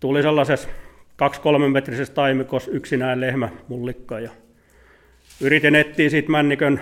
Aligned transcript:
tuli 0.00 0.22
sellaisessa 0.22 0.68
kaksi-kolme 1.16 1.68
metrisessä 1.68 2.14
taimikos 2.14 2.68
yksinään 2.68 3.20
lehmä 3.20 3.48
mullikka 3.68 4.20
ja 4.20 4.30
yritin 5.40 5.74
etsiä 5.74 6.10
siitä 6.10 6.30
männikön 6.30 6.80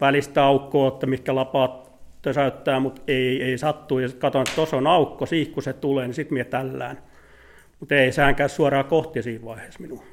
välistä 0.00 0.44
aukkoa, 0.44 0.88
että 0.88 1.06
mikä 1.06 1.34
lapaat 1.34 1.90
tösäyttää, 2.22 2.80
mutta 2.80 3.02
ei, 3.08 3.42
ei 3.42 3.58
sattu. 3.58 3.98
Ja 3.98 4.08
katsoin, 4.18 4.42
että 4.42 4.54
tuossa 4.56 4.76
on 4.76 4.86
aukko, 4.86 5.26
siihen 5.26 5.54
kun 5.54 5.62
se 5.62 5.72
tulee, 5.72 6.06
niin 6.06 6.14
sitten 6.14 6.34
minä 6.34 6.44
tällään. 6.44 6.98
Mutta 7.80 7.94
ei 7.94 8.12
säänkään 8.12 8.50
suoraan 8.50 8.84
kohti 8.84 9.22
siinä 9.22 9.44
vaiheessa 9.44 9.80
minua. 9.80 10.04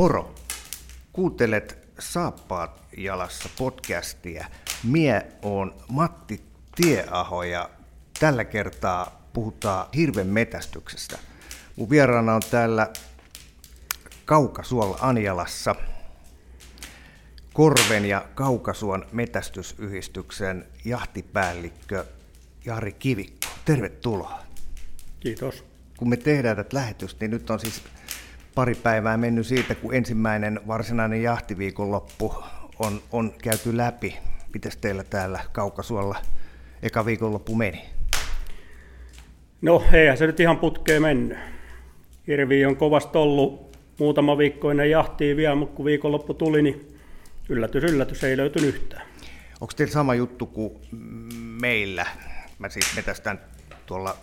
Moro! 0.00 0.34
Kuuntelet 1.12 1.88
Saappaat 1.98 2.82
jalassa 2.96 3.48
podcastia. 3.58 4.46
Mie 4.84 5.26
on 5.42 5.74
Matti 5.88 6.40
Tieaho 6.76 7.42
ja 7.42 7.70
tällä 8.20 8.44
kertaa 8.44 9.28
puhutaan 9.32 9.86
hirven 9.96 10.26
metästyksestä. 10.26 11.18
Mun 11.76 11.90
vieraana 11.90 12.34
on 12.34 12.42
täällä 12.50 12.92
Kaukasuolla 14.24 14.98
Anjalassa 15.00 15.74
Korven 17.52 18.04
ja 18.04 18.28
Kaukasuon 18.34 19.06
metästysyhdistyksen 19.12 20.66
jahtipäällikkö 20.84 22.04
Jari 22.64 22.92
Kivikko. 22.92 23.48
Tervetuloa. 23.64 24.42
Kiitos. 25.20 25.64
Kun 25.96 26.08
me 26.08 26.16
tehdään 26.16 26.56
tätä 26.56 26.76
lähetystä, 26.76 27.18
niin 27.20 27.30
nyt 27.30 27.50
on 27.50 27.60
siis 27.60 27.82
pari 28.60 28.74
päivää 28.74 29.16
mennyt 29.16 29.46
siitä, 29.46 29.74
kun 29.74 29.94
ensimmäinen 29.94 30.60
varsinainen 30.66 31.22
jahtiviikonloppu 31.22 32.34
on, 32.78 33.02
on 33.12 33.32
käyty 33.42 33.76
läpi. 33.76 34.16
Mites 34.54 34.76
teillä 34.76 35.04
täällä 35.04 35.40
Kaukasuolla 35.52 36.18
eka 36.82 37.06
viikonloppu 37.06 37.54
meni? 37.54 37.84
No 39.62 39.84
eihän 39.92 40.16
se 40.16 40.26
nyt 40.26 40.40
ihan 40.40 40.58
putkeen 40.58 41.02
mennyt. 41.02 41.38
Hirvi 42.26 42.66
on 42.66 42.76
kovasti 42.76 43.18
ollut 43.18 43.76
muutama 43.98 44.38
viikko 44.38 44.70
ennen 44.70 44.90
jahtia 44.90 45.36
vielä, 45.36 45.54
mutta 45.54 45.76
kun 45.76 45.84
viikonloppu 45.84 46.34
tuli, 46.34 46.62
niin 46.62 46.98
yllätys, 47.48 47.84
yllätys, 47.84 48.24
ei 48.24 48.36
löytynyt 48.36 48.74
yhtään. 48.74 49.02
Onko 49.60 49.72
teillä 49.76 49.92
sama 49.92 50.14
juttu 50.14 50.46
kuin 50.46 50.72
meillä? 51.60 52.06
Mä 52.58 52.68
siis 52.68 52.96
metästän 52.96 53.40
tuolla 53.86 54.16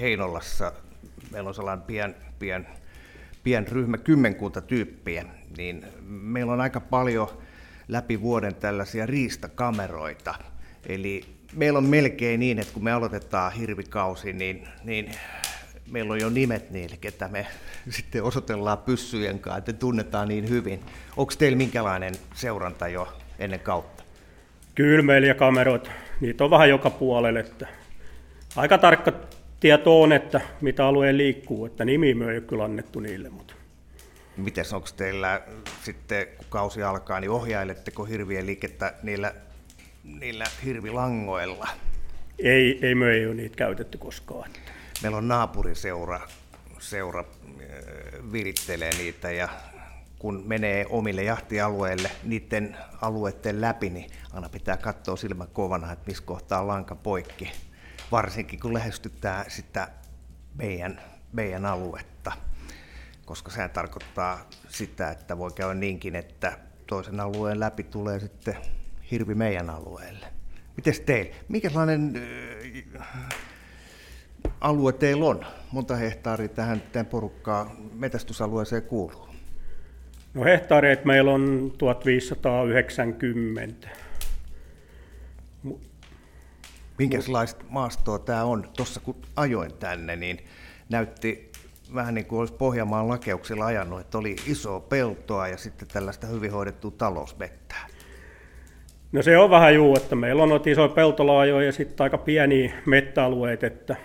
Heinolassa. 0.00 0.72
Meillä 1.30 1.48
on 1.48 1.54
sellainen 1.54 1.86
pien, 1.86 2.14
pien 2.38 2.66
pien 3.42 3.68
ryhmä, 3.68 3.98
kymmenkunta 3.98 4.60
tyyppiä, 4.60 5.24
niin 5.56 5.84
meillä 6.06 6.52
on 6.52 6.60
aika 6.60 6.80
paljon 6.80 7.28
läpi 7.88 8.20
vuoden 8.20 8.54
tällaisia 8.54 9.06
riistakameroita. 9.06 10.34
Eli 10.86 11.24
meillä 11.56 11.78
on 11.78 11.84
melkein 11.84 12.40
niin, 12.40 12.58
että 12.58 12.72
kun 12.72 12.84
me 12.84 12.92
aloitetaan 12.92 13.52
hirvikausi, 13.52 14.32
niin, 14.32 14.68
niin 14.84 15.10
meillä 15.90 16.12
on 16.12 16.20
jo 16.20 16.30
nimet 16.30 16.70
niille, 16.70 16.96
ketä 16.96 17.28
me 17.28 17.46
sitten 17.90 18.22
osoitellaan 18.22 18.78
pyssyjen 18.78 19.38
kanssa, 19.38 19.58
että 19.58 19.72
tunnetaan 19.72 20.28
niin 20.28 20.48
hyvin. 20.48 20.80
Onko 21.16 21.32
teillä 21.38 21.58
minkälainen 21.58 22.14
seuranta 22.34 22.88
jo 22.88 23.18
ennen 23.38 23.60
kautta? 23.60 24.02
Kyllä 24.74 25.02
meillä 25.02 25.28
ja 25.28 25.34
kameroita, 25.34 25.90
niitä 26.20 26.44
on 26.44 26.50
vähän 26.50 26.68
joka 26.68 26.90
puolelle. 26.90 27.40
Että 27.40 27.68
aika 28.56 28.78
tarkka 28.78 29.12
tieto 29.62 30.02
on, 30.02 30.12
että 30.12 30.40
mitä 30.60 30.86
alueen 30.86 31.18
liikkuu, 31.18 31.66
että 31.66 31.84
nimi 31.84 32.14
me 32.14 32.24
ei 32.24 32.38
ole 32.38 32.40
kyllä 32.40 32.64
annettu 32.64 33.00
niille. 33.00 33.30
Mutta. 33.30 33.54
Miten 34.36 34.64
onko 34.72 34.88
teillä 34.96 35.42
sitten, 35.82 36.26
kun 36.26 36.46
kausi 36.48 36.82
alkaa, 36.82 37.20
niin 37.20 37.30
ohjailetteko 37.30 38.04
hirvien 38.04 38.46
liikettä 38.46 38.94
niillä, 39.02 39.34
niillä 40.04 40.44
hirvilangoilla? 40.64 41.68
Ei, 42.38 42.78
ei 42.86 42.94
me 42.94 43.10
ei 43.10 43.26
ole 43.26 43.34
niitä 43.34 43.56
käytetty 43.56 43.98
koskaan. 43.98 44.50
Meillä 45.02 45.18
on 45.18 45.28
naapuriseura, 45.28 46.20
seura 46.78 47.20
äh, 47.20 48.32
virittelee 48.32 48.90
niitä 48.98 49.30
ja 49.30 49.48
kun 50.18 50.42
menee 50.46 50.86
omille 50.90 51.22
jahtialueille, 51.22 52.10
niiden 52.24 52.76
alueiden 53.02 53.60
läpi, 53.60 53.90
niin 53.90 54.10
aina 54.32 54.48
pitää 54.48 54.76
katsoa 54.76 55.16
silmä 55.16 55.46
kovana, 55.46 55.92
että 55.92 56.06
missä 56.06 56.24
kohtaa 56.26 56.66
lanka 56.66 56.94
poikki 56.94 57.50
varsinkin 58.12 58.60
kun 58.60 58.74
lähestytään 58.74 59.44
sitä 59.48 59.88
meidän, 60.54 61.00
meidän 61.32 61.66
aluetta, 61.66 62.32
koska 63.24 63.50
se 63.50 63.68
tarkoittaa 63.68 64.48
sitä, 64.68 65.10
että 65.10 65.38
voi 65.38 65.52
käydä 65.52 65.74
niinkin, 65.74 66.16
että 66.16 66.58
toisen 66.86 67.20
alueen 67.20 67.60
läpi 67.60 67.82
tulee 67.82 68.20
sitten 68.20 68.56
hirvi 69.10 69.34
meidän 69.34 69.70
alueelle. 69.70 70.26
Miten 70.76 70.94
teillä? 71.06 71.34
Mikälainen 71.48 72.22
äh, 73.00 73.06
alue 74.60 74.92
teillä 74.92 75.24
on? 75.24 75.46
Monta 75.72 75.96
hehtaaria 75.96 76.48
tähän, 76.48 76.82
tähän 76.92 77.06
porukkaan 77.06 77.70
metästysalueeseen 77.92 78.82
kuuluu? 78.82 79.28
No 80.34 80.44
hehtaareet 80.44 81.04
meillä 81.04 81.30
on 81.30 81.72
1590. 81.78 83.88
Minkälaista 86.98 87.64
maastoa 87.68 88.18
tämä 88.18 88.44
on? 88.44 88.68
Tuossa 88.76 89.00
kun 89.00 89.16
ajoin 89.36 89.72
tänne, 89.74 90.16
niin 90.16 90.38
näytti 90.88 91.52
vähän 91.94 92.14
niin 92.14 92.26
kuin 92.26 92.38
olisi 92.40 92.54
Pohjanmaan 92.54 93.08
lakeuksilla 93.08 93.66
ajanut, 93.66 94.00
että 94.00 94.18
oli 94.18 94.36
iso 94.46 94.80
peltoa 94.80 95.48
ja 95.48 95.56
sitten 95.56 95.88
tällaista 95.88 96.26
hyvin 96.26 96.52
hoidettua 96.52 96.90
talousmettää. 96.90 97.86
No 99.12 99.22
se 99.22 99.38
on 99.38 99.50
vähän 99.50 99.74
juu, 99.74 99.96
että 99.96 100.16
meillä 100.16 100.42
on 100.42 100.48
noita 100.48 100.70
isoja 100.70 100.88
peltolaajoja 100.88 101.66
ja 101.66 101.72
sitten 101.72 102.04
aika 102.04 102.18
pieniä 102.18 102.72
mettäalueita, 102.86 103.66
että 103.66 103.96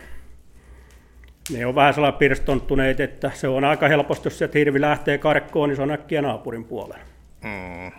ne 1.54 1.66
on 1.66 1.76
vähän 1.76 1.94
sellainen 1.94 2.20
pirstonttuneet, 2.20 3.00
että 3.00 3.32
se 3.34 3.48
on 3.48 3.64
aika 3.64 3.88
helposti, 3.88 4.28
jos 4.28 4.38
sieltä 4.38 4.60
hirvi 4.60 4.82
lähtee 4.82 5.18
karkkoon, 5.18 5.70
niin 5.70 5.76
se 5.76 5.82
on 5.82 5.92
äkkiä 5.92 6.22
naapurin 6.22 6.64
puolella. 6.64 7.04
Mm, 7.44 7.92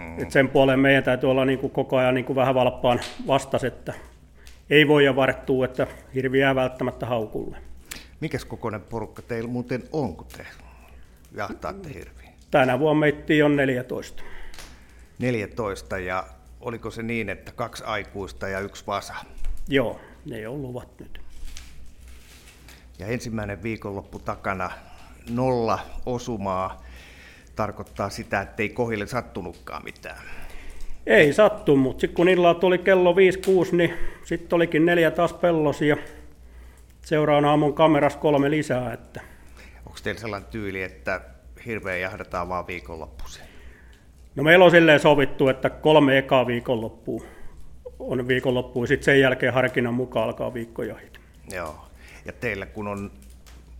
mm. 0.00 0.22
Et 0.22 0.30
sen 0.30 0.48
puoleen 0.48 0.80
meidän 0.80 1.04
täytyy 1.04 1.30
olla 1.30 1.44
niin 1.44 1.58
kuin 1.58 1.70
koko 1.70 1.96
ajan 1.96 2.14
niin 2.14 2.24
kuin 2.24 2.36
vähän 2.36 2.54
valppaan 2.54 3.00
vastas, 3.26 3.64
että 3.64 3.94
ei 4.72 4.88
voi 4.88 5.16
varttua, 5.16 5.64
että 5.64 5.86
hirvi 6.14 6.38
jää 6.38 6.54
välttämättä 6.54 7.06
haukulle. 7.06 7.56
Mikäs 8.20 8.44
kokoinen 8.44 8.80
porukka 8.80 9.22
teillä 9.22 9.48
muuten 9.48 9.82
on, 9.92 10.16
kun 10.16 10.26
te 10.36 10.46
jahtaatte 11.36 11.94
hirviä? 11.94 12.30
Tänä 12.50 12.78
vuonna 12.78 13.00
meitä 13.00 13.44
on 13.44 13.56
14. 13.56 14.22
14 15.18 15.98
ja 15.98 16.26
oliko 16.60 16.90
se 16.90 17.02
niin, 17.02 17.28
että 17.28 17.52
kaksi 17.52 17.84
aikuista 17.84 18.48
ja 18.48 18.60
yksi 18.60 18.86
vasa? 18.86 19.14
Joo, 19.68 20.00
ne 20.26 20.48
on 20.48 20.62
luvat 20.62 21.00
nyt. 21.00 21.20
Ja 22.98 23.06
ensimmäinen 23.06 23.62
viikonloppu 23.62 24.18
takana 24.18 24.70
nolla 25.30 25.78
osumaa 26.06 26.82
tarkoittaa 27.56 28.10
sitä, 28.10 28.40
että 28.40 28.62
ei 28.62 28.68
kohille 28.68 29.06
sattunutkaan 29.06 29.84
mitään. 29.84 30.22
Ei 31.06 31.32
sattu, 31.32 31.76
mutta 31.76 32.00
sitten 32.00 32.16
kun 32.16 32.28
illalla 32.28 32.60
tuli 32.60 32.78
kello 32.78 33.12
5-6, 33.12 33.16
niin 33.76 33.94
sitten 34.24 34.56
olikin 34.56 34.86
neljä 34.86 35.10
taas 35.10 35.32
pellosi 35.32 35.88
ja 35.88 35.96
seuraavana 37.02 37.50
aamun 37.50 37.74
kameras 37.74 38.16
kolme 38.16 38.50
lisää. 38.50 38.92
Että. 38.92 39.20
Onko 39.86 39.98
teillä 40.02 40.20
sellainen 40.20 40.50
tyyli, 40.50 40.82
että 40.82 41.20
hirveä 41.66 41.96
jahdataan 41.96 42.48
vaan 42.48 42.66
viikonloppuisin? 42.66 43.42
No 44.36 44.42
meillä 44.42 44.64
on 44.64 44.70
silleen 44.70 45.00
sovittu, 45.00 45.48
että 45.48 45.70
kolme 45.70 46.18
ekaa 46.18 46.46
viikonloppua 46.46 47.22
on 47.98 48.28
viikonloppu, 48.28 48.82
ja 48.82 48.86
sitten 48.86 49.04
sen 49.04 49.20
jälkeen 49.20 49.52
harkinnan 49.52 49.94
mukaan 49.94 50.24
alkaa 50.24 50.54
viikkojahit. 50.54 51.20
Joo, 51.52 51.88
ja 52.24 52.32
teillä 52.32 52.66
kun 52.66 52.88
on 52.88 53.10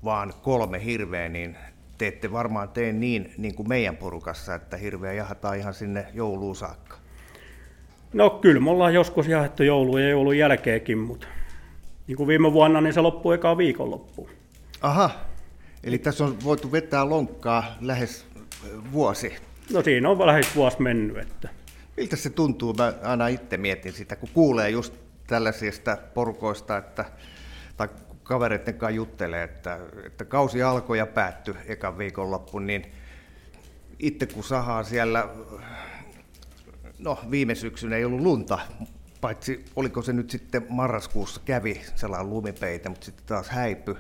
vaan 0.05 0.33
kolme 0.43 0.85
hirveä, 0.85 1.29
niin 1.29 1.57
te 1.99 2.07
ette 2.07 2.33
varmaan 2.33 2.69
tee 2.69 2.93
niin, 2.93 3.35
niin 3.39 3.55
kuin 3.55 3.69
meidän 3.69 3.97
porukassa, 3.97 4.55
että 4.55 4.77
hirveä 4.77 5.13
jahataan 5.13 5.59
ihan 5.59 5.75
sinne 5.75 6.07
jouluun 6.15 6.57
saakka. 6.57 7.02
No 8.13 8.31
kyllä, 8.31 8.61
me 8.61 8.71
ollaan 8.71 8.95
joskus 8.95 9.29
jaettu 9.29 9.63
joulu 9.63 9.99
ja 9.99 10.09
joulun 10.09 10.39
jälkeenkin, 10.39 10.99
mutta 10.99 11.27
niin 12.07 12.17
kuin 12.17 12.27
viime 12.27 12.53
vuonna, 12.53 12.81
niin 12.81 12.95
se 12.95 13.01
loppui 13.01 13.35
eka 13.35 13.57
viikonloppuun. 13.57 14.31
Aha, 14.81 15.11
eli 15.85 15.99
tässä 15.99 16.25
on 16.25 16.37
voitu 16.45 16.73
vetää 16.73 17.09
lonkkaa 17.09 17.77
lähes 17.81 18.27
vuosi. 18.93 19.37
No 19.73 19.83
siinä 19.83 20.11
on 20.11 20.27
lähes 20.27 20.57
vuosi 20.57 20.83
mennyt. 20.83 21.17
Että. 21.17 21.49
Miltä 21.97 22.17
se 22.17 22.31
tuntuu? 22.31 22.75
Mä 22.75 22.93
aina 23.03 23.29
itse 23.29 23.57
mietin 23.57 23.93
sitä, 23.93 24.17
kun 24.17 24.29
kuulee 24.33 24.71
just 24.71 24.95
tällaisista 25.27 25.99
porukoista, 26.15 26.77
että, 26.77 27.05
tai 27.77 27.89
kavereiden 28.23 28.75
kanssa 28.75 28.97
juttelee, 28.97 29.43
että, 29.43 29.79
että 30.07 30.25
kausi 30.25 30.63
alkoi 30.63 30.99
ja 30.99 31.07
päättyi 31.07 31.55
ekan 31.67 31.99
viikonloppu, 31.99 32.59
niin 32.59 32.93
itse 33.99 34.27
kun 34.27 34.45
sahaa 34.45 34.83
siellä 34.83 35.29
no 37.05 37.19
viime 37.31 37.55
syksynä 37.55 37.97
ei 37.97 38.05
ollut 38.05 38.21
lunta, 38.21 38.59
paitsi 39.21 39.65
oliko 39.77 40.03
se 40.03 40.13
nyt 40.13 40.31
sitten 40.31 40.67
marraskuussa 40.69 41.41
kävi 41.45 41.81
sellainen 41.95 42.31
lumipeite, 42.31 42.89
mutta 42.89 43.05
sitten 43.05 43.27
taas 43.27 43.49
häipy. 43.51 43.97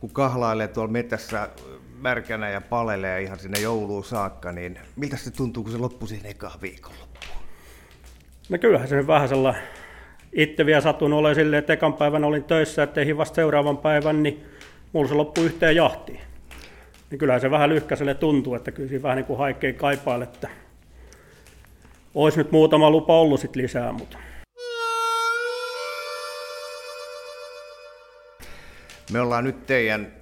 kun 0.00 0.10
kahlailee 0.10 0.68
tuolla 0.68 0.92
metässä 0.92 1.48
märkänä 1.98 2.50
ja 2.50 2.60
palelee 2.60 3.22
ihan 3.22 3.38
sinne 3.38 3.60
jouluun 3.60 4.04
saakka, 4.04 4.52
niin 4.52 4.78
miltä 4.96 5.16
se 5.16 5.30
tuntuu, 5.30 5.62
kun 5.62 5.72
se 5.72 5.78
loppui 5.78 6.08
siihen 6.08 6.30
ekaan 6.30 6.60
viikonloppuun? 6.62 7.36
No 8.48 8.58
kyllähän 8.58 8.88
se 8.88 9.06
vähän 9.06 9.28
sellainen, 9.28 9.62
itse 10.32 10.66
vielä 10.66 10.80
satun 10.80 11.12
olemaan 11.12 11.34
silleen, 11.34 11.58
että 11.58 11.72
ekan 11.72 11.94
päivän 11.94 12.24
olin 12.24 12.44
töissä, 12.44 12.82
että 12.82 13.00
ei 13.00 13.16
vasta 13.16 13.34
seuraavan 13.34 13.78
päivän, 13.78 14.22
niin 14.22 14.44
mulla 14.92 15.08
se 15.08 15.14
loppui 15.14 15.44
yhteen 15.44 15.76
jahtiin. 15.76 16.20
Niin 17.10 17.18
kyllähän 17.18 17.40
se 17.40 17.50
vähän 17.50 17.68
lyhkäiselle 17.68 18.14
tuntuu, 18.14 18.54
että 18.54 18.72
kyllä 18.72 18.88
siinä 18.88 19.02
vähän 19.02 19.16
niin 19.16 19.26
kuin 19.26 19.38
haikeen 19.38 19.74
kaipaille, 19.74 20.24
että 20.24 20.48
olisi 22.16 22.38
nyt 22.38 22.52
muutama 22.52 22.90
lupa 22.90 23.20
ollut 23.20 23.40
sit 23.40 23.56
lisää, 23.56 23.92
mutta 23.92 24.18
Me 29.12 29.20
ollaan 29.20 29.44
nyt 29.44 29.66
teidän, 29.66 30.12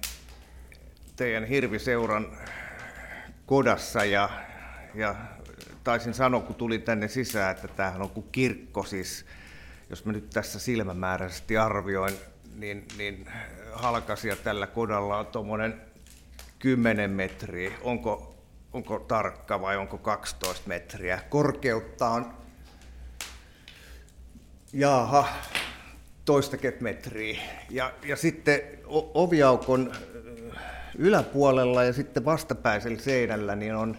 teidän 1.15 1.45
hirviseuran 1.45 2.37
kodassa 3.45 4.05
ja, 4.05 4.29
ja 4.95 5.15
taisin 5.83 6.13
sanoa, 6.13 6.41
kun 6.41 6.55
tuli 6.55 6.79
tänne 6.79 7.07
sisään, 7.07 7.55
että 7.55 7.67
tämähän 7.67 8.01
on 8.01 8.09
kuin 8.09 8.27
kirkko, 8.31 8.83
siis 8.83 9.25
jos 9.89 10.05
mä 10.05 10.11
nyt 10.11 10.29
tässä 10.29 10.59
silmämääräisesti 10.59 11.57
arvioin, 11.57 12.13
niin, 12.55 12.85
niin 12.97 13.29
halkasia 13.73 14.35
tällä 14.35 14.67
kodalla 14.67 15.17
on 15.17 15.25
tuommoinen 15.25 15.81
10 16.59 17.11
metriä. 17.11 17.71
Onko, 17.81 18.34
onko 18.75 18.99
tarkka 18.99 19.61
vai 19.61 19.77
onko 19.77 19.97
12 19.97 20.67
metriä? 20.67 21.19
Korkeutta 21.29 22.09
on, 22.09 22.33
jaaha, 24.73 25.27
toistaket 26.25 26.81
metriä. 26.81 27.41
Ja, 27.69 27.93
ja 28.05 28.15
sitten 28.15 28.61
oviaukon 29.13 29.91
yläpuolella 30.97 31.83
ja 31.83 31.93
sitten 31.93 32.25
vastapäisellä 32.25 32.99
seinällä 32.99 33.55
niin 33.55 33.75
on, 33.75 33.97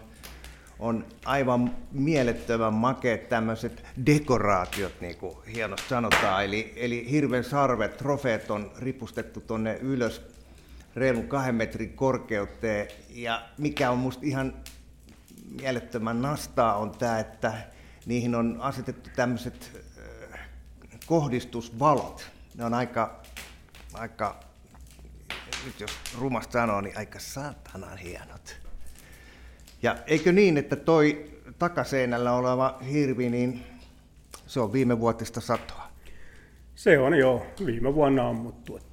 on 0.79 1.05
aivan 1.25 1.75
mielettömän 1.91 2.73
makeet 2.73 3.29
tämmöiset 3.29 3.83
dekoraatiot, 4.05 5.01
niin 5.01 5.17
kuin 5.17 5.37
hienosti 5.55 5.89
sanotaan. 5.89 6.45
Eli, 6.45 6.73
eli 6.75 7.11
hirven 7.11 7.43
sarvet, 7.43 7.97
trofeet 7.97 8.51
on 8.51 8.71
ripustettu 8.79 9.41
tuonne 9.41 9.77
ylös 9.81 10.36
reilun 10.97 11.27
kahden 11.27 11.55
metrin 11.55 11.93
korkeuteen. 11.93 12.87
Ja 13.09 13.49
mikä 13.57 13.91
on 13.91 13.97
musta 13.97 14.25
ihan 14.25 14.53
mielettömän 15.61 16.21
nastaa 16.21 16.77
on 16.77 16.91
tämä, 16.91 17.19
että 17.19 17.53
niihin 18.05 18.35
on 18.35 18.57
asetettu 18.59 19.09
tämmöiset 19.15 19.81
kohdistusvalot. 21.05 22.31
Ne 22.55 22.65
on 22.65 22.73
aika, 22.73 23.21
aika 23.93 24.39
nyt 25.65 25.79
jos 25.79 25.91
rumasta 26.19 26.51
sanoo, 26.51 26.81
niin 26.81 26.97
aika 26.97 27.19
saatanan 27.19 27.97
hienot. 27.97 28.57
Ja 29.81 29.95
eikö 30.07 30.31
niin, 30.31 30.57
että 30.57 30.75
toi 30.75 31.31
takaseinällä 31.59 32.33
oleva 32.33 32.77
hirvi, 32.91 33.29
niin 33.29 33.63
se 34.47 34.59
on 34.59 34.73
viime 34.73 34.99
vuotista 34.99 35.41
satoa? 35.41 35.87
Se 36.75 36.99
on 36.99 37.17
jo 37.17 37.45
viime 37.65 37.95
vuonna 37.95 38.29
ammuttu. 38.29 38.86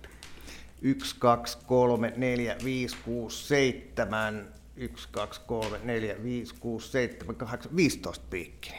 Että. 0.85 1.05
1, 1.05 1.17
2, 1.19 1.59
3, 1.67 2.13
4, 2.17 2.57
5, 2.65 2.97
6, 3.05 3.49
7, 3.49 4.49
1, 4.77 5.09
2, 5.13 5.41
3, 5.47 5.79
4, 5.85 6.15
5, 6.23 6.55
6, 6.61 6.93
7, 6.93 7.37
8, 7.37 7.77
15 7.77 8.25
piikkiä. 8.31 8.79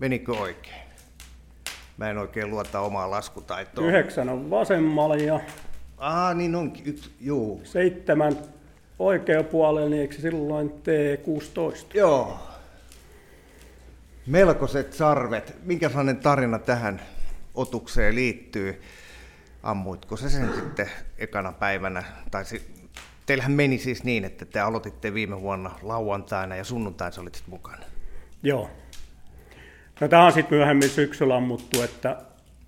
Menikö 0.00 0.32
oikein? 0.32 0.86
Mä 1.96 2.10
en 2.10 2.18
oikein 2.18 2.50
luota 2.50 2.80
omaa 2.80 3.10
laskutaitoa. 3.10 3.86
Yhdeksän 3.86 4.28
on 4.28 4.50
vasemmalla 4.50 5.16
ja 5.16 5.40
Ah, 5.98 6.36
niin 6.36 6.54
onkin. 6.54 6.86
Yksi, 6.86 7.10
juu. 7.20 7.60
Seitsemän 7.64 8.36
oikeapuolella, 8.98 9.88
niin 9.88 10.02
eikö 10.02 10.14
silloin 10.14 10.70
T16? 10.70 11.86
Joo. 11.94 12.38
Melkoiset 14.26 14.92
sarvet. 14.92 15.56
Minkälainen 15.62 16.16
tarina 16.16 16.58
tähän 16.58 17.00
otukseen 17.54 18.14
liittyy? 18.14 18.82
Ammuitko 19.66 20.16
se 20.16 20.30
sen 20.30 20.54
sitten 20.54 20.90
ekana 21.18 21.52
päivänä? 21.52 22.04
Tai 22.30 22.44
teillähän 23.26 23.52
meni 23.52 23.78
siis 23.78 24.04
niin, 24.04 24.24
että 24.24 24.44
te 24.44 24.60
aloititte 24.60 25.14
viime 25.14 25.40
vuonna 25.40 25.70
lauantaina 25.82 26.56
ja 26.56 26.64
sunnuntaina 26.64 27.12
sä 27.12 27.20
olit 27.20 27.42
mukana. 27.46 27.84
Joo. 28.42 28.70
No 30.00 30.08
tämä 30.08 30.26
on 30.26 30.32
sitten 30.32 30.58
myöhemmin 30.58 30.90
syksyllä 30.90 31.36
ammuttu, 31.36 31.82
että 31.82 32.22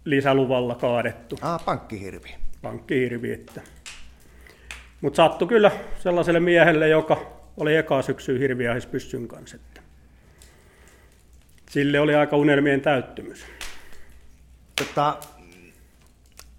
lisäluvalla 0.04 0.74
kaadettu. 0.74 1.38
Ah, 1.42 1.64
pankkihirvi 1.64 2.34
pankkihirvi. 2.62 3.32
Että. 3.32 3.60
Mutta 5.00 5.16
sattui 5.16 5.48
kyllä 5.48 5.70
sellaiselle 5.98 6.40
miehelle, 6.40 6.88
joka 6.88 7.32
oli 7.56 7.76
eka 7.76 8.02
syksy 8.02 8.38
hirviähispyssyn 8.38 9.28
kanssa. 9.28 9.56
Että. 9.56 9.80
Sille 11.70 12.00
oli 12.00 12.14
aika 12.14 12.36
unelmien 12.36 12.80
täyttymys. 12.80 13.46
Tota, 14.76 15.18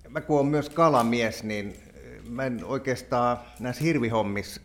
mä 0.09 0.21
kun 0.21 0.39
olen 0.39 0.51
myös 0.51 0.69
kalamies, 0.69 1.43
niin 1.43 1.75
mä 2.29 2.45
en 2.45 2.65
oikeastaan 2.65 3.37
näissä 3.59 3.83
hirvihommissa 3.83 4.61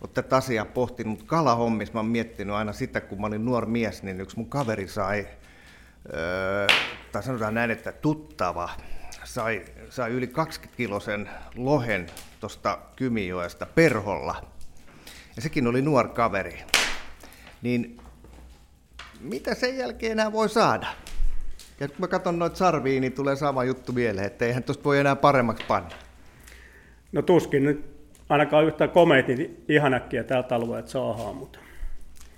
ole 0.00 0.10
tätä 0.14 0.36
asiaa 0.36 0.64
pohtinut, 0.64 1.10
mutta 1.10 1.28
kalahommissa 1.28 1.94
mä 1.94 1.98
oon 1.98 2.06
miettinyt 2.06 2.54
aina 2.54 2.72
sitä, 2.72 3.00
kun 3.00 3.20
mä 3.20 3.26
olin 3.26 3.44
nuori 3.44 3.66
mies, 3.66 4.02
niin 4.02 4.20
yksi 4.20 4.36
mun 4.36 4.48
kaveri 4.48 4.88
sai, 4.88 5.26
öö, 6.14 6.66
tai 7.12 7.22
sanotaan 7.22 7.54
näin, 7.54 7.70
että 7.70 7.92
tuttava, 7.92 8.70
sai, 9.24 9.64
sai 9.90 10.10
yli 10.10 10.26
20 10.26 10.76
kilosen 10.76 11.30
lohen 11.56 12.06
tuosta 12.40 12.78
Kymijoesta 12.96 13.66
perholla. 13.66 14.46
Ja 15.36 15.42
sekin 15.42 15.66
oli 15.66 15.82
nuori 15.82 16.08
kaveri. 16.08 16.62
Niin 17.62 18.00
mitä 19.20 19.54
sen 19.54 19.78
jälkeen 19.78 20.12
enää 20.12 20.32
voi 20.32 20.48
saada? 20.48 20.86
Ja 21.80 21.88
kun 21.88 21.96
mä 21.98 22.08
katson 22.08 22.38
noita 22.38 22.56
sarvia, 22.56 23.00
niin 23.00 23.12
tulee 23.12 23.36
sama 23.36 23.64
juttu 23.64 23.92
mieleen, 23.92 24.26
että 24.26 24.44
eihän 24.44 24.62
tuosta 24.62 24.84
voi 24.84 24.98
enää 24.98 25.16
paremmaksi 25.16 25.64
panna. 25.68 25.90
No 27.12 27.22
tuskin 27.22 27.64
nyt 27.64 27.84
ainakaan 28.28 28.64
yhtä 28.64 28.88
komeet 28.88 29.28
niin 29.28 29.64
ihan 29.68 29.94
äkkiä 29.94 30.24
tältä 30.24 30.54
alueelta 30.54 30.90
saadaan, 30.90 31.36
mutta... 31.36 31.58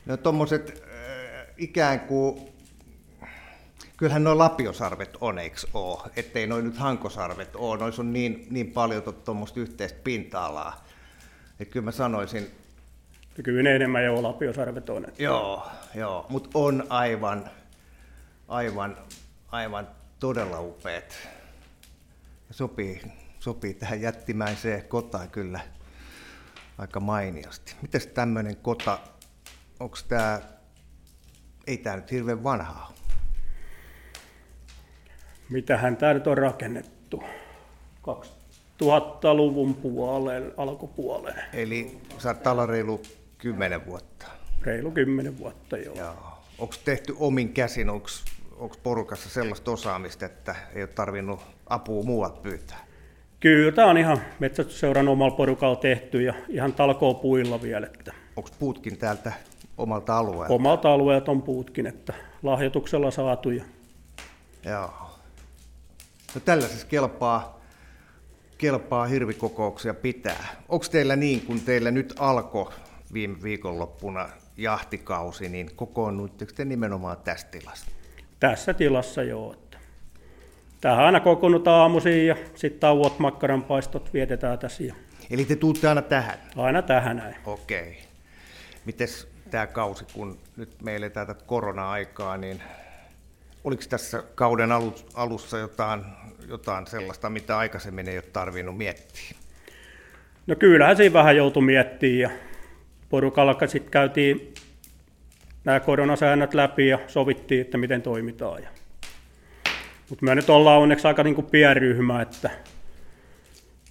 No 0.06 0.16
tuommoiset 0.16 0.82
äh, 0.82 1.46
ikään 1.56 2.00
kuin 2.00 2.52
kyllähän 3.96 4.24
nuo 4.24 4.38
lapiosarvet 4.38 5.16
on, 5.20 5.38
eikö 5.38 5.56
ole? 5.74 6.10
Ettei 6.16 6.46
noin 6.46 6.64
nyt 6.64 6.76
hankosarvet 6.76 7.56
ole. 7.56 7.78
Noissa 7.78 8.02
on 8.02 8.12
niin, 8.12 8.46
niin 8.50 8.70
paljon 8.70 9.02
tuommoista 9.24 9.60
yhteistä 9.60 10.00
pinta-alaa. 10.04 10.84
Että 11.60 11.72
kyllä 11.72 11.84
mä 11.84 11.92
sanoisin... 11.92 12.50
Ja 13.36 13.42
kyllä 13.42 13.62
ne 13.62 13.76
enemmän 13.76 14.04
jo 14.04 14.22
lapiosarvet 14.22 14.90
on. 14.90 15.04
Että... 15.04 15.22
Joo, 15.22 15.66
joo. 15.94 16.26
mutta 16.28 16.50
on 16.54 16.84
aivan, 16.88 17.50
aivan, 18.48 18.96
aivan 19.52 19.88
todella 20.20 20.60
upeat. 20.60 21.28
Sopii, 22.50 23.02
sopii 23.38 23.74
tähän 23.74 24.00
jättimäiseen 24.00 24.84
kotaan 24.84 25.30
kyllä 25.30 25.60
aika 26.78 27.00
mainiasti. 27.00 27.74
Mites 27.82 28.06
tämmöinen 28.06 28.56
kota, 28.56 28.98
onko 29.80 29.96
tämä, 30.08 30.40
ei 31.66 31.78
tämä 31.78 31.96
nyt 31.96 32.10
hirveän 32.10 32.44
vanhaa 32.44 32.92
mitähän 35.52 35.96
tämä 35.96 36.14
nyt 36.14 36.26
on 36.26 36.38
rakennettu 36.38 37.22
2000-luvun 38.82 39.74
puoleen, 39.74 40.52
alkupuoleen. 40.56 41.44
Eli 41.52 41.98
saattaa 42.18 42.52
olla 42.52 42.66
reilu 42.66 43.02
10 43.38 43.86
vuotta. 43.86 44.26
Reilu 44.62 44.90
10 44.90 45.38
vuotta, 45.38 45.76
joo. 45.76 45.94
joo. 45.96 46.42
Onko 46.58 46.74
tehty 46.84 47.16
omin 47.18 47.52
käsin, 47.52 47.90
onko, 47.90 48.08
porukassa 48.82 49.28
sellaista 49.28 49.70
osaamista, 49.70 50.26
että 50.26 50.54
ei 50.74 50.82
ole 50.82 50.88
tarvinnut 50.88 51.40
apua 51.66 52.02
muualta 52.02 52.40
pyytää? 52.40 52.86
Kyllä, 53.40 53.72
tämä 53.72 53.90
on 53.90 53.98
ihan 53.98 54.20
metsästysseuran 54.38 55.08
omalla 55.08 55.36
porukalla 55.36 55.76
tehty 55.76 56.22
ja 56.22 56.34
ihan 56.48 56.72
talkoo 56.72 57.14
puilla 57.14 57.62
vielä. 57.62 57.86
Että... 57.86 58.12
Onko 58.36 58.50
puutkin 58.58 58.98
täältä 58.98 59.32
omalta 59.78 60.18
alueelta? 60.18 60.54
Omalta 60.54 60.92
alueelta 60.92 61.30
on 61.30 61.42
puutkin, 61.42 61.86
että 61.86 62.14
lahjoituksella 62.42 63.10
saatu. 63.10 63.50
Ja... 63.50 63.64
Joo. 64.64 64.90
No 66.34 66.40
tällaisessa 66.44 66.86
kelpaa, 66.86 67.60
kelpaa 68.58 69.06
hirvikokouksia 69.06 69.94
pitää. 69.94 70.46
Onko 70.68 70.86
teillä 70.90 71.16
niin, 71.16 71.40
kun 71.46 71.60
teillä 71.60 71.90
nyt 71.90 72.14
alkoi 72.18 72.72
viime 73.12 73.42
viikonloppuna 73.42 74.28
jahtikausi, 74.56 75.48
niin 75.48 75.76
kokoonnuitteko 75.76 76.52
te 76.56 76.64
nimenomaan 76.64 77.16
tässä 77.24 77.46
tilassa? 77.46 77.86
Tässä 78.42 78.74
tilassa 78.74 79.22
joo. 79.22 79.54
Tähän 80.80 81.04
aina 81.04 81.20
kokoonnutaan 81.20 81.80
aamuisin 81.80 82.26
ja 82.26 82.36
sitten 82.54 82.80
tauot, 82.80 83.18
makkaranpaistot 83.18 84.14
vietetään 84.14 84.58
tässä. 84.58 84.84
Eli 85.30 85.44
te 85.44 85.56
tuutte 85.56 85.88
aina 85.88 86.02
tähän? 86.02 86.38
Aina 86.56 86.82
tähän 86.82 87.16
näin. 87.16 87.36
Okei. 87.46 87.98
Mites 88.84 89.28
tämä 89.50 89.66
kausi, 89.66 90.04
kun 90.12 90.38
nyt 90.56 90.82
meillä 90.82 91.10
tätä 91.10 91.34
korona-aikaa, 91.46 92.36
niin 92.36 92.62
Oliko 93.64 93.82
tässä 93.88 94.22
kauden 94.34 94.70
alussa 95.14 95.58
jotain, 95.58 96.04
jotain 96.48 96.86
sellaista, 96.86 97.30
mitä 97.30 97.58
aikaisemmin 97.58 98.08
ei 98.08 98.16
ole 98.16 98.24
tarvinnut 98.32 98.76
miettiä? 98.76 99.36
No 100.46 100.56
kyllähän 100.56 100.96
siinä 100.96 101.12
vähän 101.12 101.36
joutui 101.36 101.62
miettimään 101.62 102.18
ja 102.18 102.30
porukalla 103.08 103.66
sitten 103.66 103.90
käytiin 103.90 104.54
nämä 105.64 105.80
koronasäännöt 105.80 106.54
läpi 106.54 106.88
ja 106.88 106.98
sovittiin, 107.06 107.60
että 107.60 107.78
miten 107.78 108.02
toimitaan. 108.02 108.62
Mutta 110.10 110.24
me 110.24 110.34
nyt 110.34 110.50
ollaan 110.50 110.80
onneksi 110.80 111.06
aika 111.06 111.22
niin 111.22 111.34
kuin 111.34 111.46
pienryhmä, 111.46 112.22
että 112.22 112.50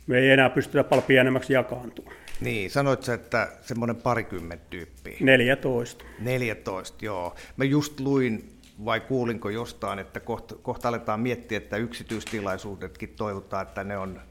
me 0.08 0.18
ei 0.18 0.30
enää 0.30 0.50
pystytä 0.50 0.84
paljon 0.84 1.04
pienemmäksi 1.04 1.54
jakaantumaan. 1.54 2.16
Niin, 2.42 2.72
sanoit 2.72 3.04
sä, 3.04 3.14
että 3.14 3.52
semmoinen 3.62 3.96
parikymmentä 3.96 4.66
tyyppiä. 4.70 5.18
14. 5.20 6.06
14, 6.20 7.06
joo. 7.06 7.36
Mä 7.58 7.64
just 7.64 8.00
luin 8.00 8.50
vai 8.86 9.00
kuulinko 9.00 9.50
jostain, 9.50 10.00
että 10.00 10.20
kohta, 10.20 10.56
kohta 10.56 10.88
aletaan 10.88 11.20
miettiä, 11.20 11.58
että 11.58 11.78
yksityistilaisuudetkin 11.78 13.10
toivotaan, 13.10 13.68
että 13.68 13.84
ne 13.84 13.98
on 13.98 14.22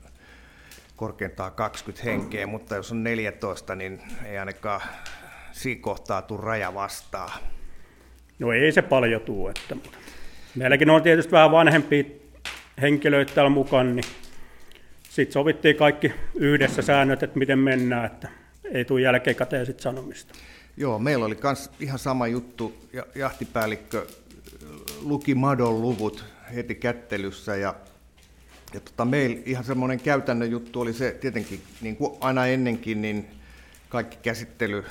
korkeintaan 0.97 1.53
20 1.53 2.05
henkeä, 2.05 2.47
mutta 2.47 2.77
jos 2.77 2.93
on 2.93 3.05
14, 3.05 3.75
niin 3.75 4.03
ei 4.25 4.39
ainakaan 4.39 4.81
siinä 5.53 5.81
kohtaa 5.81 6.23
tule 6.23 6.41
raja 6.41 6.75
vastaan. 6.75 7.41
No 8.39 8.53
ei 8.53 8.73
se 8.73 8.83
paljon 8.83 9.21
tule. 9.21 9.51
Että... 9.51 9.91
Meilläkin 10.55 10.91
on 10.91 11.03
tietysti 11.03 11.33
vähän 11.33 11.51
vanhempia 11.51 12.05
henkilöitä 12.81 13.35
täällä 13.35 13.51
mukana, 13.51 13.91
niin 13.91 14.05
sitten 15.03 15.33
sovittiin 15.33 15.77
kaikki 15.77 16.13
yhdessä 16.35 16.83
säännöt, 16.83 17.23
että 17.23 17.39
miten 17.39 17.59
mennään, 17.59 18.05
että 18.07 18.29
ei 18.73 18.85
tule 18.85 19.01
jälkeenkäteen 19.01 19.67
sitten 19.67 19.83
sanomista. 19.83 20.35
Joo, 20.77 20.99
meillä 20.99 21.25
oli 21.25 21.39
myös 21.43 21.71
ihan 21.81 21.99
sama 21.99 22.27
juttu. 22.27 22.89
Jahtipäällikkö 23.15 24.07
luki 25.03 25.35
madon 25.35 25.83
luvut 25.83 26.25
heti 26.55 26.75
kättelyssä 26.75 27.57
ja, 27.57 27.75
ja 28.75 28.81
tota, 28.81 29.05
meillä 29.05 29.39
ihan 29.47 29.65
semmoinen 29.65 30.01
käytännön 30.01 30.51
juttu 30.51 30.81
oli 30.81 30.93
se 30.93 31.17
tietenkin, 31.21 31.63
niin 31.81 31.97
kuin 31.97 32.17
aina 32.21 32.47
ennenkin, 32.47 33.03
niin 33.03 33.27
kaikki 33.89 34.17
käsittely 34.23 34.85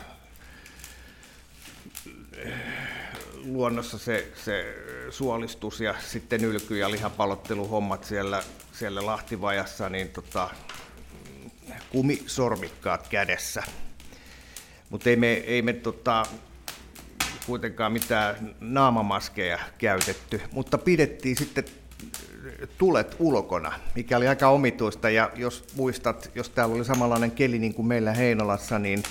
luonnossa 3.46 3.98
se, 3.98 4.28
se 4.46 4.76
suolistus 5.10 5.82
ja 5.82 5.96
sitten 6.00 6.46
ylky- 6.46 6.78
ja 6.78 6.92
lihapalotteluhommat 6.92 8.04
siellä, 8.04 8.44
siellä 8.72 9.06
Lahtivajassa, 9.06 9.90
niin 9.90 10.10
tota, 10.10 10.50
kumisormikkaat 11.90 13.08
kädessä. 13.08 13.64
Mutta 14.90 15.10
ei 15.10 15.16
me, 15.16 15.34
ei 15.34 15.62
me 15.62 15.74
tota, 15.74 16.26
kuitenkaan 17.46 17.92
mitään 17.92 18.56
naamamaskeja 18.60 19.60
käytetty, 19.78 20.42
mutta 20.52 20.78
pidettiin 20.78 21.36
sitten 21.36 21.66
tulet 22.78 23.16
ulkona, 23.20 23.74
mikä 23.96 24.18
oli 24.18 24.28
aika 24.28 24.48
omituista. 24.50 25.10
Ja 25.10 25.32
jos 25.36 25.66
muistat, 25.76 26.32
jos 26.36 26.50
täällä 26.50 26.76
oli 26.76 26.86
samanlainen 26.86 27.32
keli 27.32 27.60
niin 27.60 27.74
kuin 27.74 27.88
meillä 27.88 28.14
Heinolassa, 28.14 28.80
niin, 28.80 29.04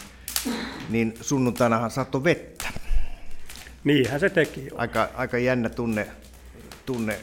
niin 0.88 1.14
sunnuntainahan 1.20 1.90
saattoi 1.90 2.24
vettä. 2.24 2.68
Niinhän 3.84 4.20
se 4.20 4.30
teki. 4.30 4.68
Aika, 4.74 5.08
aika 5.14 5.38
jännä 5.38 5.68
tunne, 5.68 6.06
tunne 6.86 7.18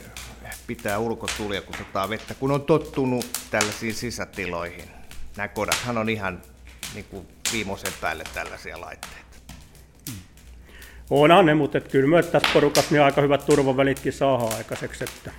pitää 0.67 1.00
ulkotulia, 1.00 1.62
kun 1.62 1.75
sataa 1.77 2.09
vettä, 2.09 2.33
kun 2.33 2.51
on 2.51 2.62
tottunut 2.62 3.25
tällaisiin 3.51 3.93
sisätiloihin. 3.93 4.89
Nämä 5.38 5.47
kodathan 5.47 5.97
on 5.97 6.09
ihan 6.09 6.41
niin 6.93 7.05
kuin 7.05 7.27
viimeisen 7.53 7.93
päälle 8.01 8.24
tällaisia 8.33 8.81
laitteita. 8.81 9.25
Onhan 11.09 11.45
ne, 11.45 11.53
mutta 11.53 11.77
et 11.77 11.88
kyllä 11.88 12.09
myös 12.09 12.25
tässä 12.25 12.50
porukassa 12.53 12.91
niin 12.91 13.01
aika 13.01 13.21
hyvät 13.21 13.45
turvavälitkin 13.45 14.13
saa 14.13 14.47
aikaiseksi, 14.57 15.03
että 15.03 15.31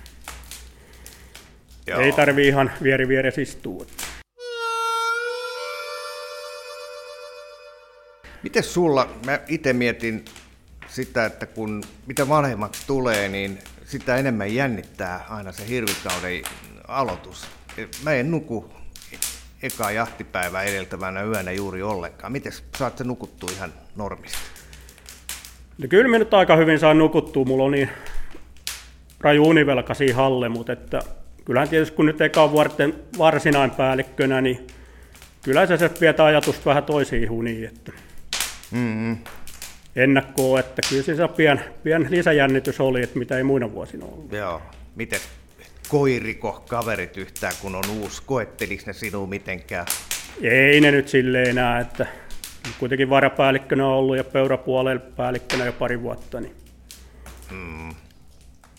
Joo. 1.87 1.99
ei 1.99 2.11
tarvi 2.11 2.47
ihan 2.47 2.71
vieri 2.83 3.07
vieressä 3.07 3.41
istua. 3.41 3.85
Miten 8.43 8.63
sulla, 8.63 9.09
mä 9.25 9.39
itse 9.47 9.73
mietin 9.73 10.25
sitä, 10.97 11.25
että 11.25 11.45
kun 11.45 11.83
mitä 12.07 12.29
vanhemmaksi 12.29 12.87
tulee, 12.87 13.29
niin 13.29 13.59
sitä 13.85 14.15
enemmän 14.15 14.55
jännittää 14.55 15.25
aina 15.29 15.51
se 15.51 15.67
hirvikauden 15.67 16.41
aloitus. 16.87 17.47
Mä 18.03 18.13
en 18.13 18.31
nuku 18.31 18.73
eka 19.63 19.91
jahtipäivää 19.91 20.63
edeltävänä 20.63 21.23
yönä 21.23 21.51
juuri 21.51 21.83
ollenkaan. 21.83 22.31
Miten 22.31 22.51
saat 22.77 22.97
se 22.97 23.03
nukuttua 23.03 23.49
ihan 23.55 23.73
normista? 23.95 24.37
No 25.77 25.87
kyllä 25.87 26.07
minä 26.07 26.19
nyt 26.19 26.33
aika 26.33 26.55
hyvin 26.55 26.79
saan 26.79 26.97
nukuttua. 26.97 27.45
Mulla 27.45 27.63
on 27.63 27.71
niin 27.71 27.89
raju 29.19 29.47
univelka 29.47 29.93
siinä 29.93 30.15
halle, 30.15 30.49
mutta 30.49 30.73
että 30.73 31.01
kyllähän 31.45 31.69
tietysti 31.69 31.95
kun 31.95 32.05
nyt 32.05 32.21
eka 32.21 32.51
vuorten 32.51 32.93
varsinain 33.17 33.71
päällikkönä, 33.71 34.41
niin 34.41 34.67
kyllä 35.43 35.65
se, 35.65 35.77
se 35.77 35.91
vietää 36.01 36.25
ajatusta 36.25 36.65
vähän 36.65 36.83
toisiin 36.83 37.29
uniin. 37.29 37.65
Että 37.65 37.91
mm-hmm. 38.71 39.17
Ennakkoon, 39.97 40.59
että 40.59 40.81
kyllä 40.89 41.03
se 41.03 41.27
pien, 41.35 41.61
pien 41.83 42.07
lisäjännitys 42.09 42.79
oli, 42.79 43.03
että 43.03 43.19
mitä 43.19 43.37
ei 43.37 43.43
muina 43.43 43.71
vuosina 43.71 44.05
ollut. 44.05 44.31
Joo. 44.31 44.61
Miten 44.95 45.19
koiriko 45.87 46.63
kaverit 46.69 47.17
yhtään, 47.17 47.53
kun 47.61 47.75
on 47.75 47.83
uusi? 47.89 48.21
Koetteliko 48.25 48.83
ne 48.85 48.93
sinua 48.93 49.27
mitenkään? 49.27 49.85
Ei 50.41 50.81
ne 50.81 50.91
nyt 50.91 51.07
silleen 51.07 51.49
enää, 51.49 51.79
että 51.79 52.05
kuitenkin 52.79 53.09
varapäällikkönä 53.09 53.87
on 53.87 53.93
ollut 53.93 54.17
ja 54.17 54.23
peurapuolella 54.23 55.01
päällikkönä 55.15 55.65
jo 55.65 55.73
pari 55.73 56.01
vuotta. 56.01 56.39
Niin. 56.39 56.55
Hmm. 57.49 57.95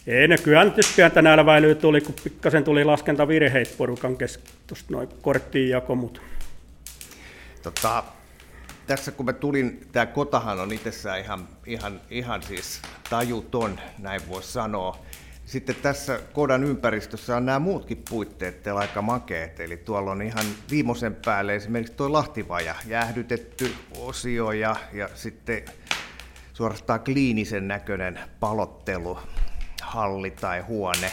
Ei 0.07 0.29
ne 0.29 0.39
kyllä 0.39 0.65
nyt 0.65 0.77
pientä 0.97 1.23
nälväilyä 1.23 1.75
tuli, 1.75 2.01
kun 2.01 2.15
pikkasen 2.25 2.65
tuli 2.65 2.85
laskentavirheitä 2.85 3.75
porukan 3.79 4.17
kesken, 4.17 4.47
noin 4.89 5.09
korttiin 5.23 5.69
jako, 5.69 5.95
mutta... 5.95 6.21
Tota, 7.63 8.05
tässä 8.88 9.12
kun 9.12 9.26
mä 9.26 9.33
tulin, 9.33 9.80
tämä 9.92 10.07
kotahan 10.07 10.61
on 10.61 10.73
itsessään 10.73 11.21
ihan, 11.21 11.49
ihan, 11.66 12.00
ihan 12.11 12.42
siis 12.42 12.83
tajuton, 13.11 13.80
näin 13.99 14.28
voisi 14.28 14.52
sanoa. 14.52 14.99
Sitten 15.47 15.76
tässä 15.76 16.21
kodan 16.33 16.64
ympäristössä 16.64 17.37
on 17.37 17.47
nämä 17.47 17.59
muutkin 17.59 18.02
puitteet 18.09 18.62
teillä 18.62 18.80
aika 18.80 19.02
makeet, 19.02 19.61
eli 19.61 19.76
tuolla 19.76 20.11
on 20.11 20.23
ihan 20.23 20.45
viimeisen 20.71 21.14
päälle 21.14 21.54
esimerkiksi 21.54 21.95
tuo 21.95 22.12
Lahtivaja, 22.12 22.75
jäähdytetty 22.87 23.75
osio 23.99 24.52
ja, 24.52 24.76
ja 24.92 25.09
sitten 25.14 25.64
suorastaan 26.52 27.00
kliinisen 27.00 27.68
näköinen 27.68 28.21
palottelu, 28.40 29.18
halli 29.83 30.30
tai 30.30 30.61
huone. 30.61 31.11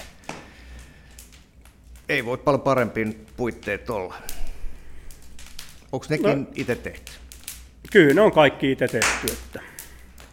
Ei 2.10 2.25
voi 2.25 2.38
paljon 2.38 2.62
parempin 2.62 3.25
puitteet 3.38 3.89
olla. 3.89 4.15
Onko 5.91 6.05
nekin 6.10 6.41
no, 6.41 6.48
itse 6.55 6.75
tehty? 6.75 7.12
Kyllä 7.92 8.13
ne 8.13 8.22
on 8.22 8.32
kaikki 8.32 8.72
itse 8.72 8.88
tehty. 8.88 9.27
Että. 9.32 9.60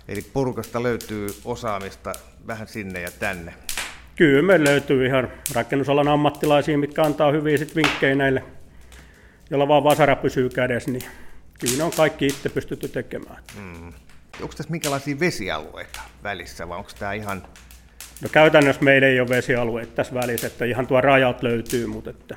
Eli 0.09 0.23
porukasta 0.32 0.82
löytyy 0.82 1.26
osaamista 1.44 2.12
vähän 2.47 2.68
sinne 2.68 3.00
ja 3.00 3.11
tänne. 3.11 3.54
Kyllä 4.16 4.42
me 4.42 4.64
löytyy 4.64 5.06
ihan 5.06 5.28
rakennusalan 5.54 6.09
ammattilaisia, 6.09 6.78
mitkä 6.78 7.02
antaa 7.02 7.32
hyviä 7.32 7.59
sit 7.59 7.76
vinkkejä 7.76 8.14
näille, 8.14 8.44
jolla 9.50 9.68
vaan 9.68 9.85
vasara 9.85 10.16
pysyy 10.16 10.49
kädessä, 10.49 10.90
niin 10.90 11.02
kyllä 11.61 11.85
on 11.85 11.92
kaikki 11.97 12.26
itse 12.26 12.49
pystytty 12.49 12.88
tekemään. 12.88 13.42
Mm. 13.56 13.92
Onko 14.42 14.54
tässä 14.56 14.71
minkälaisia 14.71 15.21
vesialueita 15.21 16.00
välissä 16.23 16.68
vai 16.68 16.78
onko 16.78 16.90
tämä 16.99 17.12
ihan... 17.12 17.42
No 18.23 18.28
käytännössä 18.32 18.82
meillä 18.82 19.09
ei 19.09 19.21
ole 19.21 19.28
vesialueita 19.28 19.92
tässä 19.92 20.14
välissä, 20.14 20.47
että 20.47 20.64
ihan 20.64 20.87
tuo 20.87 21.00
rajat 21.00 21.42
löytyy, 21.42 21.87
mutta 21.87 22.11
että... 22.11 22.37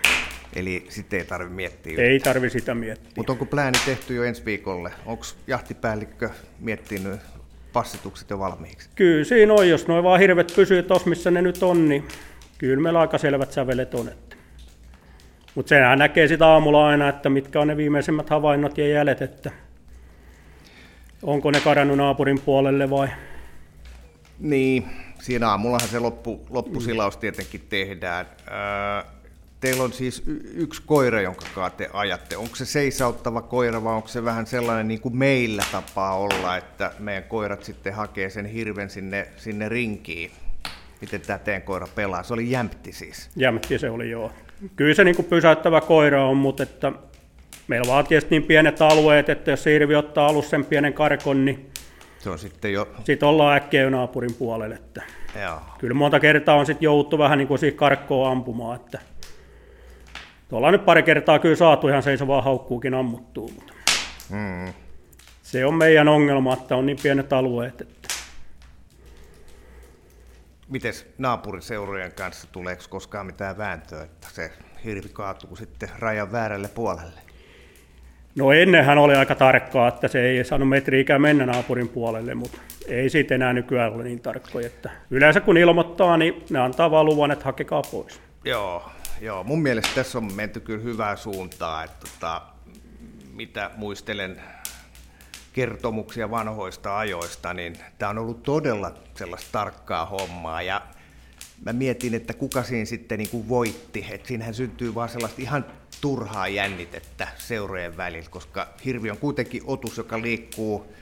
Eli 0.56 0.86
sitten 0.90 1.20
ei 1.20 1.26
tarvitse 1.26 1.56
miettiä. 1.56 2.04
Ei 2.04 2.20
tarvitse 2.20 2.60
sitä 2.60 2.76
miettiä. 2.76 3.12
Mutta 3.18 3.32
onko 3.32 3.46
plääni 3.46 3.78
tehty 3.86 4.16
jo 4.16 4.24
ensi 4.24 4.46
viikolle? 4.46 4.92
Onko 5.06 5.24
jahtipäällikkö 5.48 6.30
miettinyt 6.60 7.20
passitukset 7.74 8.30
jo 8.30 8.40
valmiiksi? 8.40 8.90
Kyllä 8.96 9.24
siinä 9.24 9.54
on, 9.54 9.70
jos 9.70 9.88
noin 9.88 10.04
vaan 10.04 10.20
hirvet 10.20 10.54
pysyy 10.56 10.84
tuossa, 10.84 11.10
missä 11.10 11.32
ne 11.32 11.42
nyt 11.42 11.64
on, 11.64 11.90
niin 11.90 12.08
kyllä 12.58 12.82
meillä 12.84 13.00
aika 13.00 13.18
selvät 13.18 13.52
sävelet 13.52 13.94
on. 13.94 14.12
Mutta 15.56 15.70
sehän 15.70 16.00
näkee 16.00 16.28
sitä 16.28 16.48
aamulla 16.48 16.88
aina, 16.88 17.10
että 17.10 17.30
mitkä 17.30 17.62
on 17.62 17.68
ne 17.68 17.78
viimeisimmät 17.78 18.30
havainnot 18.30 18.78
ja 18.78 18.88
jäljet, 18.88 19.22
että 19.22 19.52
onko 21.24 21.52
ne 21.52 21.60
karannut 21.60 21.98
naapurin 21.98 22.42
puolelle 22.42 22.90
vai... 22.90 23.08
Niin, 24.40 24.86
siinä 25.20 25.50
aamullahan 25.50 25.90
se 25.90 26.00
loppu, 26.00 26.46
loppusilaus 26.50 27.18
tietenkin 27.18 27.62
tehdään. 27.70 28.26
Öö, 28.48 29.15
teillä 29.60 29.84
on 29.84 29.94
siis 29.94 30.24
y- 30.28 30.52
yksi 30.54 30.82
koira, 30.86 31.22
jonka 31.22 31.70
te 31.70 31.90
ajatte. 31.94 32.38
Onko 32.38 32.56
se 32.56 32.66
seisauttava 32.66 33.42
koira 33.42 33.84
vai 33.84 33.96
onko 33.96 34.08
se 34.08 34.24
vähän 34.24 34.46
sellainen 34.46 34.88
niin 34.88 35.02
kuin 35.02 35.18
meillä 35.18 35.64
tapaa 35.72 36.18
olla, 36.18 36.58
että 36.58 36.92
meidän 37.00 37.24
koirat 37.24 37.64
sitten 37.64 37.94
hakee 37.94 38.30
sen 38.30 38.46
hirven 38.46 38.90
sinne, 38.90 39.28
sinne 39.38 39.70
rinkiin? 39.70 40.32
Miten 41.02 41.22
tämä 41.22 41.40
teidän 41.40 41.62
koira 41.62 41.88
pelaa? 41.96 42.24
Se 42.24 42.34
oli 42.34 42.52
jämpti 42.52 42.92
siis. 42.92 43.30
Jämpti 43.36 43.80
se 43.80 43.90
oli, 43.90 44.10
joo. 44.10 44.32
Kyllä 44.76 44.94
se 44.94 45.04
niin 45.04 45.16
kuin 45.16 45.26
pysäyttävä 45.26 45.82
koira 45.82 46.26
on, 46.26 46.38
mutta 46.38 46.64
että 46.64 46.92
meillä 47.68 47.92
vaan 47.92 48.08
tietysti 48.08 48.30
niin 48.30 48.44
pienet 48.44 48.82
alueet, 48.82 49.30
että 49.30 49.52
jos 49.52 49.66
hirvi 49.66 49.96
ottaa 49.96 50.28
alussa 50.28 50.50
sen 50.50 50.66
pienen 50.66 50.94
karkon, 50.94 51.46
niin 51.46 51.72
se 52.20 52.30
on 52.30 52.40
sitten 52.40 52.74
jo... 52.74 52.88
Sitten 53.04 53.30
ollaan 53.30 53.58
äkkiä 53.58 53.82
jo 53.82 53.90
naapurin 53.90 54.34
puolelle. 54.34 54.76
Että... 54.76 55.04
Joo. 55.42 55.62
Kyllä 55.78 55.94
monta 55.94 56.20
kertaa 56.20 56.56
on 56.56 56.66
sitten 56.66 56.86
jouduttu 56.86 57.18
vähän 57.18 57.38
niin 57.38 57.48
kuin 57.48 57.60
siihen 57.60 57.78
karkkoon 57.78 58.32
ampumaan, 58.32 58.76
että 58.76 59.00
tuolla 60.56 60.72
nyt 60.72 60.86
pari 60.86 61.04
kertaa 61.04 61.40
kyllä 61.40 61.56
saatu 61.56 61.88
ihan 61.88 62.04
seisovaa 62.04 62.42
haukkuukin 62.42 62.94
ammuttua, 62.94 63.50
mutta 63.56 63.74
Mm. 64.30 64.74
se 65.44 65.66
on 65.66 65.74
meidän 65.74 66.08
ongelma, 66.08 66.54
että 66.54 66.76
on 66.76 66.86
niin 66.86 66.98
pienet 67.04 67.34
alueet, 67.34 67.82
että 67.82 68.08
Mites 70.70 71.08
naapuriseurojen 71.18 72.12
kanssa 72.12 72.48
tuleeko 72.52 72.84
koskaan 72.90 73.26
mitään 73.26 73.58
vääntöä, 73.58 74.04
että 74.04 74.28
se 74.32 74.52
hirvi 74.86 75.10
kaatuu 75.14 75.56
sitten 75.56 75.90
rajan 76.00 76.32
väärälle 76.32 76.68
puolelle? 76.68 77.20
No 78.36 78.52
ennenhän 78.52 78.98
oli 78.98 79.16
aika 79.16 79.36
tarkkaa, 79.36 79.88
että 79.88 80.08
se 80.08 80.22
ei 80.22 80.44
saanut 80.44 80.70
metriikään 80.70 81.22
mennä 81.22 81.46
naapurin 81.46 81.90
puolelle, 81.90 82.36
mutta 82.36 82.58
ei 82.88 83.10
siitä 83.10 83.36
enää 83.36 83.54
nykyään 83.54 83.94
ole 83.94 84.04
niin 84.04 84.20
tarkkoja. 84.20 84.68
Että 84.68 84.90
yleensä 85.12 85.42
kun 85.42 85.58
ilmoittaa, 85.58 86.18
niin 86.18 86.44
ne 86.50 86.60
antaa 86.60 86.92
vaan 86.92 87.06
luvan, 87.06 87.32
että 87.32 87.46
hakekaa 87.46 87.82
pois. 87.92 88.22
Joo, 88.46 88.84
joo, 89.22 89.44
mun 89.44 89.62
mielestä 89.62 89.96
tässä 89.96 90.18
on 90.18 90.34
menty 90.34 90.60
kyllä 90.60 90.84
hyvää 90.84 91.16
suuntaa, 91.16 91.84
että 91.84 92.08
tota, 92.12 92.42
mitä 93.34 93.72
muistelen 93.76 94.42
kertomuksia 95.54 96.32
vanhoista 96.32 96.98
ajoista, 96.98 97.54
niin 97.54 97.78
tämä 97.98 98.10
on 98.10 98.18
ollut 98.18 98.44
todella 98.44 98.94
sellaista 99.18 99.50
tarkkaa 99.52 100.06
hommaa 100.06 100.62
ja 100.62 100.82
mä 101.66 101.74
mietin, 101.74 102.14
että 102.14 102.34
kuka 102.34 102.64
siinä 102.64 102.86
sitten 102.86 103.20
niin 103.20 103.30
kuin 103.30 103.50
voitti, 103.50 104.06
että 104.12 104.28
siinähän 104.28 104.54
syntyy 104.54 104.96
vaan 104.96 105.10
sellaista 105.10 105.42
ihan 105.42 105.66
turhaa 106.02 106.48
jännitettä 106.48 107.28
seurojen 107.38 107.98
välillä, 107.98 108.30
koska 108.30 108.68
hirvi 108.86 109.12
on 109.12 109.18
kuitenkin 109.18 109.62
otus, 109.66 109.98
joka 109.98 110.22
liikkuu 110.22 110.94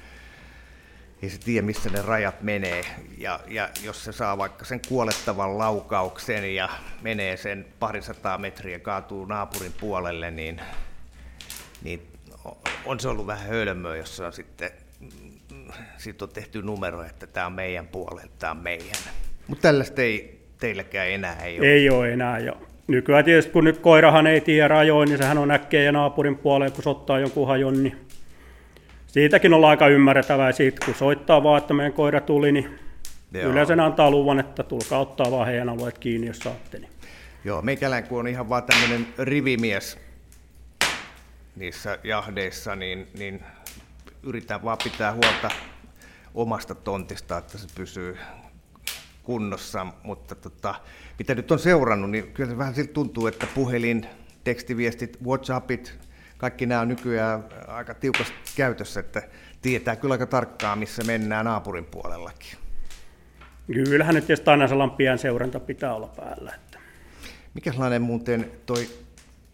ei 1.24 1.30
se 1.30 1.38
tiedä, 1.38 1.66
missä 1.66 1.90
ne 1.90 2.02
rajat 2.02 2.42
menee. 2.42 2.86
Ja, 3.18 3.40
ja 3.48 3.70
jos 3.84 4.04
se 4.04 4.12
saa 4.12 4.38
vaikka 4.38 4.66
sen 4.66 4.82
kuolettavan 4.88 5.58
laukauksen 5.58 6.56
ja 6.56 6.70
menee 7.02 7.38
sen 7.38 7.66
parisataa 7.80 8.38
metriä 8.38 8.80
kaatuu 8.80 9.26
naapurin 9.26 9.74
puolelle, 9.80 10.32
niin, 10.32 10.62
niin 11.84 12.02
on 12.86 13.00
se 13.00 13.08
ollut 13.08 13.28
vähän 13.28 13.48
hölmöä, 13.48 13.96
jos 13.96 14.20
on 14.20 14.34
sitten 14.34 14.72
sit 15.98 16.22
on 16.22 16.30
tehty 16.30 16.62
numero, 16.62 17.04
että 17.04 17.28
tämä 17.28 17.46
on 17.46 17.54
meidän 17.54 17.88
puolelle, 17.88 18.32
tämä 18.40 18.52
on 18.52 18.58
meidän. 18.58 18.96
Mutta 19.48 19.62
tällaista 19.62 20.02
ei 20.02 20.42
teilläkään 20.60 21.08
enää 21.08 21.44
ei 21.44 21.60
ole. 21.60 21.68
Ei 21.68 21.90
ole 21.90 22.14
enää. 22.14 22.40
Ja 22.40 22.54
nykyään 22.88 23.26
tietysti, 23.26 23.52
kun 23.52 23.64
nyt 23.64 23.78
koirahan 23.78 24.28
ei 24.28 24.42
tiedä 24.42 24.68
rajoin, 24.68 25.10
niin 25.10 25.18
sehän 25.18 25.38
on 25.38 25.52
äkkiä 25.52 25.84
ja 25.84 25.92
naapurin 25.92 26.38
puoleen, 26.38 26.72
kun 26.72 26.84
se 26.84 26.90
ottaa 26.90 27.20
jonkun 27.20 27.48
hajon, 27.48 27.84
niin 27.84 27.98
siitäkin 29.14 29.54
on 29.54 29.66
aika 29.66 29.88
ymmärrettävää. 29.88 30.52
Siitä, 30.52 30.86
kun 30.86 30.96
soittaa 30.96 31.44
vaan, 31.44 31.58
että 31.58 31.74
meidän 31.74 31.94
koira 31.94 32.22
tuli, 32.22 32.52
niin 32.52 32.80
Joo. 33.32 33.52
yleensä 33.52 33.74
antaa 33.86 34.12
luvan, 34.12 34.40
että 34.40 34.64
tulkaa 34.64 35.00
ottaa 35.00 35.32
vaan 35.32 35.48
heidän 35.48 35.70
alueet 35.70 35.98
kiinni, 35.98 36.28
jos 36.28 36.40
saatte. 36.40 36.80
Niin. 36.80 36.90
Joo, 37.46 37.62
meikälän 37.62 38.04
kun 38.04 38.20
on 38.20 38.28
ihan 38.28 38.50
vaan 38.50 38.64
tämmöinen 38.64 39.08
rivimies 39.18 40.00
niissä 41.56 42.00
jahdeissa, 42.04 42.76
niin, 42.76 43.08
niin 43.18 43.44
yritän 44.24 44.64
vaan 44.64 44.78
pitää 44.84 45.14
huolta 45.14 45.50
omasta 46.36 46.76
tontista, 46.76 47.38
että 47.38 47.58
se 47.58 47.68
pysyy 47.76 48.18
kunnossa, 49.24 49.88
mutta 50.04 50.36
tota, 50.36 50.76
mitä 51.20 51.36
nyt 51.36 51.52
on 51.52 51.60
seurannut, 51.60 52.12
niin 52.12 52.32
kyllä 52.34 52.50
se 52.50 52.58
vähän 52.58 52.76
siltä 52.76 52.94
tuntuu, 52.94 53.28
että 53.28 53.48
puhelin, 53.56 54.06
tekstiviestit, 54.44 55.18
WhatsAppit, 55.26 56.00
kaikki 56.44 56.66
nämä 56.66 56.82
on 56.82 56.88
nykyään 56.88 57.44
aika 57.68 57.94
tiukasti 57.94 58.34
käytössä, 58.56 59.00
että 59.00 59.22
tietää 59.62 59.96
kyllä 59.96 60.14
aika 60.14 60.26
tarkkaan, 60.26 60.80
missä 60.80 61.04
mennään 61.04 61.46
naapurin 61.46 61.86
puolellakin. 61.86 62.58
Kyllähän 63.68 64.16
nyt 64.16 64.28
tietysti 64.28 64.50
aina 64.50 64.68
sellainen 64.68 64.98
pian 64.98 65.18
seuranta 65.18 65.60
pitää 65.60 65.94
olla 65.96 66.08
päällä. 66.08 66.52
Että. 66.56 66.80
Mikälainen 67.54 68.02
muuten 68.02 68.52
toi 68.66 68.88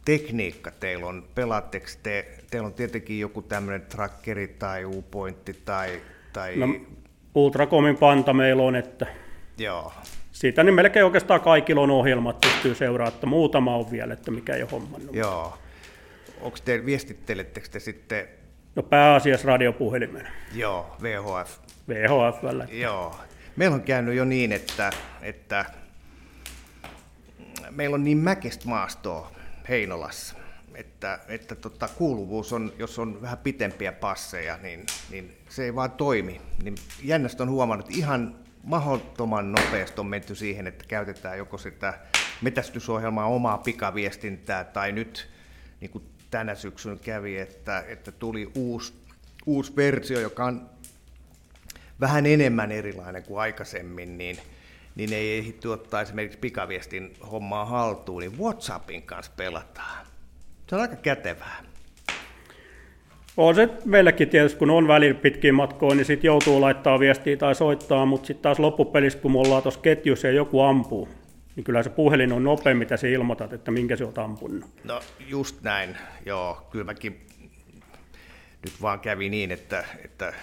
tekniikka 0.05 0.72
teillä 0.72 1.05
on? 1.05 1.24
Pelaatteko 1.36 1.86
te, 2.03 2.27
teillä 2.51 2.65
on 2.65 2.74
tietenkin 2.74 3.19
joku 3.19 3.41
tämmöinen 3.41 3.81
trackeri 3.81 4.48
tai 4.48 4.86
U-pointti 4.86 5.54
tai... 5.65 6.02
tai... 6.34 6.56
No, 6.56 6.67
Ultracomin 7.36 7.97
panta 7.97 8.34
meillä 8.34 8.63
on, 8.63 8.75
että 8.75 9.06
Joo. 9.58 9.93
siitä 10.32 10.63
niin 10.63 10.75
melkein 10.75 11.06
oikeastaan 11.06 11.41
kaikilla 11.41 11.82
on 11.82 11.91
ohjelmat, 11.91 12.41
pystyy 12.41 12.75
seuraamaan, 12.75 13.13
että 13.13 13.28
muutama 13.28 13.75
on 13.75 13.91
vielä, 13.91 14.13
että 14.13 14.32
mikä 14.32 14.56
ei 14.56 14.62
ole 14.62 14.71
hommannut. 14.71 15.15
Joo. 15.15 15.58
Onko 16.39 16.58
te, 16.65 16.86
viestittelettekö 16.86 17.67
te 17.71 17.80
sitten, 17.80 18.28
No 18.75 18.84
pääasiassa 18.84 19.47
radiopuhelimen, 19.47 20.28
joo, 20.54 20.97
VHF? 21.02 21.58
VHFllä. 21.88 22.67
Joo. 22.71 23.15
Meillä 23.56 23.75
on 23.75 23.82
käynyt 23.82 24.15
jo 24.15 24.25
niin, 24.25 24.52
että, 24.52 24.91
että 25.21 25.65
meillä 27.69 27.93
on 27.93 28.04
niin 28.04 28.17
mäkestä 28.17 28.69
maastoa 28.69 29.32
Heinolassa, 29.69 30.36
että, 30.75 31.19
että 31.28 31.56
tota, 31.56 31.88
kuuluvuus 31.88 32.54
on, 32.54 32.73
jos 32.80 32.99
on 32.99 33.21
vähän 33.21 33.38
pitempiä 33.38 33.91
passeja, 33.91 34.58
niin, 34.58 34.86
niin 35.10 35.38
se 35.49 35.63
ei 35.63 35.75
vaan 35.75 35.91
toimi. 35.91 36.41
Niin 36.63 36.75
jännästä 37.04 37.43
on 37.43 37.49
huomannut, 37.49 37.88
että 37.88 37.99
ihan 37.99 38.36
mahdottoman 38.63 39.52
nopeasti 39.52 40.02
on 40.02 40.08
menty 40.08 40.36
siihen, 40.36 40.67
että 40.67 40.86
käytetään 40.88 41.38
joko 41.38 41.58
sitä 41.58 41.99
metästysohjelmaa 42.41 43.25
omaa 43.25 43.58
pikaviestintää 43.58 44.63
tai 44.63 44.91
nyt 44.91 45.30
niin 45.82 45.91
kuin 45.91 46.04
tänä 46.31 46.55
syksyn 46.55 46.99
kävi, 46.99 47.37
että, 47.37 47.83
että 47.87 48.11
tuli 48.11 48.51
uusi, 48.55 48.93
uusi 49.45 49.75
versio, 49.75 50.19
joka 50.19 50.45
on 50.45 50.69
vähän 51.99 52.25
enemmän 52.25 52.71
erilainen 52.71 53.23
kuin 53.23 53.41
aikaisemmin, 53.41 54.17
niin, 54.17 54.37
niin 54.95 55.13
ei 55.13 55.37
ehditty 55.37 55.67
ottaa 55.67 56.01
esimerkiksi 56.01 56.39
pikaviestin 56.39 57.13
hommaa 57.31 57.65
haltuun, 57.65 58.21
niin 58.21 58.39
WhatsAppin 58.39 59.03
kanssa 59.03 59.31
pelataan. 59.37 60.05
Se 60.67 60.75
on 60.75 60.81
aika 60.81 60.95
kätevää. 60.95 61.63
On 63.37 63.55
se 63.55 63.69
meillekin 63.85 64.29
tietysti, 64.29 64.59
kun 64.59 64.69
on 64.69 64.87
välillä 64.87 65.19
pitkiä 65.19 65.53
matkoja, 65.53 65.95
niin 65.95 66.05
sitten 66.05 66.27
joutuu 66.27 66.61
laittaa 66.61 66.99
viestiä 66.99 67.37
tai 67.37 67.55
soittaa, 67.55 68.05
mutta 68.05 68.27
sitten 68.27 68.43
taas 68.43 68.59
loppupelissä, 68.59 69.19
kun 69.19 69.31
me 69.31 69.39
ollaan 69.39 69.63
tuossa 69.63 69.79
ketjussa 69.79 70.27
ja 70.27 70.33
joku 70.33 70.61
ampuu, 70.61 71.09
niin 71.60 71.65
kyllä 71.65 71.84
se 71.84 71.89
puhelin 71.89 72.34
on 72.34 72.43
nopea, 72.43 72.76
mitä 72.76 72.98
se 72.98 73.12
ilmoitat, 73.12 73.54
että 73.54 73.72
minkä 73.72 73.95
se 73.95 74.04
olet 74.04 74.17
ampunut. 74.17 74.65
No 74.84 75.02
just 75.19 75.62
näin, 75.62 75.98
joo. 76.26 76.67
Kyllä 76.72 76.86
mäkin 76.86 77.19
nyt 78.63 78.82
vaan 78.82 79.00
kävi 79.00 79.30
niin, 79.30 79.52
että, 79.52 79.84
että 80.06 80.34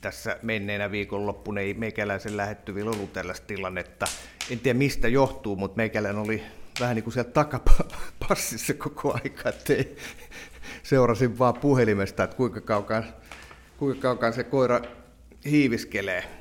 tässä 0.00 0.38
menneenä 0.42 0.90
viikonloppuna 0.90 1.60
ei 1.60 1.74
meikäläisen 1.74 2.36
lähettyvillä 2.36 2.90
ollut 2.90 3.12
tällaista 3.12 3.46
tilannetta. 3.46 4.06
En 4.50 4.58
tiedä 4.58 4.78
mistä 4.78 5.08
johtuu, 5.08 5.56
mutta 5.56 5.76
meikälän 5.76 6.18
oli 6.18 6.42
vähän 6.80 6.94
niin 6.94 7.04
kuin 7.04 7.14
siellä 7.14 7.30
takapassissa 7.30 8.74
koko 8.74 9.14
aika, 9.24 9.48
että 9.48 9.72
ei, 9.74 9.96
seurasin 10.82 11.38
vaan 11.38 11.54
puhelimesta, 11.54 12.24
että 12.24 12.36
kuinka 12.36 12.60
kaukaan, 12.60 13.04
kuinka 13.76 14.02
kaukaan 14.02 14.32
se 14.32 14.44
koira 14.44 14.80
hiiviskelee. 15.44 16.37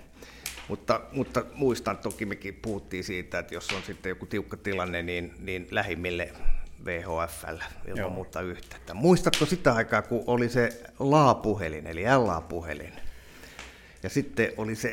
Mutta, 0.68 1.02
mutta 1.12 1.46
muistan, 1.54 1.98
toki 1.98 2.26
mekin 2.26 2.60
puhuttiin 2.62 3.04
siitä, 3.04 3.40
että 3.40 3.54
jos 3.54 3.70
on 3.70 3.84
sitten 3.84 4.10
joku 4.10 4.26
tiukka 4.26 4.58
tilanne, 4.58 5.02
niin, 5.02 5.34
niin 5.40 5.68
lähimmille 5.72 6.32
VHFllä 6.86 7.66
ilman 7.86 7.98
Joo. 7.98 8.10
muuta 8.10 8.42
yhteyttä. 8.42 8.94
Muistatko 8.94 9.46
sitä 9.46 9.74
aikaa, 9.74 10.02
kun 10.02 10.24
oli 10.28 10.50
se 10.50 10.84
LA-puhelin, 11.00 11.88
eli 11.88 12.04
LA-puhelin, 12.04 12.94
ja 14.04 14.10
sitten 14.10 14.52
oli 14.58 14.76
se, 14.76 14.92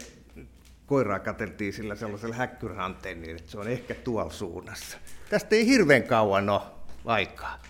koiraa 0.87 1.19
katseltiin 1.19 1.73
sillä 1.73 1.95
sellaisella 1.95 2.35
häkkyräantennilla, 2.35 3.37
että 3.37 3.51
se 3.51 3.59
on 3.59 3.69
ehkä 3.69 3.95
tuolla 3.95 4.33
suunnassa. 4.33 4.99
Tästä 5.31 5.57
ei 5.57 5.67
hirveän 5.67 6.03
kauan 6.03 6.51
ole 6.51 6.61
aikaa. 7.05 7.63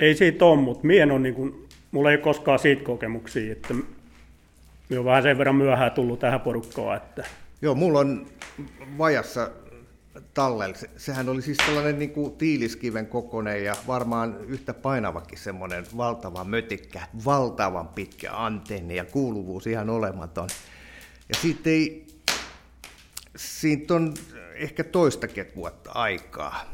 Ei 0.00 0.14
siitä 0.14 0.44
ole, 0.44 0.60
mutta 0.60 0.86
mien 0.86 1.10
on 1.10 1.22
niin 1.22 1.34
kuin, 1.34 1.68
mulla 1.90 2.10
ei 2.10 2.16
ole 2.16 2.22
koskaan 2.22 2.58
siitä 2.58 2.84
kokemuksia, 2.84 3.52
että 3.52 3.74
on 4.98 5.04
vähän 5.04 5.22
sen 5.22 5.38
verran 5.38 5.56
myöhään 5.56 5.92
tullut 5.92 6.18
tähän 6.18 6.40
porukkaan, 6.40 6.96
että 6.96 7.24
Joo, 7.62 7.74
mulla 7.74 7.98
on 7.98 8.26
vajassa 8.98 9.50
tallella. 10.34 10.76
Se, 10.76 10.90
sehän 10.96 11.28
oli 11.28 11.42
siis 11.42 11.56
tällainen 11.56 11.98
niin 11.98 12.10
kuin 12.10 12.36
tiiliskiven 12.36 13.06
kokoinen 13.06 13.64
ja 13.64 13.76
varmaan 13.86 14.36
yhtä 14.40 14.74
painavakin 14.74 15.38
semmoinen 15.38 15.84
valtava 15.96 16.44
mötikkä, 16.44 17.02
valtavan 17.24 17.88
pitkä 17.88 18.30
antenni 18.32 18.96
ja 18.96 19.04
kuuluvuus 19.04 19.66
ihan 19.66 19.90
olematon. 19.90 20.48
Ja 21.28 21.34
siitä 21.34 21.70
ei, 21.70 22.06
siitä 23.36 23.94
on 23.94 24.14
ehkä 24.54 24.84
toistakin 24.84 25.46
vuotta 25.56 25.92
aikaa. 25.92 26.64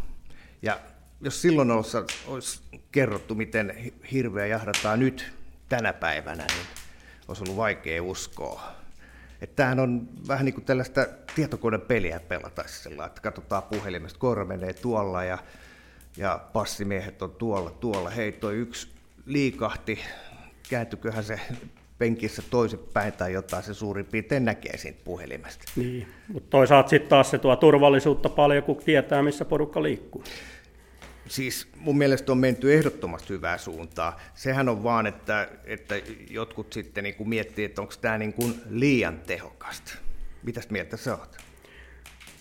Ja 0.63 0.81
jos 1.21 1.43
silloin 1.43 1.71
olisi, 1.71 2.61
kerrottu, 2.93 3.35
miten 3.35 3.77
hi- 3.77 3.95
hirveä 4.13 4.47
jahdataan 4.47 5.01
nyt 5.01 5.33
tänä 5.69 5.93
päivänä, 5.93 6.45
niin 6.47 6.82
olisi 7.29 7.43
ollut 7.43 7.57
vaikea 7.57 8.03
uskoa. 8.03 8.63
Että 9.41 9.57
tämähän 9.57 9.81
on 9.81 10.09
vähän 10.29 10.45
niin 10.45 10.55
kuin 10.55 10.65
tällaista 10.65 11.07
tietokonepeliä 11.35 12.21
pelata 12.21 12.65
sillä, 12.67 13.07
että 13.07 13.21
katsotaan 13.21 13.63
puhelimesta, 13.63 14.19
koira 14.19 14.45
menee 14.45 14.73
tuolla 14.73 15.25
ja, 15.25 15.39
ja 16.17 16.41
passimiehet 16.53 17.23
on 17.23 17.31
tuolla, 17.31 17.71
tuolla. 17.71 18.11
Hei, 18.11 18.33
toi 18.33 18.55
yksi 18.55 18.89
liikahti, 19.27 19.99
kääntyköhän 20.69 21.25
se 21.25 21.41
penkissä 21.99 22.43
toisinpäin 22.51 23.13
tai 23.13 23.33
jotain, 23.33 23.63
se 23.63 23.75
suurin 23.75 24.07
piirtein 24.07 24.45
näkee 24.45 24.77
siitä 24.77 25.01
puhelimesta. 25.05 25.65
Niin, 25.77 26.07
mutta 26.29 26.51
toisaalta 26.51 26.89
sitten 26.89 27.11
taas 27.11 27.31
se 27.31 27.39
tuo 27.39 27.57
turvallisuutta 27.57 28.29
paljon, 28.29 28.63
kun 28.63 28.77
tietää, 28.77 29.23
missä 29.23 29.45
porukka 29.45 29.83
liikkuu. 29.83 30.25
Siis 31.29 31.69
mun 31.77 31.99
mielestä 31.99 32.33
on 32.33 32.39
menty 32.39 32.75
ehdottomasti 32.75 33.29
hyvää 33.29 33.59
suuntaa. 33.59 34.21
Sehän 34.35 34.69
on 34.69 34.83
vaan, 34.83 35.07
että, 35.07 35.49
että 35.65 35.95
jotkut 36.31 36.73
sitten 36.73 37.05
niin 37.05 37.15
kuin 37.15 37.29
miettii, 37.29 37.65
että 37.65 37.81
onko 37.81 37.95
tämä 38.01 38.19
niin 38.19 38.33
kuin 38.33 38.55
liian 38.71 39.19
tehokasta. 39.27 39.93
Mitäs 40.43 40.71
mieltä 40.71 40.97
sä 40.97 41.17
oot? 41.17 41.37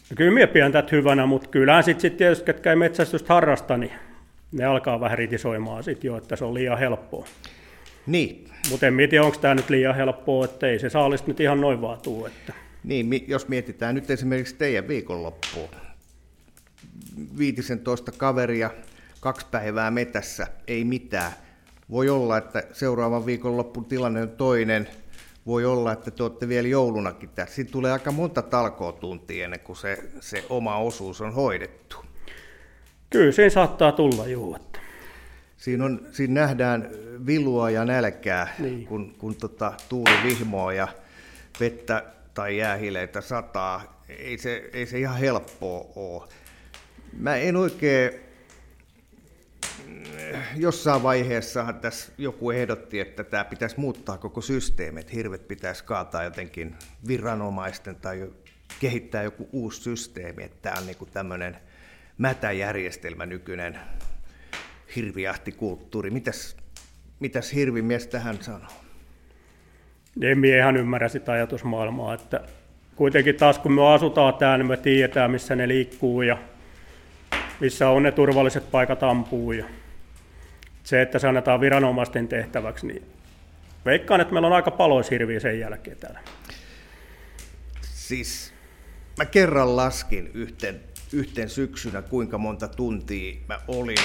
No 0.10 0.16
kyllä 0.16 0.32
minä 0.32 0.48
pidän 0.48 0.72
tätä 0.72 0.90
hyvänä, 0.92 1.26
mutta 1.26 1.50
kyllähän 1.50 1.84
sitten 1.84 2.02
sit 2.02 2.18
tietysti, 2.18 2.46
ketkä 2.46 2.70
ei 2.70 2.76
metsästystä 2.76 3.34
harrasta, 3.34 3.78
niin 3.78 3.92
ne 4.52 4.66
alkaa 4.66 5.00
vähän 5.00 5.18
ritisoimaan 5.18 5.84
sitten 5.84 6.08
jo, 6.08 6.18
että 6.18 6.36
se 6.36 6.46
on 6.46 6.54
liian 6.54 6.80
helppoa. 6.80 7.26
Niin. 8.08 8.46
Mutta 8.70 8.88
en 8.88 8.98
tiedä, 9.10 9.24
onko 9.24 9.38
tämä 9.38 9.56
nyt 9.56 9.70
liian 9.70 9.96
helppoa, 9.96 10.46
että 10.46 10.68
ei 10.68 10.80
se 10.80 10.90
saalista 10.90 11.28
nyt 11.28 11.40
ihan 11.40 11.62
noin 11.62 11.82
vaan 11.82 12.02
tuu. 12.02 12.26
Että. 12.26 12.54
Niin, 12.84 13.26
jos 13.28 13.48
mietitään 13.48 13.96
nyt 13.96 14.12
esimerkiksi 14.12 14.56
teidän 14.56 14.88
viikonloppua, 14.88 15.70
15 17.38 18.12
kaveria, 18.12 18.72
kaksi 19.20 19.46
päivää 19.52 19.92
metässä, 19.92 20.48
ei 20.68 20.84
mitään. 20.84 21.32
Voi 21.90 22.10
olla, 22.10 22.38
että 22.38 22.64
seuraavan 22.74 23.26
viikonloppun 23.26 23.86
tilanne 23.86 24.22
on 24.22 24.30
toinen. 24.30 24.88
Voi 25.46 25.66
olla, 25.66 25.92
että 25.92 26.12
te 26.12 26.24
olette 26.24 26.48
vielä 26.48 26.68
joulunakin 26.68 27.30
tässä. 27.30 27.56
Siinä 27.56 27.72
tulee 27.72 27.92
aika 27.92 28.12
monta 28.12 28.42
talkootuntia 28.42 29.46
ennen 29.46 29.60
kuin 29.60 29.76
se, 29.76 30.04
se 30.20 30.46
oma 30.50 30.78
osuus 30.78 31.22
on 31.22 31.34
hoidettu. 31.34 31.98
Kyllä 33.10 33.32
siinä 33.32 33.50
saattaa 33.50 33.92
tulla, 33.92 34.28
juu. 34.28 34.58
Siinä, 35.58 35.86
on, 35.86 36.08
siinä 36.12 36.42
nähdään 36.42 36.90
vilua 37.26 37.70
ja 37.70 37.86
nälkää, 37.86 38.56
niin. 38.60 38.86
kun, 38.86 39.16
kun 39.18 39.36
tota, 39.36 39.74
tuuli 39.90 40.24
vihmoa 40.24 40.74
ja 40.74 40.88
vettä 41.60 42.04
tai 42.34 42.58
jäähileitä 42.58 43.22
sataa. 43.22 44.04
Ei 44.10 44.38
se, 44.38 44.70
ei 44.74 44.86
se 44.86 45.00
ihan 45.00 45.18
helppoa 45.18 45.92
ole. 45.96 46.28
Mä 47.18 47.36
en 47.36 47.56
oikein, 47.56 48.12
jossain 50.56 51.04
vaiheessa 51.04 51.74
tässä 51.74 52.12
joku 52.18 52.52
ehdotti, 52.52 53.00
että 53.00 53.24
tämä 53.24 53.46
pitäisi 53.46 53.80
muuttaa 53.80 54.18
koko 54.18 54.42
systeemi, 54.42 55.00
että 55.00 55.14
hirvet 55.16 55.48
pitäisi 55.48 55.84
kaataa 55.84 56.24
jotenkin 56.24 56.76
viranomaisten 57.08 57.96
tai 57.96 58.32
kehittää 58.80 59.24
joku 59.24 59.50
uusi 59.52 59.82
systeemi, 59.82 60.44
että 60.44 60.58
tämä 60.62 60.80
on 60.80 60.86
niinku 60.86 61.06
tämmöinen 61.06 61.58
mätäjärjestelmä 62.18 63.26
nykyinen 63.26 63.80
hirviahtikulttuuri. 64.96 66.10
Mitäs, 66.10 66.58
mitäs 67.20 67.54
hirvimies 67.54 68.08
tähän 68.08 68.44
sanoo? 68.44 68.72
En 70.22 70.40
minä 70.40 70.58
ihan 70.58 70.78
ymmärrä 70.78 71.10
sitä 71.10 71.32
ajatusmaailmaa, 71.32 72.14
että 72.14 72.42
kuitenkin 72.96 73.36
taas 73.36 73.60
kun 73.60 73.74
me 73.74 73.94
asutaan 73.94 74.34
täällä, 74.34 74.58
niin 74.58 74.68
me 74.68 74.78
tiedetään, 74.78 75.32
missä 75.32 75.56
ne 75.56 75.68
liikkuu 75.68 76.22
ja 76.22 76.38
missä 77.62 77.90
on 77.90 78.04
ne 78.04 78.12
turvalliset 78.12 78.72
paikat 78.72 79.04
ampuu. 79.04 79.52
Ja 79.52 79.66
se, 80.84 81.02
että 81.02 81.20
se 81.20 81.28
annetaan 81.28 81.62
viranomaisten 81.62 82.28
tehtäväksi, 82.28 82.88
niin 82.88 83.04
veikkaan, 83.86 84.22
että 84.22 84.34
meillä 84.34 84.48
on 84.48 84.54
aika 84.54 84.72
paloishirviä 84.72 85.40
sen 85.40 85.60
jälkeen 85.60 85.98
täällä. 85.98 86.20
Siis 87.82 88.54
mä 89.18 89.26
kerran 89.26 89.76
laskin 89.76 90.32
yhten, 90.34 90.80
yhten 91.14 91.50
syksynä, 91.50 92.02
kuinka 92.02 92.38
monta 92.38 92.68
tuntia 92.68 93.36
mä 93.50 93.60
olin 93.68 93.98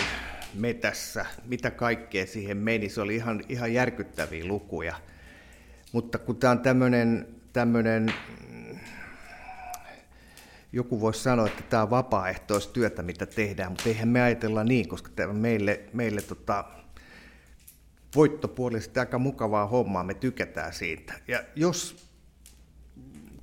metässä, 0.55 1.27
mitä 1.45 1.71
kaikkea 1.71 2.27
siihen 2.27 2.57
meni. 2.57 2.89
Se 2.89 3.01
oli 3.01 3.15
ihan, 3.15 3.43
ihan 3.49 3.75
järkyttäviä 3.75 4.45
lukuja. 4.45 4.95
Mutta 5.93 6.19
kun 6.19 6.37
tämä 6.37 6.51
on 6.51 6.61
tämmöinen 7.53 8.13
joku 10.77 11.01
voisi 11.01 11.23
sanoa, 11.23 11.47
että 11.47 11.63
tämä 11.63 11.83
on 11.83 11.91
vapaaehtoistyötä, 11.91 13.03
mitä 13.03 13.27
tehdään, 13.27 13.73
mutta 13.73 13.89
eihän 13.89 14.09
me 14.09 14.23
ajatella 14.23 14.65
niin, 14.65 14.89
koska 14.89 15.11
tämä 15.17 15.33
meille, 15.33 15.81
meille 15.93 16.23
tota, 16.23 16.65
voittopuolisesti 18.15 19.01
aika 19.01 19.19
mukavaa 19.19 19.67
hommaa, 19.67 20.05
me 20.05 20.15
tykätään 20.15 20.73
siitä. 20.73 21.15
Ja 21.29 21.43
jos 21.55 22.11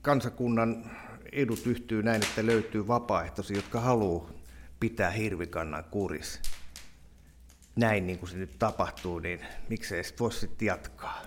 kansakunnan 0.02 0.92
edut 1.32 1.68
yhtyy 1.68 2.04
näin, 2.04 2.24
että 2.24 2.46
löytyy 2.46 2.88
vapaaehtoisia, 2.88 3.58
jotka 3.58 3.80
haluaa 3.80 4.30
pitää 4.80 5.12
hirvikannan 5.12 5.84
kuris, 5.84 6.42
näin 7.76 8.08
niin 8.08 8.20
kuin 8.20 8.30
se 8.30 8.38
nyt 8.38 8.60
tapahtuu, 8.60 9.20
niin 9.20 9.40
miksei 9.70 10.04
sitten 10.04 10.20
voisi 10.20 10.40
sitten 10.40 10.66
jatkaa? 10.66 11.22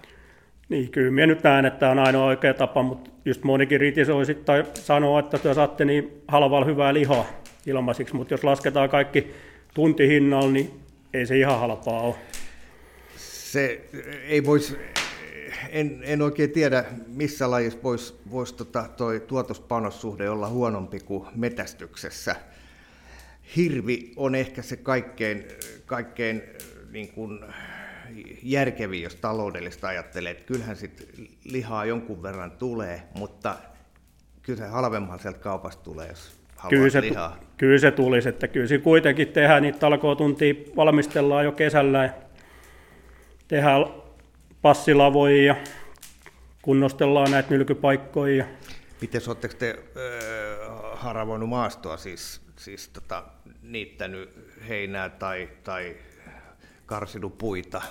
Niin, 0.69 0.91
kyllä 0.91 1.11
minä 1.11 1.27
nyt 1.27 1.43
näen, 1.43 1.67
että 1.67 1.81
tämä 1.81 1.93
on 1.93 1.99
ainoa 1.99 2.25
oikea 2.27 2.55
tapa, 2.55 2.83
mutta 2.83 3.11
just 3.25 3.45
monikin 3.45 3.81
ritisoi 3.81 4.25
tai 4.45 4.65
sanoo, 4.75 5.19
että 5.19 5.39
te 5.39 5.55
saatte 5.55 5.85
niin 5.85 6.23
halvalla 6.29 6.67
hyvää 6.67 6.95
lihaa 6.95 7.27
ilmaisiksi, 7.67 8.15
mutta 8.15 8.35
jos 8.35 8.45
lasketaan 8.45 8.89
kaikki 8.89 9.35
tuntihinnalla, 9.75 10.51
niin 10.51 10.81
ei 11.15 11.27
se 11.27 11.39
ihan 11.39 11.61
halpaa 11.61 12.01
ole. 12.01 12.15
Se 13.17 13.81
ei 14.29 14.45
voisi, 14.45 14.77
en, 15.71 16.01
en 16.03 16.23
oikein 16.23 16.51
tiedä, 16.51 16.85
missä 17.07 17.51
lajissa 17.51 17.83
voisi 17.83 18.15
vois 18.31 18.53
tota, 18.53 18.89
toi 18.97 19.21
tuotospanossuhde 19.21 20.31
olla 20.31 20.49
huonompi 20.49 21.01
kuin 21.01 21.29
metästyksessä. 21.35 22.37
Hirvi 23.57 24.13
on 24.17 24.35
ehkä 24.35 24.63
se 24.63 24.77
kaikkein, 24.77 25.45
kaikkein 25.87 26.43
niin 26.93 27.09
kuin, 27.09 27.45
järkeviä, 28.43 29.03
jos 29.03 29.15
taloudellista 29.15 29.89
ajattelee. 29.89 30.33
Että 30.33 30.45
kyllähän 30.45 30.77
sit 30.77 31.09
lihaa 31.45 31.85
jonkun 31.85 32.23
verran 32.23 32.51
tulee, 32.51 33.03
mutta 33.15 33.57
kyllä 34.43 34.59
se 34.59 34.67
halvemman 34.67 35.19
sieltä 35.19 35.39
kaupasta 35.39 35.85
tulee, 35.85 36.09
jos 36.09 36.41
kyllä 36.69 36.91
se, 36.91 37.01
lihaa. 37.01 37.37
Kyllä 37.57 37.79
se 37.79 37.91
tulisi, 37.91 38.29
että 38.29 38.49
kyllä 38.49 38.67
se 38.67 38.79
kuitenkin 38.79 39.29
tehdään 39.29 39.63
niitä 39.63 39.79
talkootuntia, 39.79 40.55
valmistellaan 40.77 41.45
jo 41.45 41.53
kesällä 41.53 42.05
ja 42.05 42.11
tehdään 43.49 43.85
passilavoja 44.63 45.45
ja 45.45 45.57
kunnostellaan 46.63 47.31
näitä 47.31 47.51
nylkypaikkoja. 47.51 48.45
Miten 49.01 49.21
oletteko 49.27 49.55
te 49.55 49.71
äh, 49.71 51.01
haravoinut 51.01 51.49
maastoa, 51.49 51.97
siis, 51.97 52.41
siis 52.57 52.89
tota, 52.89 53.25
niittänyt 53.63 54.31
heinää 54.69 55.09
tai, 55.09 55.49
tai 55.65 55.97
karsinut 56.87 57.39
puita, 57.39 57.83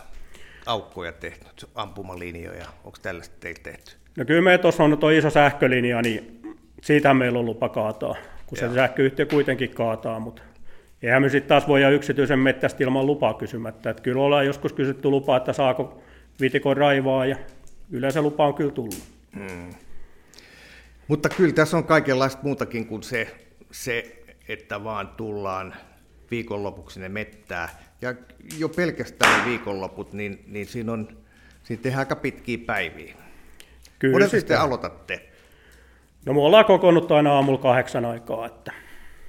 aukkoja 0.65 1.11
tehnyt, 1.11 1.69
ampumalinjoja, 1.75 2.65
onko 2.83 2.97
tällaista 3.01 3.35
teillä 3.39 3.59
tehty? 3.63 3.95
No 4.17 4.25
kyllä 4.25 4.41
me 4.41 4.57
tuossa 4.57 4.83
on 4.83 4.97
tuo 4.97 5.09
iso 5.09 5.29
sähkölinja, 5.29 6.01
niin 6.01 6.41
siitä 6.81 7.13
meillä 7.13 7.39
on 7.39 7.45
lupa 7.45 7.69
kaataa, 7.69 8.15
kun 8.45 8.57
Joo. 8.61 8.69
se 8.69 8.75
sähköyhtiö 8.75 9.25
kuitenkin 9.25 9.69
kaataa, 9.69 10.19
mutta 10.19 10.41
eihän 11.01 11.21
me 11.21 11.29
sitten 11.29 11.49
taas 11.49 11.67
voida 11.67 11.89
yksityisen 11.89 12.39
mettästä 12.39 12.83
ilman 12.83 13.05
lupaa 13.05 13.33
kysymättä. 13.33 13.89
Että 13.89 14.03
kyllä 14.03 14.21
ollaan 14.21 14.45
joskus 14.45 14.73
kysytty 14.73 15.09
lupaa, 15.09 15.37
että 15.37 15.53
saako 15.53 16.01
vitikon 16.41 16.77
raivaa 16.77 17.25
ja 17.25 17.35
yleensä 17.91 18.21
lupa 18.21 18.47
on 18.47 18.53
kyllä 18.53 18.71
tullut. 18.71 19.03
Hmm. 19.35 19.73
Mutta 21.07 21.29
kyllä 21.29 21.53
tässä 21.53 21.77
on 21.77 21.83
kaikenlaista 21.83 22.41
muutakin 22.43 22.87
kuin 22.87 23.03
se, 23.03 23.35
se 23.71 24.23
että 24.47 24.83
vaan 24.83 25.07
tullaan 25.07 25.75
viikonlopuksi 26.31 26.93
sinne 26.93 27.09
mettää. 27.09 27.69
Ja 28.05 28.15
jo 28.57 28.69
pelkästään 28.69 29.45
viikonloput, 29.45 30.13
niin, 30.13 30.43
niin 30.47 30.67
siinä, 30.67 30.91
on, 30.91 31.17
siinä 31.63 31.83
tehdään 31.83 31.99
aika 31.99 32.15
pitkiä 32.15 32.57
päiviä. 32.65 33.15
Kyllä 33.99 34.27
sitten 34.27 34.59
aloitatte? 34.59 35.29
No 36.25 36.33
me 36.33 36.39
ollaan 36.39 36.65
kokoonnut 36.65 37.11
aina 37.11 37.33
aamulla 37.33 37.61
kahdeksan 37.61 38.05
aikaa. 38.05 38.45
Että... 38.45 38.71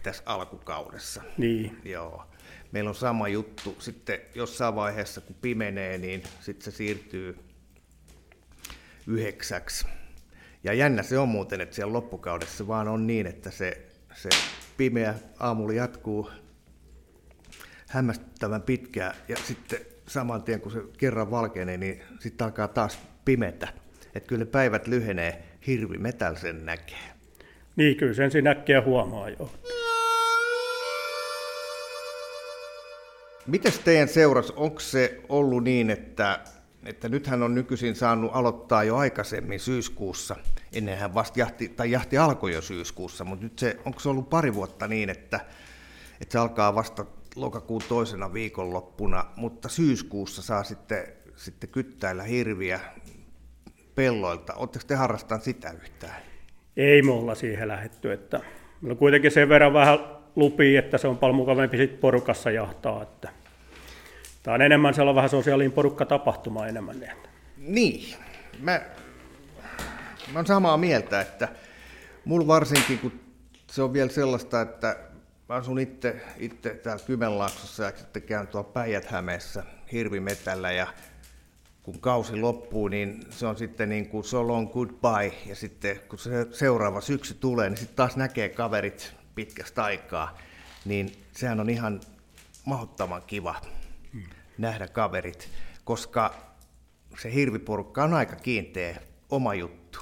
Tässä 0.03 0.23
alkukaudessa. 0.27 1.23
Niin. 1.39 1.77
Joo. 1.85 2.25
Meillä 2.73 2.89
on 2.89 2.95
sama 2.95 3.29
juttu. 3.29 3.77
Sitten 3.79 4.19
jossain 4.35 4.75
vaiheessa, 4.75 5.21
kun 5.21 5.37
pimenee, 5.41 5.99
niin 5.99 6.23
sitten 6.41 6.73
se 6.73 6.77
siirtyy 6.77 7.39
yhdeksäksi. 9.07 9.87
Ja 10.65 10.73
jännä 10.73 11.03
se 11.03 11.19
on 11.19 11.29
muuten, 11.29 11.61
että 11.61 11.77
siellä 11.77 11.93
loppukaudessa 11.93 12.67
vaan 12.67 12.89
on 12.89 13.07
niin, 13.07 13.27
että 13.27 13.51
se, 13.51 13.87
se 14.15 14.29
pimeä 14.77 15.15
aamulla 15.39 15.73
jatkuu 15.73 16.31
hämmästyttävän 17.89 18.63
pitkään 18.63 19.15
ja 19.29 19.37
sitten 19.37 19.79
saman 20.09 20.43
tien 20.43 20.61
kun 20.61 20.73
se 20.73 20.83
kerran 20.99 21.31
valkenee, 21.31 21.77
niin 21.77 22.03
sitten 22.21 22.45
alkaa 22.45 22.69
taas 22.69 22.99
pimetä. 23.25 23.69
Että 24.15 24.29
kyllä 24.29 24.45
ne 24.45 24.51
päivät 24.51 24.87
lyhenee, 24.87 25.43
hirvi 25.67 25.99
metäl 25.99 26.35
sen 26.35 26.67
näkee. 26.67 27.17
Niin, 27.77 27.97
kyllä 27.97 28.15
sen 28.15 28.31
siinä 28.31 28.55
näkee 28.55 28.81
huomaa 28.81 29.29
jo. 29.29 29.53
Mites 33.47 33.79
teidän 33.79 34.09
seuras, 34.09 34.51
onko 34.51 34.81
se 34.81 35.21
ollut 35.29 35.65
niin, 35.65 35.91
että, 35.91 36.41
että 36.85 37.09
nythän 37.09 37.43
on 37.43 37.55
nykyisin 37.55 37.97
saanut 37.97 38.31
aloittaa 38.35 38.85
jo 38.85 38.97
aikaisemmin 38.97 39.61
syyskuussa, 39.61 40.37
ennenhän 40.73 41.15
vasta 41.15 41.39
jahti, 41.39 41.69
tai 41.69 41.91
jahti 41.91 42.19
alkoi 42.19 42.53
jo 42.53 42.63
syyskuussa, 42.63 43.25
mutta 43.25 43.45
nyt 43.45 43.59
se, 43.59 43.77
onko 43.85 44.01
se 44.01 44.09
ollut 44.09 44.31
pari 44.31 44.55
vuotta 44.55 44.89
niin, 44.89 45.11
että, 45.11 45.41
että 46.21 46.33
se 46.33 46.39
alkaa 46.39 46.75
vasta 46.75 47.07
lokakuun 47.37 47.83
toisena 47.89 48.33
viikonloppuna, 48.33 49.25
mutta 49.37 49.69
syyskuussa 49.69 50.43
saa 50.43 50.65
sitten, 50.65 51.05
sitten 51.37 51.71
kyttäillä 51.71 52.23
hirviä. 52.23 52.81
pelloilta. 53.95 54.55
Oletteko 54.55 54.85
te 54.89 54.95
harrastaneet 54.95 55.45
sitä 55.45 55.71
yhtään? 55.71 56.23
Ei 56.77 57.03
me 57.03 57.13
olla 57.13 57.35
siihen 57.35 57.69
lähetty, 57.69 58.13
että 58.13 58.41
meillä 58.81 58.93
on 58.93 58.99
kuitenkin 58.99 59.31
sen 59.31 59.49
verran 59.49 59.73
vähän 59.73 59.99
lupia, 60.37 60.79
että 60.79 60.99
se 60.99 61.09
on 61.09 61.19
paljon 61.19 61.37
mukavampi 61.37 61.77
sit 61.77 62.01
porukassa 62.01 62.51
jahtaa, 62.51 63.03
että 63.03 63.29
tämä 64.43 64.55
on 64.55 64.63
enemmän 64.63 64.95
sellainen 64.95 65.17
vähän 65.17 65.31
sosiaalinen 65.31 65.73
porukka-tapahtuma 65.73 66.67
enemmän. 66.67 66.97
Niin, 67.57 68.15
mä, 68.61 68.81
mä 70.33 70.39
oon 70.39 70.47
samaa 70.47 70.77
mieltä, 70.77 71.21
että 71.21 71.49
mulla 72.25 72.47
varsinkin, 72.47 72.99
kun 72.99 73.13
se 73.67 73.83
on 73.83 73.93
vielä 73.93 74.11
sellaista, 74.11 74.61
että 74.61 74.97
mä 75.49 75.55
asun 75.55 75.79
itse, 75.79 76.21
itse 76.37 76.71
täällä 76.75 77.05
Kymenlaaksossa 77.07 77.83
ja 77.83 77.93
sitten 77.97 78.23
käyn 78.23 78.47
tuolla 78.47 78.69
Päijät-Hämeessä 78.69 79.63
hirvimetällä 79.93 80.73
ja 80.73 80.87
kun 81.83 82.01
kausi 82.01 82.37
loppuu, 82.37 82.89
niin 82.89 83.21
se 83.31 83.47
on 83.47 83.57
sitten 83.57 83.89
niin 83.89 84.09
kuin 84.09 84.25
so 84.25 84.49
long 84.49 84.73
goodbye, 84.73 85.33
ja 85.47 85.55
sitten 85.55 86.01
kun 86.09 86.19
se 86.19 86.47
seuraava 86.51 87.01
syksy 87.01 87.35
tulee, 87.35 87.71
niin 87.71 87.77
sitten 87.77 87.97
taas 87.97 88.17
näkee 88.17 88.49
kaverit 88.49 89.15
pitkästä 89.35 89.85
aikaa, 89.85 90.39
niin 90.85 91.13
sehän 91.33 91.61
on 91.61 91.71
ihan 91.71 92.01
mahdottoman 92.65 93.23
kiva 93.27 93.55
hmm. 94.13 94.23
nähdä 94.59 94.89
kaverit, 94.89 95.49
koska 95.85 96.35
se 97.19 97.35
hirviporukka 97.35 98.05
on 98.05 98.15
aika 98.15 98.37
kiinteä 98.37 98.97
oma 99.31 99.55
juttu. 99.55 99.99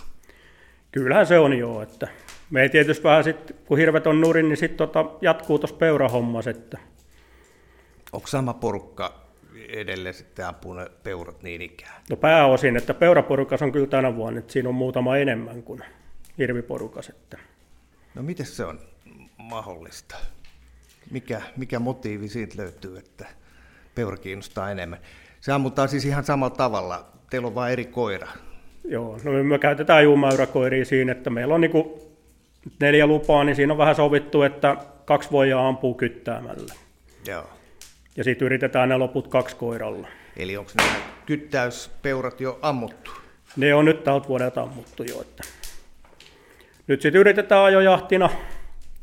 Kyllähän 0.93 1.27
se 1.27 1.39
on 1.39 1.59
joo, 1.59 1.83
että 1.83 2.09
me 2.51 2.63
ei 2.63 2.69
tietysti 2.69 3.05
vähän 3.05 3.25
sitten, 3.25 3.57
kun 3.67 3.79
hirvet 3.79 4.07
on 4.07 4.21
nurin, 4.21 4.49
niin 4.49 4.57
sitten 4.57 4.79
tota, 4.79 5.05
jatkuu 5.21 5.59
tuossa 5.59 5.77
peurahommas, 5.77 6.47
että 6.47 6.79
Onko 8.15 8.27
sama 8.27 8.55
porukka 8.55 9.21
edelleen 9.69 10.15
sitten 10.15 10.47
ampuu 10.47 10.73
ne 10.73 10.91
peurat 11.03 11.43
niin 11.43 11.63
ikään? 11.63 12.03
No 12.11 12.17
pääosin, 12.17 12.77
että 12.77 12.95
peuraporukas 12.95 13.63
on 13.63 13.73
kyllä 13.73 13.87
tänä 13.87 14.17
vuonna, 14.17 14.39
että 14.39 14.53
siinä 14.53 14.69
on 14.69 14.75
muutama 14.75 15.17
enemmän 15.17 15.63
kuin 15.63 15.83
hirviporukas. 16.39 17.09
Että. 17.09 17.39
No 18.15 18.23
miten 18.23 18.47
se 18.47 18.65
on 18.65 18.79
mahdollista? 19.39 20.17
Mikä, 21.11 21.43
mikä 21.57 21.79
motiivi 21.79 22.29
siitä 22.29 22.55
löytyy, 22.59 22.99
että 22.99 23.27
peura 23.95 24.17
kiinnostaa 24.17 24.71
enemmän? 24.71 24.99
Se 25.41 25.53
ammutaan 25.53 25.89
siis 25.89 26.05
ihan 26.05 26.25
samalla 26.25 26.55
tavalla, 26.57 27.07
teillä 27.31 27.49
on 27.49 27.55
vain 27.55 27.73
eri 27.73 27.85
koira. 27.85 28.29
Joo, 28.85 29.19
no 29.25 29.45
me 29.45 29.59
käytetään 29.59 30.05
juumaurakoiria 30.05 30.85
siinä, 30.85 31.13
että 31.13 31.31
meillä 31.31 31.55
on 31.55 31.61
niin 31.61 31.73
neljä 32.81 33.07
lupaa, 33.07 33.45
niin 33.45 33.57
siinä 33.57 33.73
on 33.73 33.79
vähän 33.79 33.95
sovittu, 33.95 34.43
että 34.43 34.77
kaksi 35.05 35.31
voijaa 35.31 35.69
ampuu 35.69 35.95
kyttäämällä. 35.95 36.75
Joo. 37.27 37.45
Ja 38.17 38.25
sitten 38.25 38.47
yritetään 38.47 38.89
ne 38.89 38.97
loput 38.97 39.29
kaksi 39.29 39.57
koiralla. 39.57 40.09
Eli 40.37 40.57
onko 40.57 40.71
nämä 40.77 40.97
kyttäyspeurat 41.27 42.41
jo 42.41 42.59
ammuttu? 42.63 43.11
Ne 43.57 43.75
on 43.75 43.85
nyt 43.85 44.05
tältä 44.05 44.29
vuodelta 44.29 44.63
ammuttu 44.63 45.03
jo. 45.03 45.21
Että. 45.21 45.43
Nyt 46.87 47.03
sitten 47.03 47.21
yritetään 47.21 47.65
ajojahtina, 47.65 48.31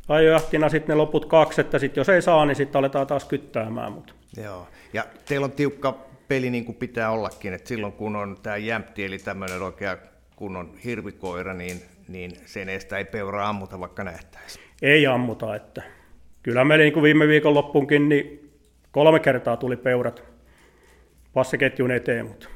ajojahtina 0.08 0.70
sitten 0.70 0.94
ne 0.94 0.98
loput 0.98 1.26
kaksi, 1.26 1.62
että 1.62 1.80
sitten 1.80 2.02
jos 2.02 2.10
ei 2.10 2.22
saa, 2.22 2.46
niin 2.46 2.56
sitten 2.56 2.80
aletaan 2.80 3.08
taas 3.08 3.26
kyttäämään. 3.26 3.92
Mutta. 3.92 4.14
Joo, 4.44 4.68
ja 4.94 5.06
teillä 5.26 5.46
on 5.46 5.52
tiukka 5.52 5.98
peli 6.28 6.50
niin 6.50 6.66
kuin 6.66 6.76
pitää 6.76 7.12
ollakin, 7.12 7.54
että 7.54 7.68
silloin 7.68 7.94
kun 7.94 8.16
on 8.16 8.38
tämä 8.44 8.58
jämpti, 8.58 9.06
eli 9.06 9.18
tämmöinen 9.18 9.62
oikea 9.62 9.98
kunnon 10.36 10.78
hirvikoira, 10.84 11.54
niin, 11.54 11.82
niin 12.12 12.32
sen 12.46 12.70
eestä 12.70 12.98
ei 12.98 13.06
peuraa 13.06 13.50
ammuta, 13.50 13.80
vaikka 13.80 14.04
nähtäisiin. 14.04 14.66
Ei 14.82 15.08
ammuta, 15.08 15.56
että 15.56 15.84
kyllä 16.44 16.66
meillä 16.66 16.84
niin 16.84 16.94
kuin 16.94 17.04
viime 17.04 17.28
viikon 17.28 17.54
loppuunkin, 17.54 18.10
niin 18.10 18.52
Kolme 18.92 19.20
kertaa 19.20 19.58
tuli 19.58 19.78
peurat 19.78 20.24
passiketjun 21.34 21.92
eteen, 21.92 22.26
mutta 22.26 22.48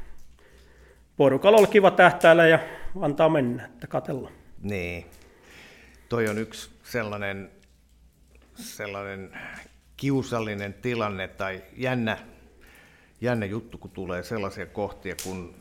porukalla 1.18 1.58
oli 1.58 1.68
kiva 1.68 1.92
tähtäillä 1.92 2.48
ja 2.48 2.60
antaa 3.02 3.30
mennä, 3.30 3.66
että 3.66 3.88
katella. 3.88 4.32
Niin. 4.62 5.06
Toi 6.10 6.28
on 6.28 6.38
yksi 6.38 6.70
sellainen, 6.84 7.52
sellainen 8.56 9.38
kiusallinen 9.98 10.74
tilanne 10.74 11.28
tai 11.28 11.64
jännä, 11.78 12.18
jännä 13.22 13.46
juttu, 13.46 13.78
kun 13.78 13.92
tulee 13.92 14.24
sellaisia 14.24 14.66
kohtia, 14.66 15.16
kun 15.24 15.56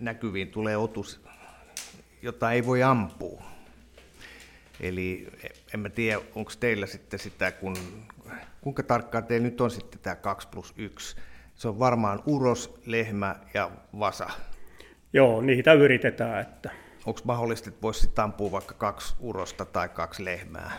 näkyviin 0.00 0.48
tulee 0.48 0.76
otus, 0.76 1.20
jota 2.22 2.52
ei 2.52 2.66
voi 2.66 2.82
ampua. 2.82 3.42
Eli 4.80 5.26
en 5.74 5.80
mä 5.80 5.88
tiedä, 5.88 6.20
onko 6.34 6.52
teillä 6.60 6.86
sitten 6.86 7.18
sitä, 7.18 7.52
kun 7.52 7.76
kuinka 8.60 8.82
tarkkaan 8.82 9.24
teillä 9.24 9.44
nyt 9.44 9.60
on 9.60 9.70
sitten 9.70 10.00
tämä 10.00 10.16
2 10.16 10.48
plus 10.48 10.74
1? 10.76 11.16
Se 11.54 11.68
on 11.68 11.78
varmaan 11.78 12.22
uros, 12.26 12.74
lehmä 12.86 13.36
ja 13.54 13.70
vasa. 13.98 14.30
Joo, 15.12 15.40
niitä 15.40 15.72
yritetään. 15.72 16.40
Että... 16.40 16.70
Onko 17.06 17.20
mahdollista, 17.24 17.68
että 17.68 17.82
voisi 17.82 18.00
sitten 18.00 18.24
ampua 18.24 18.52
vaikka 18.52 18.74
kaksi 18.74 19.14
urosta 19.20 19.64
tai 19.64 19.88
kaksi 19.88 20.24
lehmää? 20.24 20.72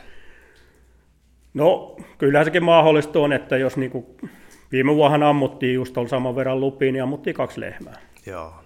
No, 1.53 1.95
kyllähän 2.17 2.45
sekin 2.45 2.63
mahdollista 2.63 3.19
on, 3.19 3.33
että 3.33 3.57
jos 3.57 3.77
niinku, 3.77 4.17
viime 4.71 4.95
vuonna 4.95 5.29
ammuttiin 5.29 5.73
just 5.73 5.93
tuolla 5.93 6.09
saman 6.09 6.35
verran 6.35 6.59
lupiin, 6.59 6.93
niin 6.93 7.03
ammuttiin 7.03 7.35
kaksi 7.35 7.59
lehmää. 7.59 7.99
Joo. 8.25 8.60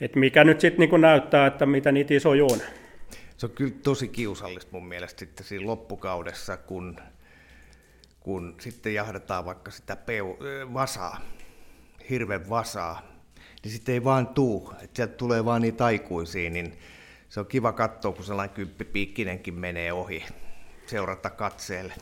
Et 0.00 0.16
mikä 0.16 0.44
nyt 0.44 0.60
sitten 0.60 0.78
niinku 0.78 0.96
näyttää, 0.96 1.46
että 1.46 1.66
mitä 1.66 1.92
niitä 1.92 2.14
isoja 2.14 2.44
on. 2.44 2.60
Se 3.36 3.46
on 3.46 3.52
kyllä 3.52 3.74
tosi 3.82 4.08
kiusallista 4.08 4.72
mun 4.72 4.88
mielestä 4.88 5.18
sitten 5.18 5.46
siinä 5.46 5.66
loppukaudessa, 5.66 6.56
kun 6.56 6.96
kun 8.20 8.54
sitten 8.60 8.94
jahdataan 8.94 9.44
vaikka 9.44 9.70
sitä 9.70 9.96
peu, 9.96 10.24
vasaa, 10.74 11.20
hirven 12.10 12.48
vasaa, 12.48 13.02
niin 13.64 13.72
sitten 13.72 13.92
ei 13.92 14.04
vaan 14.04 14.26
tuu, 14.26 14.72
että 14.82 14.96
sieltä 14.96 15.14
tulee 15.14 15.44
vaan 15.44 15.62
niitä 15.62 15.84
aikuisia, 15.84 16.50
niin 16.50 16.72
se 17.28 17.40
on 17.40 17.46
kiva 17.46 17.72
katsoa, 17.72 18.12
kun 18.12 18.24
sellainen 18.24 18.54
kymppipiikkinenkin 18.54 19.54
menee 19.54 19.92
ohi, 19.92 20.24
seurata 20.86 21.30
katseelle. 21.30 21.94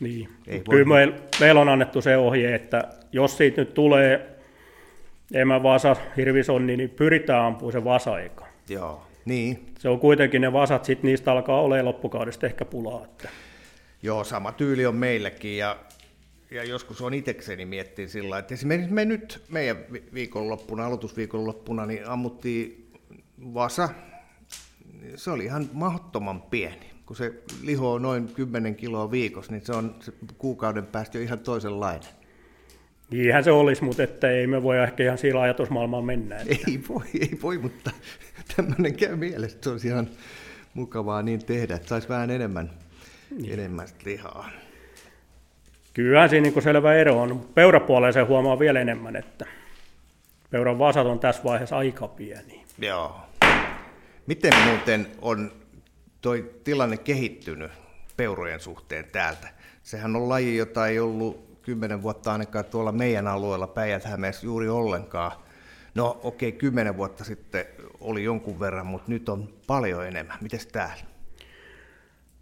Niin, 0.00 0.28
ei 0.46 0.62
kyllä 0.70 0.84
meillä, 0.84 1.16
meillä 1.40 1.60
on 1.60 1.68
annettu 1.68 2.02
se 2.02 2.16
ohje, 2.16 2.54
että 2.54 2.88
jos 3.12 3.36
siitä 3.36 3.60
nyt 3.60 3.74
tulee 3.74 4.39
emä 5.34 5.62
vasa, 5.62 5.96
hirvisonni, 6.16 6.76
niin 6.76 6.90
pyritään 6.90 7.44
ampumaan 7.44 7.72
se 7.72 7.84
vasa 7.84 8.20
eka. 8.20 8.46
Joo, 8.68 9.06
niin. 9.24 9.66
Se 9.78 9.88
on 9.88 10.00
kuitenkin 10.00 10.40
ne 10.40 10.52
vasat, 10.52 10.84
sitten 10.84 11.08
niistä 11.08 11.32
alkaa 11.32 11.60
olemaan 11.60 11.84
loppukaudesta 11.84 12.46
ehkä 12.46 12.64
pulaa. 12.64 13.04
Että. 13.04 13.28
Joo, 14.02 14.24
sama 14.24 14.52
tyyli 14.52 14.86
on 14.86 14.96
meilläkin 14.96 15.58
ja, 15.58 15.76
ja 16.50 16.64
joskus 16.64 17.00
on 17.00 17.14
itsekseni 17.14 17.64
miettiä 17.64 18.08
sillä 18.08 18.38
että 18.38 18.54
esimerkiksi 18.54 18.92
me 18.92 19.04
nyt 19.04 19.42
meidän 19.50 19.76
viikonloppuna, 20.14 20.86
aloitusviikonloppuna, 20.86 21.86
niin 21.86 22.08
ammuttiin 22.08 22.92
vasa. 23.54 23.88
Se 25.16 25.30
oli 25.30 25.44
ihan 25.44 25.68
mahdottoman 25.72 26.42
pieni. 26.42 26.90
Kun 27.06 27.16
se 27.16 27.32
liho 27.62 27.92
on 27.92 28.02
noin 28.02 28.28
10 28.28 28.74
kiloa 28.74 29.10
viikossa, 29.10 29.52
niin 29.52 29.66
se 29.66 29.72
on 29.72 29.94
se 30.00 30.12
kuukauden 30.38 30.86
päästä 30.86 31.18
jo 31.18 31.24
ihan 31.24 31.40
toisenlainen. 31.40 32.19
Niinhän 33.10 33.44
se 33.44 33.50
olisi, 33.50 33.84
mutta 33.84 34.02
että 34.02 34.30
ei 34.30 34.46
me 34.46 34.62
voi 34.62 34.78
ehkä 34.78 35.04
ihan 35.04 35.18
sillä 35.18 35.40
ajatusmaailmaan 35.40 36.04
mennä. 36.04 36.36
Että... 36.36 36.56
Ei 36.68 36.80
voi, 36.88 37.04
ei 37.20 37.38
voi, 37.42 37.58
mutta 37.58 37.90
tämmöinen 38.56 38.94
käy 38.94 39.16
mielessä, 39.16 39.58
se 39.60 39.70
olisi 39.70 39.88
ihan 39.88 40.08
mukavaa 40.74 41.22
niin 41.22 41.44
tehdä, 41.44 41.74
että 41.74 41.88
saisi 41.88 42.08
vähän 42.08 42.30
enemmän 42.30 42.70
niin. 43.38 43.52
enemmän 43.52 43.88
lihaa. 44.04 44.50
Kyllähän 45.94 46.30
siinä 46.30 46.50
niin 46.50 46.62
selvä 46.62 46.94
ero 46.94 47.22
on. 47.22 47.48
Peurapuoleen 47.54 48.12
se 48.12 48.20
huomaa 48.20 48.58
vielä 48.58 48.80
enemmän, 48.80 49.16
että 49.16 49.46
peuran 50.50 50.78
vasat 50.78 51.06
on 51.06 51.20
tässä 51.20 51.44
vaiheessa 51.44 51.76
aika 51.76 52.08
pieni. 52.08 52.64
Joo. 52.78 53.20
Miten 54.26 54.52
muuten 54.64 55.06
on 55.22 55.52
toi 56.20 56.50
tilanne 56.64 56.96
kehittynyt 56.96 57.70
peurojen 58.16 58.60
suhteen 58.60 59.04
täältä? 59.12 59.48
Sehän 59.82 60.16
on 60.16 60.28
laji, 60.28 60.56
jota 60.56 60.86
ei 60.86 60.98
ollut 60.98 61.49
kymmenen 61.62 62.02
vuotta 62.02 62.32
ainakaan 62.32 62.64
tuolla 62.64 62.92
meidän 62.92 63.26
alueella 63.26 63.66
päijät 63.66 64.02
juuri 64.42 64.68
ollenkaan. 64.68 65.32
No 65.94 66.20
okei, 66.22 66.48
okay, 66.48 66.58
kymmenen 66.58 66.96
vuotta 66.96 67.24
sitten 67.24 67.64
oli 68.00 68.24
jonkun 68.24 68.60
verran, 68.60 68.86
mutta 68.86 69.12
nyt 69.12 69.28
on 69.28 69.48
paljon 69.66 70.06
enemmän. 70.06 70.38
Miten 70.40 70.60
täällä? 70.72 71.04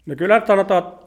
No 0.05 0.15
kyllä 0.15 0.41
sanotaan, 0.47 0.83
että 0.83 1.05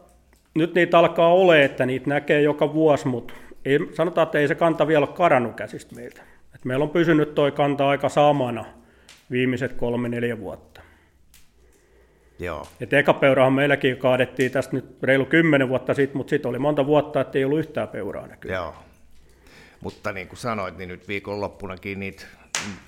nyt 0.54 0.74
niitä 0.74 0.98
alkaa 0.98 1.34
ole, 1.34 1.64
että 1.64 1.86
niitä 1.86 2.08
näkee 2.08 2.42
joka 2.42 2.74
vuosi, 2.74 3.08
mutta 3.08 3.34
ei, 3.64 3.78
sanotaan, 3.94 4.26
että 4.26 4.38
ei 4.38 4.48
se 4.48 4.54
kanta 4.54 4.86
vielä 4.86 5.06
ole 5.06 5.16
karannut 5.16 5.54
käsistä 5.54 5.94
meiltä. 5.94 6.22
Et 6.54 6.64
meillä 6.64 6.82
on 6.82 6.90
pysynyt 6.90 7.34
toi 7.34 7.52
kanta 7.52 7.88
aika 7.88 8.08
samana 8.08 8.64
viimeiset 9.30 9.72
kolme, 9.72 10.08
neljä 10.08 10.38
vuotta. 10.38 10.80
Joo. 12.44 12.66
Et 12.80 12.92
eka 12.92 13.14
peurahan 13.14 13.52
meilläkin 13.52 13.96
kaadettiin 13.96 14.52
tästä 14.52 14.76
nyt 14.76 15.02
reilu 15.02 15.24
kymmenen 15.24 15.68
vuotta 15.68 15.94
sitten, 15.94 16.16
mutta 16.16 16.30
sitten 16.30 16.48
oli 16.48 16.58
monta 16.58 16.86
vuotta, 16.86 17.20
että 17.20 17.38
ei 17.38 17.44
ollut 17.44 17.58
yhtään 17.58 17.88
peuraa 17.88 18.26
näkyy. 18.26 18.52
Joo. 18.52 18.74
Mutta 19.80 20.12
niin 20.12 20.28
kuin 20.28 20.38
sanoit, 20.38 20.78
niin 20.78 20.88
nyt 20.88 21.08
viikonloppunakin 21.08 22.00
niitä 22.00 22.24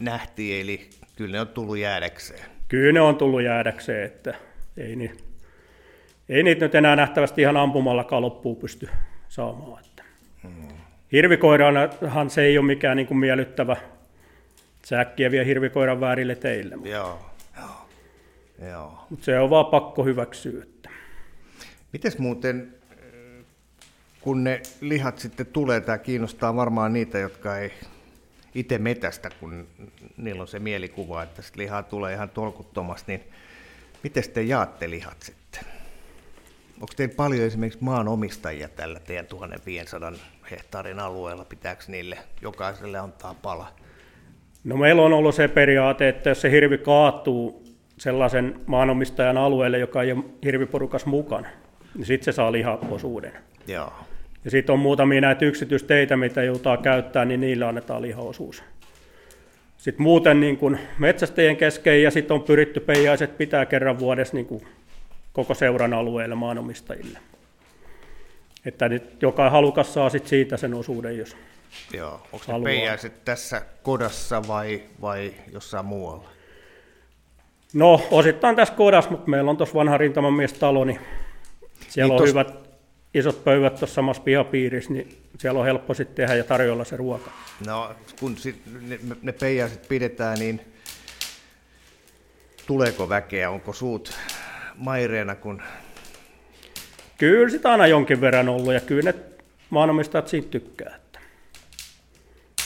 nähtiin, 0.00 0.60
eli 0.60 0.90
kyllä 1.16 1.32
ne 1.32 1.40
on 1.40 1.48
tullut 1.48 1.78
jäädäkseen. 1.78 2.44
Kyllä 2.68 2.92
ne 2.92 3.00
on 3.00 3.16
tullut 3.16 3.42
jäädäkseen, 3.42 4.06
että 4.06 4.34
ei 4.76 4.96
niin 4.96 5.16
ei 6.28 6.42
niitä 6.42 6.64
nyt 6.64 6.74
enää 6.74 6.96
nähtävästi 6.96 7.42
ihan 7.42 7.56
ampumallakaan 7.56 8.22
loppuun 8.22 8.56
pysty 8.56 8.88
saamaan. 9.28 9.84
Että. 9.84 10.02
Hmm. 10.42 10.68
Hirvikoiraanahan 11.12 12.30
se 12.30 12.42
ei 12.42 12.58
ole 12.58 12.66
mikään 12.66 12.96
niin 12.96 13.06
kuin 13.06 13.18
miellyttävä 13.18 13.76
Se 14.84 14.96
äkkiä 14.96 15.30
vie 15.30 15.46
hirvikoiran 15.46 16.00
väärille 16.00 16.34
teille. 16.34 16.74
Joo. 16.74 16.84
Joo. 16.84 17.33
Joo. 18.58 19.06
Mutta 19.10 19.24
se 19.24 19.38
on 19.38 19.50
vaan 19.50 19.66
pakko 19.66 20.04
hyväksyä. 20.04 20.62
Että. 20.62 20.90
Mites 21.92 22.18
muuten, 22.18 22.74
kun 24.20 24.44
ne 24.44 24.62
lihat 24.80 25.18
sitten 25.18 25.46
tulee, 25.46 25.80
tämä 25.80 25.98
kiinnostaa 25.98 26.56
varmaan 26.56 26.92
niitä, 26.92 27.18
jotka 27.18 27.58
ei 27.58 27.72
itse 28.54 28.78
metästä, 28.78 29.30
kun 29.40 29.66
niillä 30.16 30.42
on 30.42 30.48
se 30.48 30.58
mielikuva, 30.58 31.22
että 31.22 31.42
sit 31.42 31.56
lihaa 31.56 31.82
tulee 31.82 32.14
ihan 32.14 32.30
tolkuttomasti, 32.30 33.12
niin 33.12 33.24
miten 34.02 34.30
te 34.34 34.42
jaatte 34.42 34.90
lihat 34.90 35.22
sitten? 35.22 35.64
Onko 36.74 36.92
teillä 36.96 37.14
paljon 37.14 37.46
esimerkiksi 37.46 37.84
maanomistajia 37.84 38.68
tällä 38.68 39.00
teidän 39.00 39.26
1500 39.26 40.12
hehtaarin 40.50 41.00
alueella? 41.00 41.44
Pitääkö 41.44 41.84
niille 41.88 42.18
jokaiselle 42.42 42.98
antaa 42.98 43.34
pala? 43.42 43.72
No 44.64 44.76
meillä 44.76 45.02
on 45.02 45.12
ollut 45.12 45.34
se 45.34 45.48
periaate, 45.48 46.08
että 46.08 46.28
jos 46.28 46.40
se 46.40 46.50
hirvi 46.50 46.78
kaatuu 46.78 47.63
sellaisen 47.98 48.60
maanomistajan 48.66 49.38
alueelle, 49.38 49.78
joka 49.78 50.02
ei 50.02 50.12
ole 50.12 50.24
hirviporukas 50.44 51.06
mukana, 51.06 51.48
niin 51.94 52.06
sitten 52.06 52.24
se 52.24 52.32
saa 52.36 52.52
lihaosuuden. 52.52 53.32
Joo. 53.66 53.92
Ja 54.44 54.50
sitten 54.50 54.72
on 54.72 54.78
muutamia 54.78 55.20
näitä 55.20 55.44
yksityisteitä, 55.44 56.16
mitä 56.16 56.42
joutaa 56.42 56.76
käyttää, 56.76 57.24
niin 57.24 57.40
niillä 57.40 57.68
annetaan 57.68 58.02
lihaosuus. 58.02 58.62
Sitten 59.76 60.02
muuten 60.02 60.40
niin 60.40 60.56
kuin 60.56 60.78
metsästäjien 60.98 61.56
kesken 61.56 62.02
ja 62.02 62.10
sitten 62.10 62.34
on 62.34 62.42
pyritty 62.42 62.80
peijaiset 62.80 63.38
pitää 63.38 63.66
kerran 63.66 63.98
vuodessa 63.98 64.34
niin 64.34 64.46
kuin 64.46 64.66
koko 65.32 65.54
seuran 65.54 65.92
alueelle 65.92 66.34
maanomistajille. 66.34 67.18
Että 68.64 68.88
nyt 68.88 69.22
joka 69.22 69.50
halukas 69.50 69.94
saa 69.94 70.10
sit 70.10 70.26
siitä 70.26 70.56
sen 70.56 70.74
osuuden, 70.74 71.18
jos 71.18 71.36
Joo. 71.92 72.26
Onko 72.32 72.58
ne 72.58 72.64
peijäiset 72.64 73.24
tässä 73.24 73.62
kodassa 73.82 74.42
vai, 74.48 74.82
vai 75.00 75.34
jossain 75.52 75.86
muualla? 75.86 76.33
No, 77.74 78.06
osittain 78.10 78.56
tässä 78.56 78.74
kodassa, 78.74 79.10
mutta 79.10 79.30
meillä 79.30 79.50
on 79.50 79.56
tuossa 79.56 79.74
vanha 79.74 79.98
rintamamiestalo, 79.98 80.84
niin 80.84 81.00
siellä 81.88 82.14
Niin 82.14 82.20
on 82.22 82.26
tos- 82.26 82.30
hyvät 82.30 82.54
isot 83.14 83.44
pöydät 83.44 83.74
tuossa 83.74 83.94
samassa 83.94 84.22
pihapiirissä, 84.22 84.92
niin 84.92 85.18
siellä 85.38 85.60
on 85.60 85.66
helppo 85.66 85.94
sitten 85.94 86.16
tehdä 86.16 86.34
ja 86.34 86.44
tarjolla 86.44 86.84
se 86.84 86.96
ruoka. 86.96 87.30
No, 87.66 87.94
kun 88.20 88.36
sit 88.36 88.56
ne, 88.80 88.98
ne 89.22 89.32
peijaiset 89.32 89.88
pidetään, 89.88 90.38
niin 90.38 90.60
tuleeko 92.66 93.08
väkeä? 93.08 93.50
Onko 93.50 93.72
suut 93.72 94.12
maireena, 94.76 95.34
kun 95.34 95.62
Kyllä 97.18 97.50
sitä 97.50 97.70
aina 97.70 97.86
jonkin 97.86 98.20
verran 98.20 98.48
ollut 98.48 98.74
ja 98.74 98.80
kyllä 98.80 99.02
ne 99.02 99.14
maanomistajat 99.70 100.28
siitä 100.28 100.48
tykkää. 100.48 100.96
Että 100.96 101.18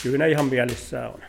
kyllä 0.02 0.18
ne 0.18 0.30
ihan 0.30 0.46
mielissään 0.46 1.10
on. 1.10 1.20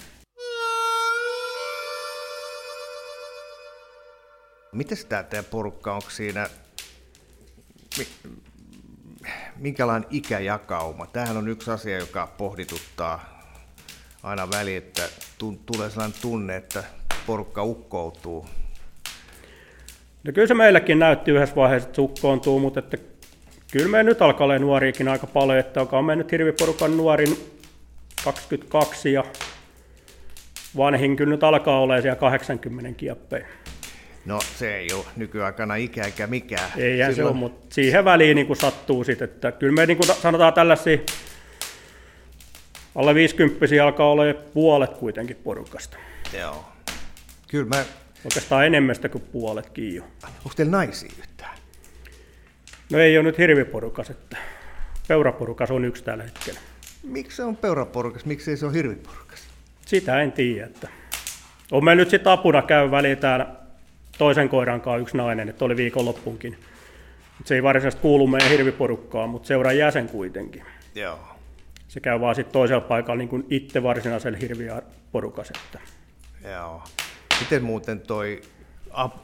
Miten 4.72 4.98
tämä 5.10 5.24
teidän 5.24 5.46
porukka, 5.46 5.94
onko 5.94 6.10
siinä, 6.10 6.50
mi- 7.98 8.32
minkälainen 9.58 10.10
ikäjakauma? 10.12 11.06
Tämähän 11.06 11.38
on 11.38 11.48
yksi 11.48 11.72
asia, 11.72 11.98
joka 11.98 12.28
pohdituttaa 12.38 13.40
aina 14.24 14.50
väliin, 14.50 14.78
että 14.78 15.10
tu- 15.38 15.60
tulee 15.66 15.90
sellainen 15.90 16.20
tunne, 16.22 16.56
että 16.56 16.84
porukka 17.26 17.64
ukkoutuu. 17.64 18.46
No 20.24 20.32
kyllä 20.34 20.48
se 20.48 20.54
meilläkin 20.54 21.00
näytti 21.00 21.32
yhdessä 21.32 21.56
vaiheessa, 21.56 21.88
että 21.88 21.96
sukkoontuu, 21.96 22.60
mutta 22.60 22.80
että 22.80 22.98
kyllä 23.72 23.88
me 23.88 24.04
nyt 24.04 24.22
alkaa 24.22 24.46
olla 24.46 24.60
nuoriakin 24.60 25.08
aika 25.08 25.28
paljon, 25.28 25.60
että 25.60 25.82
on 25.92 26.06
mennyt 26.06 26.32
hirviporukan 26.32 26.98
nuorin 26.98 27.60
22 28.24 29.14
ja 29.14 29.24
vanhin 30.78 31.16
kyllä 31.16 31.30
nyt 31.32 31.44
alkaa 31.44 31.80
olla 31.80 32.02
siellä 32.02 32.20
80 32.20 32.92
kieppeä. 32.98 33.48
No 34.26 34.40
se 34.42 34.78
ei 34.78 34.88
ole 34.94 35.06
nykyaikana 35.16 35.76
ikä 35.76 36.04
eikä 36.04 36.28
mikään. 36.28 36.72
Eihän 36.78 37.12
se 37.12 37.16
Silloin- 37.16 37.32
ole, 37.34 37.40
mutta 37.40 37.76
siihen 37.76 38.06
väliin 38.06 38.36
niin 38.36 38.48
kuin 38.48 38.58
sattuu 38.58 39.04
sitten, 39.04 39.30
että 39.30 39.52
kyllä 39.52 39.74
me 39.74 39.86
niin 39.86 39.98
kuin 39.98 40.16
sanotaan 40.22 40.54
tällaisia 40.54 40.98
alle 42.96 43.14
50 43.16 43.66
alkaa 43.84 44.12
olla 44.12 44.24
puolet 44.54 44.94
kuitenkin 44.98 45.36
porukasta. 45.36 45.98
Joo. 46.40 46.66
Kyllä 47.48 47.66
mä, 47.66 47.86
Oikeastaan 48.26 48.66
enemmästä 48.66 49.10
kuin 49.10 49.24
puoletkin 49.32 49.96
jo. 49.96 50.04
onko 50.24 50.52
teillä 50.56 50.72
naisia 50.72 51.12
yhtään? 51.20 51.58
No 52.92 53.00
ei 53.00 53.18
ole 53.18 53.24
nyt 53.24 53.38
hirviporukas, 53.38 54.10
että 54.10 54.38
peuraporukas 55.08 55.72
on 55.72 55.86
yksi 55.86 56.04
tällä 56.04 56.24
hetkellä. 56.24 56.60
Miksi 57.04 57.36
se 57.38 57.44
on 57.44 57.56
peuraporukas, 57.58 58.26
miksi 58.26 58.52
ei 58.52 58.58
se 58.58 58.66
ole 58.66 58.74
hirviporukas? 58.74 59.40
Sitä 59.86 60.22
en 60.22 60.32
tiedä. 60.32 60.66
Että. 60.66 60.88
On 61.72 61.84
meillä 61.84 62.02
nyt 62.02 62.10
sitten 62.10 62.32
apuna 62.32 62.62
käy 62.62 62.92
väliin 62.92 63.18
täällä 63.18 63.48
toisen 64.20 64.50
koiran 64.50 64.82
kanssa 64.82 65.02
yksi 65.02 65.18
nainen, 65.18 65.50
että 65.50 65.66
oli 65.66 65.78
viikonloppuunkin. 65.78 66.58
Mut 67.38 67.48
Se 67.48 67.56
ei 67.56 67.64
varsinaisesti 67.64 68.02
kuulu 68.02 68.28
meidän 68.28 68.50
hirviporukkaan, 68.50 69.30
mutta 69.30 69.48
seuran 69.48 69.78
jäsen 69.78 70.10
kuitenkin. 70.10 70.64
Joo. 70.96 71.20
Se 71.88 72.00
käy 72.00 72.20
vaan 72.20 72.36
sitten 72.36 72.54
toisella 72.54 72.82
paikalla 72.82 73.18
niin 73.18 73.30
kuin 73.30 73.46
itse 73.50 73.84
varsinaisella 73.84 74.38
hirviporukas. 74.38 75.52
Että. 75.52 75.80
Joo. 76.50 76.84
Miten 77.40 77.64
muuten 77.64 78.00
toi 78.00 78.42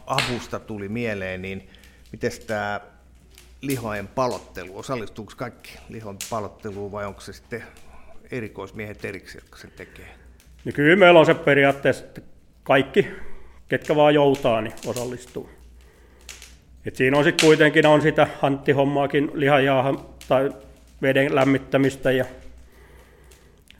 avusta 0.07 0.59
tuli 0.59 0.89
mieleen, 0.89 1.41
niin 1.41 1.69
miten 2.11 2.31
tämä 2.47 2.81
lihojen 3.61 4.07
palottelu, 4.07 4.77
osallistuuko 4.77 5.33
kaikki 5.37 5.77
lihon 5.89 6.17
palotteluun 6.29 6.91
vai 6.91 7.05
onko 7.05 7.21
se 7.21 7.33
sitten 7.33 7.63
erikoismiehet 8.31 9.05
erikseen, 9.05 9.43
jotka 9.43 9.57
sen 9.57 9.71
tekee? 9.71 10.15
Niin 10.65 10.75
kyllä 10.75 10.95
meillä 10.95 11.19
on 11.19 11.25
se 11.25 11.33
periaatteessa, 11.33 12.05
että 12.05 12.21
kaikki, 12.63 13.07
ketkä 13.67 13.95
vaan 13.95 14.13
joutaa, 14.13 14.61
niin 14.61 14.73
osallistuu. 14.85 15.49
Et 16.85 16.95
siinä 16.95 17.17
on 17.17 17.23
sitten 17.23 17.47
kuitenkin 17.47 17.85
on 17.85 18.01
sitä 18.01 18.27
hanttihommaakin, 18.41 19.31
lihajauha 19.33 20.05
tai 20.27 20.51
veden 21.01 21.35
lämmittämistä 21.35 22.11
ja 22.11 22.25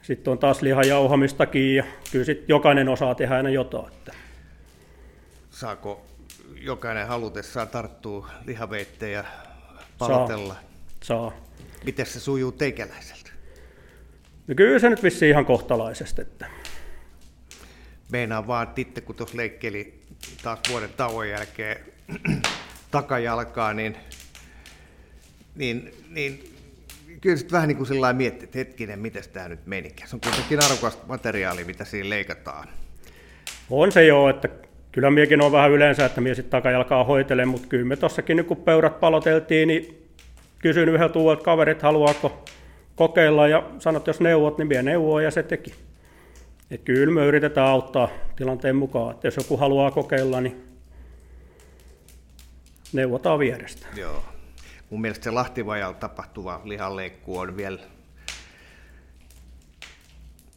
sitten 0.02 0.30
on 0.30 0.38
taas 0.38 0.62
lihajauhamistakin 0.62 1.76
ja 1.76 1.84
kyllä 2.12 2.24
sitten 2.24 2.44
jokainen 2.48 2.88
osaa 2.88 3.14
tehdä 3.14 3.36
aina 3.36 3.50
jotain. 3.50 3.92
Että. 3.92 4.12
Saako 5.50 6.06
jokainen 6.60 7.06
halutessaan 7.06 7.68
tarttua 7.68 8.28
lihaveitteen 8.44 9.12
ja 9.12 9.24
palotella? 9.98 10.54
Saa. 11.02 11.32
Miten 11.84 12.06
se 12.06 12.20
sujuu 12.20 12.52
teikäläiseltä? 12.52 13.30
No 14.46 14.54
kyllä 14.54 14.78
se 14.78 14.90
nyt 14.90 15.02
vissiin 15.02 15.30
ihan 15.30 15.46
kohtalaisesti, 15.46 16.22
että 16.22 16.46
Meinaan 18.12 18.46
vaan, 18.46 18.68
että 18.68 18.80
itse 18.80 19.00
kun 19.00 19.16
tuossa 19.16 19.36
leikkeli 19.36 20.00
taas 20.42 20.58
vuoden 20.70 20.90
tauon 20.96 21.28
jälkeen 21.28 21.76
takajalkaa, 22.90 23.74
niin, 23.74 23.96
niin, 25.54 25.94
niin 26.10 26.56
kyllä 27.20 27.36
sitten 27.36 27.52
vähän 27.52 27.68
niin 27.68 27.76
kuin 27.76 27.86
sillä 27.86 28.12
mietti, 28.12 28.44
että 28.44 28.58
hetkinen, 28.58 28.98
miten 28.98 29.22
tämä 29.32 29.48
nyt 29.48 29.66
menikään. 29.66 30.08
Se 30.08 30.16
on 30.16 30.20
kuitenkin 30.20 30.64
arvokasta 30.64 31.06
materiaalia, 31.06 31.64
mitä 31.64 31.84
siinä 31.84 32.08
leikataan. 32.08 32.68
on 33.70 33.92
se 33.92 34.04
jo, 34.04 34.28
että 34.28 34.48
kyllä 34.92 35.10
miekin 35.10 35.40
on 35.40 35.52
vähän 35.52 35.70
yleensä, 35.70 36.04
että 36.04 36.20
mie 36.20 36.34
sitten 36.34 36.50
takajalkaa 36.50 37.04
hoitelen, 37.04 37.48
mutta 37.48 37.68
kyllä 37.68 37.84
me 37.84 37.96
tossakin 37.96 38.36
nyt 38.36 38.46
kun 38.46 38.56
peurat 38.56 39.00
paloteltiin, 39.00 39.68
niin 39.68 40.08
kysyin 40.58 40.88
yhdeltä 40.88 41.18
uudelta 41.18 41.44
kaverit, 41.44 41.82
haluaako 41.82 42.44
kokeilla 42.96 43.48
ja 43.48 43.70
sanot, 43.78 44.06
jos 44.06 44.20
neuvot, 44.20 44.58
niin 44.58 44.68
mie 44.68 44.82
neuvoa 44.82 45.22
ja 45.22 45.30
se 45.30 45.42
teki. 45.42 45.85
Et 46.70 46.82
kyllä 46.82 47.14
me 47.14 47.26
yritetään 47.26 47.66
auttaa 47.66 48.08
tilanteen 48.36 48.76
mukaan, 48.76 49.14
että 49.14 49.26
jos 49.26 49.36
joku 49.36 49.56
haluaa 49.56 49.90
kokeilla, 49.90 50.40
niin 50.40 50.64
neuvotaan 52.92 53.38
vierestä. 53.38 53.86
Joo. 53.96 54.24
Mun 54.90 55.00
mielestä 55.00 55.24
se 55.24 55.30
Lahtivajalla 55.30 55.96
tapahtuva 55.96 56.60
lihanleikku 56.64 57.38
on 57.38 57.56
vielä, 57.56 57.78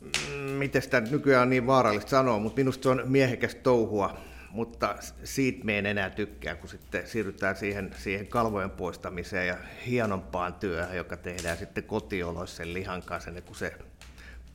Mm, 0.01 0.35
miten 0.35 0.81
sitä 0.81 1.01
nykyään 1.01 1.41
on 1.41 1.49
niin 1.49 1.67
vaarallista 1.67 2.09
sanoa, 2.09 2.39
mutta 2.39 2.57
minusta 2.57 2.83
se 2.83 2.89
on 2.89 3.01
miehekäs 3.05 3.55
touhua, 3.55 4.17
mutta 4.51 4.95
siitä 5.23 5.65
me 5.65 5.79
en 5.79 5.85
enää 5.85 6.09
tykkää, 6.09 6.55
kun 6.55 6.69
sitten 6.69 7.07
siirrytään 7.07 7.55
siihen, 7.55 7.91
siihen 7.97 8.27
kalvojen 8.27 8.69
poistamiseen 8.69 9.47
ja 9.47 9.57
hienompaan 9.87 10.53
työhön, 10.53 10.97
joka 10.97 11.17
tehdään 11.17 11.57
sitten 11.57 11.83
kotioloissa 11.83 12.57
sen 12.57 12.73
lihan 12.73 13.01
kanssa, 13.01 13.29
ennen 13.29 13.43
kuin 13.43 13.55
se 13.55 13.73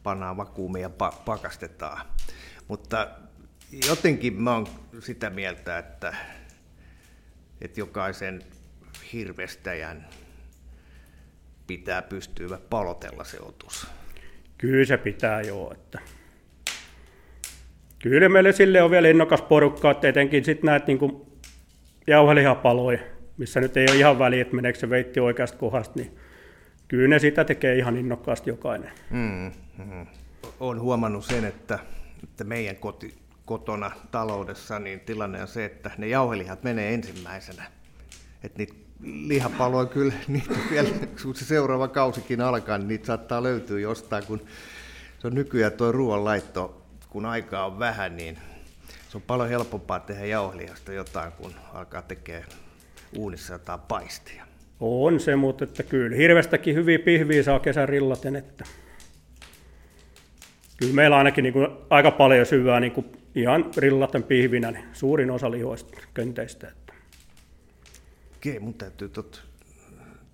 pannaan 0.04 0.36
vakuumiin 0.36 0.82
ja 0.82 0.88
pa- 0.88 1.22
pakastetaan. 1.24 2.06
Mutta 2.68 3.08
jotenkin 3.88 4.42
mä 4.42 4.54
oon 4.54 4.66
sitä 5.00 5.30
mieltä, 5.30 5.78
että, 5.78 6.16
että 7.60 7.80
jokaisen 7.80 8.42
hirvestäjän 9.12 10.06
pitää 11.66 12.02
pystyä 12.02 12.58
palotella 12.70 13.24
se 13.24 13.40
otus. 13.40 13.86
Kyllä 14.58 14.84
se 14.84 14.96
pitää 14.96 15.40
jo, 15.42 15.72
että 15.72 15.98
kyllä 17.98 18.28
meille 18.28 18.52
sille 18.52 18.82
on 18.82 18.90
vielä 18.90 19.08
innokas 19.08 19.42
porukka, 19.42 19.90
että 19.90 20.08
etenkin 20.08 20.44
sitten 20.44 20.66
näitä 20.66 20.86
niin 20.86 21.26
jauhelihapaloja, 22.06 22.98
missä 23.36 23.60
nyt 23.60 23.76
ei 23.76 23.86
ole 23.90 23.98
ihan 23.98 24.18
väliä, 24.18 24.42
että 24.42 24.56
meneekö 24.56 24.78
se 24.78 24.90
veitti 24.90 25.20
oikeasta 25.20 25.58
kohdasta, 25.58 25.98
niin 25.98 26.16
kyllä 26.88 27.08
ne 27.08 27.18
sitä 27.18 27.44
tekee 27.44 27.76
ihan 27.76 27.96
innokkaasti 27.96 28.50
jokainen. 28.50 28.92
Mm, 29.10 29.52
mm. 29.78 30.06
Olen 30.60 30.80
huomannut 30.80 31.24
sen, 31.24 31.44
että 31.44 31.78
että 32.24 32.44
meidän 32.44 32.76
koti, 32.76 33.14
kotona 33.44 33.90
taloudessa 34.10 34.78
niin 34.78 35.00
tilanne 35.00 35.42
on 35.42 35.48
se, 35.48 35.64
että 35.64 35.90
ne 35.98 36.08
jauhelihat 36.08 36.62
menee 36.62 36.94
ensimmäisenä. 36.94 37.64
Että 38.42 38.58
niitä 38.58 38.74
lihapaloja 39.02 39.86
kyllä, 39.86 40.14
niitä 40.28 40.54
vielä, 40.70 40.88
kun 41.22 41.34
se 41.34 41.44
seuraava 41.44 41.88
kausikin 41.88 42.40
alkaa, 42.40 42.78
niin 42.78 42.88
niitä 42.88 43.06
saattaa 43.06 43.42
löytyä 43.42 43.80
jostain, 43.80 44.26
kun 44.26 44.40
se 45.18 45.26
on 45.26 45.34
nykyään 45.34 45.72
tuo 45.72 45.92
ruoanlaitto, 45.92 46.82
kun 47.10 47.26
aikaa 47.26 47.66
on 47.66 47.78
vähän, 47.78 48.16
niin 48.16 48.38
se 49.08 49.16
on 49.16 49.22
paljon 49.22 49.48
helpompaa 49.48 50.00
tehdä 50.00 50.26
jauhelihasta 50.26 50.92
jotain, 50.92 51.32
kun 51.32 51.54
alkaa 51.72 52.02
tekemään 52.02 52.48
uunissa 53.16 53.52
jotain 53.52 53.80
paistia. 53.80 54.46
On 54.80 55.20
se, 55.20 55.36
mutta 55.36 55.64
että 55.64 55.82
kyllä 55.82 56.16
hirvestäkin 56.16 56.74
hyviä 56.74 56.98
pihviä 56.98 57.42
saa 57.42 57.60
kesän 57.60 57.88
rillaten, 57.88 58.36
että 58.36 58.64
kyllä 60.76 60.94
meillä 60.94 61.16
ainakin 61.16 61.42
niin 61.42 61.52
kuin 61.52 61.68
aika 61.90 62.10
paljon 62.10 62.46
syvää 62.46 62.80
niin 62.80 62.92
kuin 62.92 63.12
ihan 63.34 63.70
rillaten 63.76 64.22
pihvinä, 64.22 64.70
niin 64.70 64.84
suurin 64.92 65.30
osa 65.30 65.50
lihoista 65.50 66.00
könteistä. 66.14 66.68
Että. 66.68 66.92
Okei, 68.36 68.58
mun 68.58 68.74
täytyy 68.74 69.10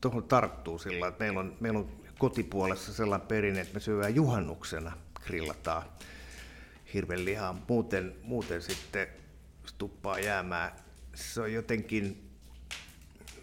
tuohon 0.01 0.25
tarttua 0.25 0.79
sillä, 0.79 1.09
että 1.09 1.25
meillä 1.25 1.41
on, 1.41 1.57
meillä 1.61 1.79
on 1.79 1.89
kotipuolessa 2.19 2.93
sellainen 2.93 3.29
perinne, 3.29 3.61
että 3.61 3.75
me 3.75 3.81
syödään 3.81 4.15
juhannuksena, 4.15 4.93
grillataan 5.27 5.83
hirven 6.95 7.25
lihaa. 7.25 7.57
Muuten, 7.69 8.15
muuten 8.23 8.63
sitten 8.63 9.09
tuppaa 9.79 10.19
jäämään. 10.19 10.73
Se 11.15 11.41
on 11.41 11.53
jotenkin, 11.53 12.31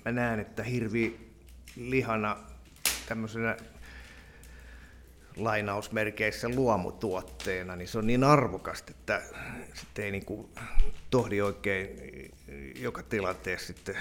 mä 0.05 0.11
näen, 0.11 0.39
että 0.39 0.63
hirvi 0.63 1.31
lihana 1.75 2.37
tämmöisenä 3.07 3.57
lainausmerkeissä 5.37 6.49
luomutuotteena, 6.49 7.75
niin 7.75 7.87
se 7.87 7.97
on 7.97 8.07
niin 8.07 8.23
arvokasta, 8.23 8.91
että 8.91 9.21
sitten 9.73 10.05
ei 10.05 10.11
niin 10.11 10.25
kuin 10.25 10.49
tohdi 11.09 11.41
oikein 11.41 11.89
joka 12.81 13.03
tilanteessa 13.03 13.67
sitten 13.67 13.95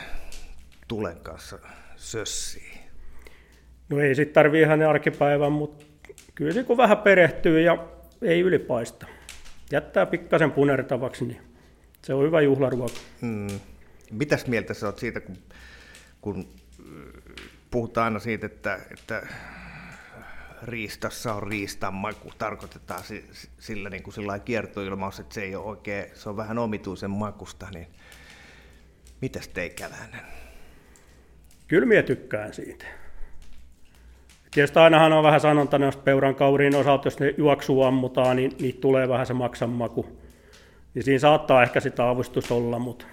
tulen 0.89 1.20
kanssa 1.22 1.59
sössiin. 1.97 2.78
No 3.89 4.01
ei 4.01 4.14
sitten 4.14 4.34
tarvii 4.34 4.62
ihan 4.62 4.82
arkipäivän, 4.82 5.53
mutta 5.53 5.84
kyllä 6.34 6.53
se 6.53 6.64
kun 6.64 6.76
vähän 6.76 6.99
perehtyy 6.99 7.61
ja 7.61 7.89
ei 8.22 8.41
ylipaista. 8.41 9.07
Jättää 9.72 10.07
pikkasen 10.07 10.53
punertavaksi, 10.53 11.24
niin 11.24 11.41
se 12.03 12.14
on 12.14 12.24
hyvä 12.24 12.41
juhlaruoka. 12.41 12.95
Mm. 13.20 13.61
Mitäs 14.11 14.47
mieltä 14.47 14.74
sä 14.74 14.87
oot 14.87 14.99
siitä, 14.99 15.20
kun, 15.20 15.37
kun 16.20 16.49
puhutaan 17.70 18.05
aina 18.05 18.18
siitä, 18.18 18.47
että, 18.47 18.80
että 18.91 19.26
riistassa 20.62 21.34
on 21.34 21.42
riistan 21.42 21.94
maku, 21.94 22.30
tarkoitetaan 22.38 23.02
sillä 23.59 23.90
niin 23.90 24.02
kuin 24.02 24.14
sillä 24.14 24.38
kiertoilmaus, 24.38 25.20
että 25.20 25.34
se 25.34 25.42
ei 25.42 25.57
ole 25.57 25.64
oikein, 25.64 26.04
se 26.14 26.28
on 26.28 26.36
vähän 26.36 26.59
omituisen 26.59 27.11
makusta, 27.11 27.66
niin 27.74 27.86
mitäs 29.20 29.48
teikäläinen? 29.48 30.20
Kyllä 31.68 31.86
minä 31.86 32.02
tykkään 32.02 32.54
siitä. 32.54 32.84
Tietysti 34.50 34.78
ainahan 34.78 35.12
on 35.12 35.24
vähän 35.24 35.40
sanonta 35.40 35.78
noista 35.78 36.02
peuran 36.02 36.34
kauriin 36.34 36.76
osalta, 36.76 37.07
jos 37.07 37.18
ne 37.18 37.34
juoksuu 37.36 37.82
ammutaan, 37.82 38.36
niin 38.36 38.52
niitä 38.61 38.80
tulee 38.80 39.09
vähän 39.09 39.26
se 39.26 39.34
maksan 39.34 39.70
maku. 39.70 40.07
Niin 40.94 41.02
siinä 41.02 41.18
saattaa 41.18 41.62
ehkä 41.62 41.80
sitä 41.80 42.09
avustus 42.09 42.52
olla, 42.52 42.78
mutta 42.78 43.07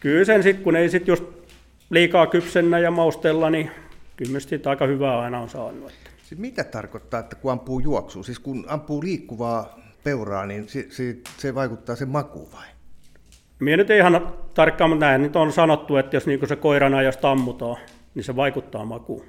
kyllä 0.00 0.24
sen 0.24 0.42
sitten, 0.42 0.64
kun 0.64 0.76
ei 0.76 0.88
sitten 0.88 1.12
just 1.12 1.24
liikaa 1.90 2.26
kypsennä 2.26 2.78
ja 2.78 2.90
maustella, 2.90 3.50
niin 3.50 3.70
kyllä 4.18 4.40
sitä 4.40 4.70
aika 4.70 4.86
hyvää 4.86 5.20
aina 5.20 5.40
on 5.40 5.48
saanut. 5.48 5.92
Siis 6.22 6.40
mitä 6.40 6.64
tarkoittaa, 6.64 7.20
että 7.20 7.36
kun 7.36 7.52
ampuu 7.52 7.80
juoksua? 7.80 8.22
Siis 8.22 8.38
kun 8.38 8.64
ampuu 8.68 9.02
liikkuvaa 9.02 9.78
peuraa, 10.04 10.46
niin 10.46 10.68
se, 10.68 10.86
se, 10.90 11.16
se 11.38 11.54
vaikuttaa 11.54 11.96
sen 11.96 12.08
makuun 12.08 12.52
vai? 12.52 12.66
Minä 13.58 13.76
nyt 13.76 13.90
ei 13.90 13.98
ihan 13.98 14.32
tarkkaan, 14.54 14.90
mutta 14.90 15.06
näin 15.06 15.22
nyt 15.22 15.36
on 15.36 15.52
sanottu, 15.52 15.96
että 15.96 16.16
jos 16.16 16.26
niin 16.26 16.48
se 16.48 16.56
koiran 16.56 16.94
ajosta 16.94 17.30
ammutaan, 17.30 17.76
niin 18.14 18.24
se 18.24 18.36
vaikuttaa 18.36 18.84
makuun. 18.84 19.24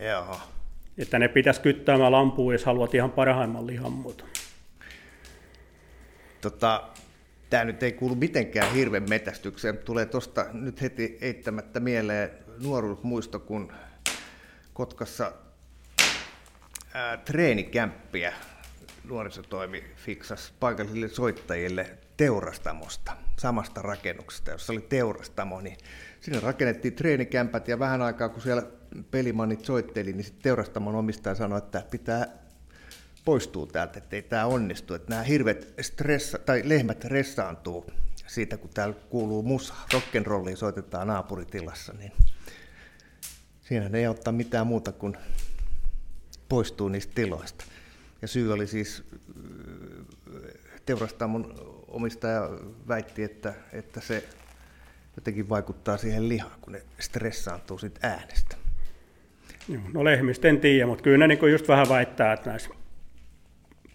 Joo. 0.00 0.36
Että 0.98 1.18
ne 1.18 1.28
pitäisi 1.28 1.60
kyttäämään 1.60 2.12
lampuun, 2.12 2.52
jos 2.52 2.64
haluat 2.64 2.94
ihan 2.94 3.10
parhaimman 3.10 3.66
lihan 3.66 3.92
muuta. 3.92 4.24
Tota, 6.40 6.82
Tämä 7.52 7.64
nyt 7.64 7.82
ei 7.82 7.92
kuulu 7.92 8.14
mitenkään 8.14 8.74
hirven 8.74 9.08
metästykseen. 9.08 9.78
Tulee 9.78 10.06
tuosta 10.06 10.46
nyt 10.52 10.82
heti 10.82 11.18
eittämättä 11.20 11.80
mieleen 11.80 12.30
nuoruusmuisto, 12.62 13.40
kun 13.40 13.72
Kotkassa 14.72 15.32
ää, 16.94 17.16
treenikämppiä 17.16 18.32
nuorisotoimi 19.04 19.84
fiksas 19.96 20.52
paikallisille 20.60 21.08
soittajille 21.08 21.98
teurastamosta, 22.16 23.12
samasta 23.38 23.82
rakennuksesta, 23.82 24.50
jossa 24.50 24.72
oli 24.72 24.80
teurastamo, 24.80 25.60
niin 25.60 25.76
sinne 26.20 26.40
rakennettiin 26.40 26.94
treenikämpät 26.94 27.68
ja 27.68 27.78
vähän 27.78 28.02
aikaa 28.02 28.28
kun 28.28 28.42
siellä 28.42 28.62
pelimannit 29.10 29.64
soitteli, 29.64 30.12
niin 30.12 30.24
sitten 30.24 30.42
teurastamon 30.42 30.94
omistaja 30.94 31.34
sanoi, 31.34 31.58
että 31.58 31.82
pitää 31.90 32.26
poistuu 33.24 33.66
täältä, 33.66 33.98
että 33.98 34.16
ei 34.16 34.22
tämä 34.22 34.46
onnistu, 34.46 34.94
että 34.94 35.10
nämä 35.10 35.22
hirvet 35.22 35.74
stressa, 35.80 36.38
tai 36.38 36.62
lehmät 36.64 37.04
ressaantuu 37.04 37.86
siitä, 38.26 38.56
kun 38.56 38.70
täällä 38.74 38.94
kuuluu 39.10 39.42
musa, 39.42 39.74
rock'n'rollia 39.94 40.56
soitetaan 40.56 41.06
naapuritilassa, 41.06 41.92
niin 41.92 42.12
siinä 43.80 43.98
ei 43.98 44.06
ottaa 44.06 44.32
mitään 44.32 44.66
muuta 44.66 44.92
kuin 44.92 45.16
poistuu 46.48 46.88
niistä 46.88 47.12
tiloista. 47.14 47.64
Ja 48.22 48.28
syy 48.28 48.52
oli 48.52 48.66
siis, 48.66 49.04
teurastamon 50.86 51.54
omistaja 51.88 52.50
väitti, 52.88 53.22
että, 53.22 53.54
että 53.72 54.00
se 54.00 54.24
jotenkin 55.16 55.48
vaikuttaa 55.48 55.96
siihen 55.96 56.28
lihaan, 56.28 56.60
kun 56.60 56.72
ne 56.72 56.82
stressaantuu 56.98 57.78
siitä 57.78 58.00
äänestä. 58.02 58.56
No 59.92 60.04
lehmistä 60.04 60.48
en 60.48 60.60
tiedä, 60.60 60.86
mutta 60.86 61.04
kyllä 61.04 61.18
ne 61.18 61.26
niin 61.26 61.52
just 61.52 61.68
vähän 61.68 61.88
väittää, 61.88 62.32
että 62.32 62.50
näissä 62.50 62.70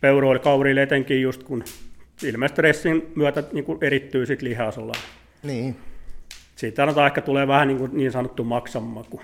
peuroilla, 0.02 0.40
kauriilla 0.40 0.82
etenkin 0.82 1.22
just 1.22 1.44
kun 1.44 1.64
ilmeisesti 2.24 2.56
stressin 2.56 3.12
myötä 3.16 3.44
niin 3.54 3.66
erittyy 3.82 4.26
sit 4.26 4.42
lihasolla. 4.42 4.94
Niin. 5.44 5.76
Siitä 6.56 6.76
sanotaan 6.76 7.08
ehkä 7.08 7.22
tulee 7.22 7.48
vähän 7.48 7.68
niin, 7.68 7.78
kuin 7.78 7.92
niin 7.98 8.12
sanottu 8.12 8.44
maksanmaku. 8.44 9.22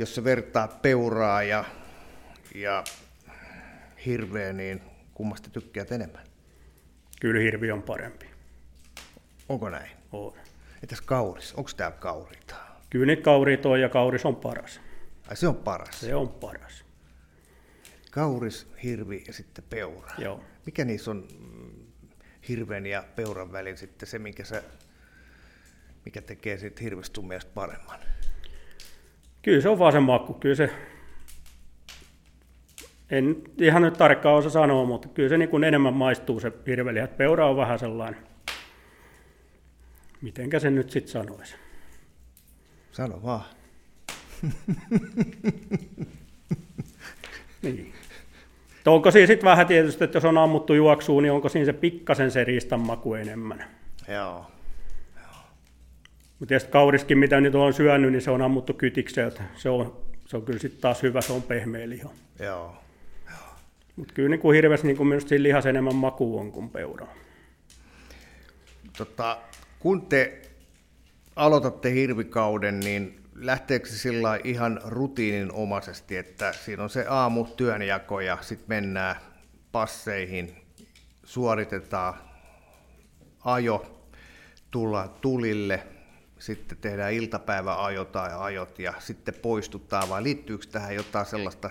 Jos 0.00 0.14
se 0.14 0.24
vertaa 0.24 0.68
peuraa 0.68 1.42
ja, 1.42 1.64
ja 2.54 2.84
hirveä, 4.06 4.52
niin 4.52 4.82
kummasta 5.14 5.50
tykkäät 5.50 5.92
enemmän? 5.92 6.26
Kyllä 7.20 7.40
hirvi 7.40 7.70
on 7.70 7.82
parempi. 7.82 8.26
Onko 9.48 9.70
näin? 9.70 9.90
On. 10.12 10.32
Entäs 10.82 11.00
kauris? 11.00 11.54
Onko 11.54 11.70
täällä 11.76 11.96
kauriita? 11.96 12.54
Kyllä 12.90 13.06
niitä 13.06 13.22
kauriit 13.22 13.66
on 13.66 13.80
ja 13.80 13.88
kauris 13.88 14.26
on 14.26 14.36
paras. 14.36 14.80
Ai 15.28 15.36
se 15.36 15.48
on 15.48 15.56
paras? 15.56 16.00
Se 16.00 16.14
on 16.14 16.28
paras. 16.28 16.84
Kauris, 18.10 18.66
hirvi 18.82 19.24
ja 19.26 19.32
sitten 19.32 19.64
peura. 19.70 20.10
Joo. 20.18 20.44
Mikä 20.66 20.84
niissä 20.84 21.10
on 21.10 21.28
mm, 21.38 21.86
hirven 22.48 22.86
ja 22.86 23.04
peuran 23.16 23.52
välin 23.52 23.76
sitten 23.76 24.08
se, 24.08 24.18
mikä, 24.18 24.44
sä, 24.44 24.62
mikä 26.04 26.22
tekee 26.22 26.58
siitä 26.58 26.82
hirvestä 26.82 27.14
sun 27.14 27.30
paremman? 27.54 28.00
Kyllä 29.42 29.60
se 29.60 29.68
on 29.68 29.78
vaan 29.78 29.92
se 29.92 30.00
maku. 30.00 30.34
Kyllä 30.34 30.54
se, 30.54 30.70
en 33.10 33.36
ihan 33.58 33.82
nyt 33.82 33.94
tarkkaan 33.94 34.36
osaa 34.36 34.50
sanoa, 34.50 34.84
mutta 34.84 35.08
kyllä 35.08 35.28
se 35.28 35.38
niin 35.38 35.48
kuin 35.48 35.64
enemmän 35.64 35.94
maistuu 35.94 36.40
se 36.40 36.52
hirveliha. 36.66 37.06
Peura 37.06 37.46
on 37.46 37.56
vähän 37.56 37.78
sellainen, 37.78 38.20
mitenkä 40.20 40.58
se 40.58 40.70
nyt 40.70 40.90
sitten 40.90 41.12
sanoisi. 41.12 41.54
Sano 42.92 43.22
vaan. 43.22 43.44
niin. 47.62 47.92
Onko 48.86 49.10
siinä 49.10 49.26
sitten 49.26 49.50
vähän 49.50 49.66
tietysti, 49.66 50.04
että 50.04 50.16
jos 50.16 50.24
on 50.24 50.38
ammuttu 50.38 50.74
juoksuun, 50.74 51.22
niin 51.22 51.32
onko 51.32 51.48
siinä 51.48 51.66
se 51.66 51.72
pikkasen 51.72 52.30
se 52.30 52.44
riistan 52.44 52.80
maku 52.80 53.14
enemmän? 53.14 53.64
Joo. 54.08 54.46
Mutta 56.40 56.48
tietysti 56.48 56.70
kauriskin, 56.70 57.18
mitä 57.18 57.40
nyt 57.40 57.54
on 57.54 57.72
syönyt, 57.72 58.12
niin 58.12 58.22
se 58.22 58.30
on 58.30 58.42
ammuttu 58.42 58.74
kytikseltä. 58.74 59.42
Se 59.56 59.68
on, 59.68 60.02
se 60.26 60.36
on 60.36 60.42
kyllä 60.42 60.58
sitten 60.58 60.80
taas 60.80 61.02
hyvä, 61.02 61.20
se 61.20 61.32
on 61.32 61.42
pehmeä 61.42 61.88
liha. 61.88 62.10
Joo. 62.38 62.76
Mutta 63.96 64.14
kyllä 64.14 64.28
niin 64.28 64.40
kuin 64.40 64.54
hirveästi 64.54 64.86
niin 64.86 64.96
kuin 64.96 65.06
minusta 65.06 65.28
siinä 65.28 65.42
lihas 65.42 65.66
enemmän 65.66 65.94
maku 65.94 66.38
on 66.38 66.52
kuin 66.52 66.70
peura. 66.70 67.06
Tota, 68.98 69.38
kun 69.78 70.06
te 70.06 70.42
aloitatte 71.36 71.92
hirvikauden, 71.92 72.80
niin 72.80 73.20
lähteekö 73.34 73.88
se 73.88 73.98
sillä 73.98 74.38
ihan 74.44 74.80
rutiininomaisesti, 74.84 76.16
että 76.16 76.52
siinä 76.52 76.82
on 76.82 76.90
se 76.90 77.04
aamu 77.08 77.44
työnjako 77.44 78.20
ja 78.20 78.38
sitten 78.40 78.68
mennään 78.68 79.16
passeihin, 79.72 80.56
suoritetaan 81.24 82.14
ajo, 83.44 84.06
tullaan 84.70 85.10
tulille, 85.20 85.86
sitten 86.40 86.78
tehdään 86.78 87.12
iltapäiväajot 87.12 88.12
tai 88.12 88.30
ajot 88.38 88.78
ja 88.78 88.92
sitten 88.98 89.34
poistuttaa, 89.42 90.08
vai 90.08 90.22
liittyykö 90.22 90.66
tähän 90.72 90.94
jotain 90.94 91.26
sellaista 91.26 91.70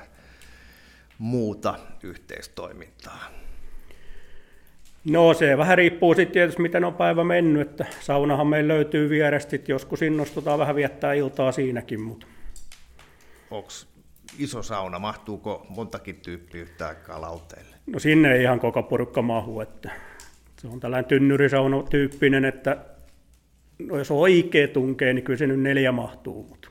muuta 1.17 1.75
yhteistoimintaa? 2.03 3.29
No 5.05 5.33
se 5.33 5.57
vähän 5.57 5.77
riippuu 5.77 6.13
sitten 6.15 6.33
tietysti, 6.33 6.61
miten 6.61 6.83
on 6.83 6.93
päivä 6.93 7.23
mennyt, 7.23 7.69
että 7.69 7.85
saunahan 8.01 8.47
meillä 8.47 8.73
löytyy 8.73 9.09
vierestä, 9.09 9.57
joskus 9.67 10.01
innostutaan 10.01 10.59
vähän 10.59 10.75
viettää 10.75 11.13
iltaa 11.13 11.51
siinäkin, 11.51 12.01
mutta 12.01 12.27
Onko 13.51 13.69
iso 14.39 14.63
sauna, 14.63 14.99
mahtuuko 14.99 15.65
montakin 15.69 16.15
tyyppiä 16.15 16.61
yhtä 16.61 16.87
aikaa 16.87 17.21
lauteille? 17.21 17.75
no 17.87 17.99
sinne 17.99 18.33
ei 18.33 18.43
ihan 18.43 18.59
koko 18.59 18.83
porukka 18.83 19.21
mahu, 19.21 19.61
että 19.61 19.91
se 20.57 20.67
on 20.67 20.79
tällainen 20.79 21.09
tynnyrisauna 21.09 21.83
tyyppinen, 21.83 22.45
että 22.45 22.77
no 23.79 23.97
jos 23.97 24.11
oikea 24.11 24.67
tunkee, 24.67 25.13
niin 25.13 25.23
kyllä 25.23 25.37
se 25.37 25.47
nyt 25.47 25.59
neljä 25.59 25.91
mahtuu, 25.91 26.43
mutta 26.49 26.69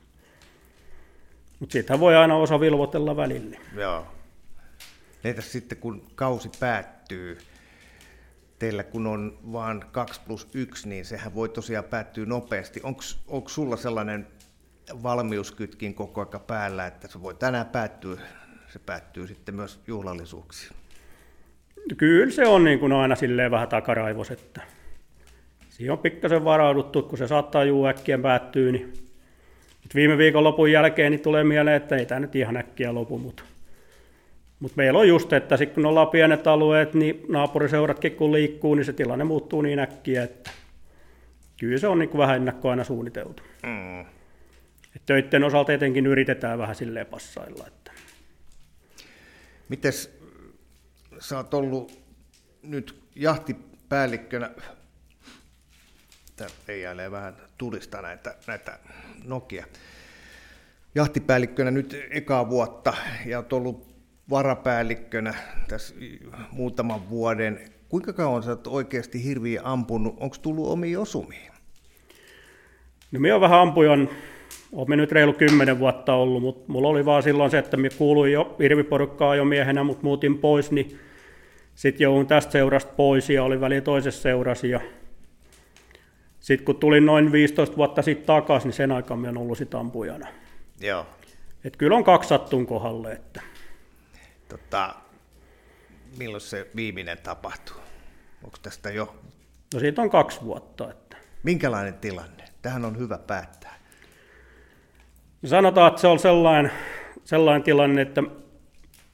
mutta 1.60 1.72
siitähän 1.72 2.00
voi 2.00 2.16
aina 2.16 2.36
osa 2.36 2.60
vilvotella 2.60 3.16
välillä. 3.16 3.58
Joo. 3.74 4.06
Entäs 5.24 5.52
sitten 5.52 5.78
kun 5.78 6.02
kausi 6.14 6.50
päättyy, 6.60 7.38
teillä 8.58 8.82
kun 8.82 9.06
on 9.06 9.38
vain 9.52 9.84
2 9.92 10.20
plus 10.26 10.48
1, 10.54 10.88
niin 10.88 11.04
sehän 11.04 11.34
voi 11.34 11.48
tosiaan 11.48 11.84
päättyä 11.84 12.26
nopeasti. 12.26 12.80
Onko 13.26 13.48
sulla 13.48 13.76
sellainen 13.76 14.26
valmiuskytkin 15.02 15.94
koko 15.94 16.20
ajan 16.20 16.40
päällä, 16.46 16.86
että 16.86 17.08
se 17.08 17.22
voi 17.22 17.34
tänään 17.34 17.66
päättyä, 17.66 18.16
se 18.68 18.78
päättyy 18.78 19.26
sitten 19.26 19.54
myös 19.54 19.80
juhlallisuuksiin? 19.86 20.72
Kyllä 21.96 22.32
se 22.32 22.46
on 22.46 22.64
niin 22.64 22.78
kuin 22.78 22.92
aina 22.92 23.16
silleen 23.16 23.50
vähän 23.50 23.68
takaraivos, 23.68 24.30
että 24.30 24.60
siihen 25.78 25.92
on 25.92 25.98
pikkasen 25.98 26.44
varauduttu, 26.44 27.02
kun 27.02 27.18
se 27.18 27.28
saattaa 27.28 27.64
juu 27.64 27.86
äkkiä 27.86 28.18
päättyä, 28.18 28.72
niin 28.72 28.92
Mut 29.88 29.94
viime 29.94 30.18
viikon 30.18 30.44
lopun 30.44 30.72
jälkeen 30.72 31.12
niin 31.12 31.20
tulee 31.20 31.44
mieleen, 31.44 31.76
että 31.76 31.96
ei 31.96 32.06
tämä 32.06 32.20
nyt 32.20 32.36
ihan 32.36 32.56
äkkiä 32.56 32.94
lopu, 32.94 33.18
mutta 33.18 33.42
mut 34.60 34.76
meillä 34.76 34.98
on 34.98 35.08
just, 35.08 35.32
että 35.32 35.56
sit 35.56 35.72
kun 35.72 35.86
ollaan 35.86 36.08
pienet 36.08 36.46
alueet, 36.46 36.94
niin 36.94 37.22
naapuriseuratkin 37.28 38.12
kun 38.12 38.32
liikkuu, 38.32 38.74
niin 38.74 38.84
se 38.84 38.92
tilanne 38.92 39.24
muuttuu 39.24 39.62
niin 39.62 39.78
äkkiä, 39.78 40.22
että 40.22 40.50
kyllä 41.56 41.78
se 41.78 41.88
on 41.88 41.98
niin 41.98 42.08
kuin 42.08 42.18
vähän 42.18 42.36
ennakkoa 42.36 42.70
aina 42.70 42.84
suunniteltu. 42.84 43.42
Mm. 43.62 44.00
Et 44.96 45.02
töiden 45.06 45.44
osalta 45.44 45.72
etenkin 45.72 46.06
yritetään 46.06 46.58
vähän 46.58 46.74
silleen 46.74 47.06
passailla. 47.06 47.66
Että. 47.66 47.92
Mites 49.68 50.18
sä 51.18 51.36
oot 51.36 51.54
ollut 51.54 52.00
nyt 52.62 53.02
jahtipäällikkönä, 53.14 54.50
Tää 56.38 56.48
peijailee 56.66 57.10
vähän 57.10 57.36
tulista 57.58 58.02
näitä, 58.02 58.34
näitä 58.46 58.78
Nokia. 59.24 59.66
Jahtipäällikkönä 60.94 61.70
nyt 61.70 61.96
ekaa 62.10 62.50
vuotta 62.50 62.94
ja 63.26 63.38
oot 63.38 63.52
ollut 63.52 63.86
varapäällikkönä 64.30 65.34
tässä 65.68 65.94
muutaman 66.52 67.10
vuoden. 67.10 67.60
Kuinka 67.88 68.12
kauan 68.12 68.42
sä 68.42 68.56
oikeasti 68.66 69.24
hirviä 69.24 69.60
ampunut? 69.64 70.16
Onko 70.20 70.36
tullut 70.42 70.68
omia 70.68 71.00
osumia? 71.00 71.52
No 73.12 73.20
minä 73.20 73.34
olen 73.34 73.40
vähän 73.40 73.60
ampujan, 73.60 74.08
olen 74.72 74.98
nyt 74.98 75.12
reilu 75.12 75.32
kymmenen 75.32 75.78
vuotta 75.78 76.14
ollut, 76.14 76.42
mutta 76.42 76.72
mulla 76.72 76.88
oli 76.88 77.04
vaan 77.04 77.22
silloin 77.22 77.50
se, 77.50 77.58
että 77.58 77.76
minä 77.76 77.94
kuuluin 77.98 78.32
jo 78.32 78.56
hirviporukkaa 78.58 79.36
jo 79.36 79.44
miehenä, 79.44 79.84
mutta 79.84 80.04
muutin 80.04 80.38
pois, 80.38 80.70
niin 80.70 80.98
sitten 81.74 82.04
joudun 82.04 82.26
tästä 82.26 82.52
seurasta 82.52 82.92
pois 82.96 83.30
ja 83.30 83.44
olin 83.44 83.60
väliin 83.60 83.82
toisessa 83.82 84.22
seurassa. 84.22 84.66
Ja 84.66 84.80
sitten 86.48 86.64
kun 86.64 86.76
tulin 86.76 87.06
noin 87.06 87.32
15 87.32 87.76
vuotta 87.76 88.02
sitten 88.02 88.26
takaisin, 88.26 88.68
niin 88.68 88.76
sen 88.76 88.92
aikaan 88.92 89.20
minä 89.20 89.30
olen 89.30 89.40
ollut 89.42 89.58
sit 89.58 89.74
ampujana. 89.74 90.28
Joo. 90.80 91.06
Et 91.64 91.76
kyllä 91.76 91.96
on 91.96 92.04
kaksi 92.04 92.28
sattun 92.28 92.66
kohdalle. 92.66 93.12
Että. 93.12 93.40
Tota, 94.48 94.94
milloin 96.18 96.40
se 96.40 96.70
viimeinen 96.76 97.18
tapahtuu? 97.18 97.76
Onko 98.44 98.56
tästä 98.62 98.90
jo? 98.90 99.16
No 99.74 99.80
siitä 99.80 100.02
on 100.02 100.10
kaksi 100.10 100.40
vuotta. 100.40 100.90
Että. 100.90 101.16
Minkälainen 101.42 101.94
tilanne? 101.94 102.44
Tähän 102.62 102.84
on 102.84 102.98
hyvä 102.98 103.18
päättää. 103.18 103.78
No 105.42 105.48
sanotaan, 105.48 105.88
että 105.88 106.00
se 106.00 106.06
on 106.06 106.18
sellainen, 106.18 106.72
sellainen 107.24 107.62
tilanne, 107.62 108.02
että 108.02 108.22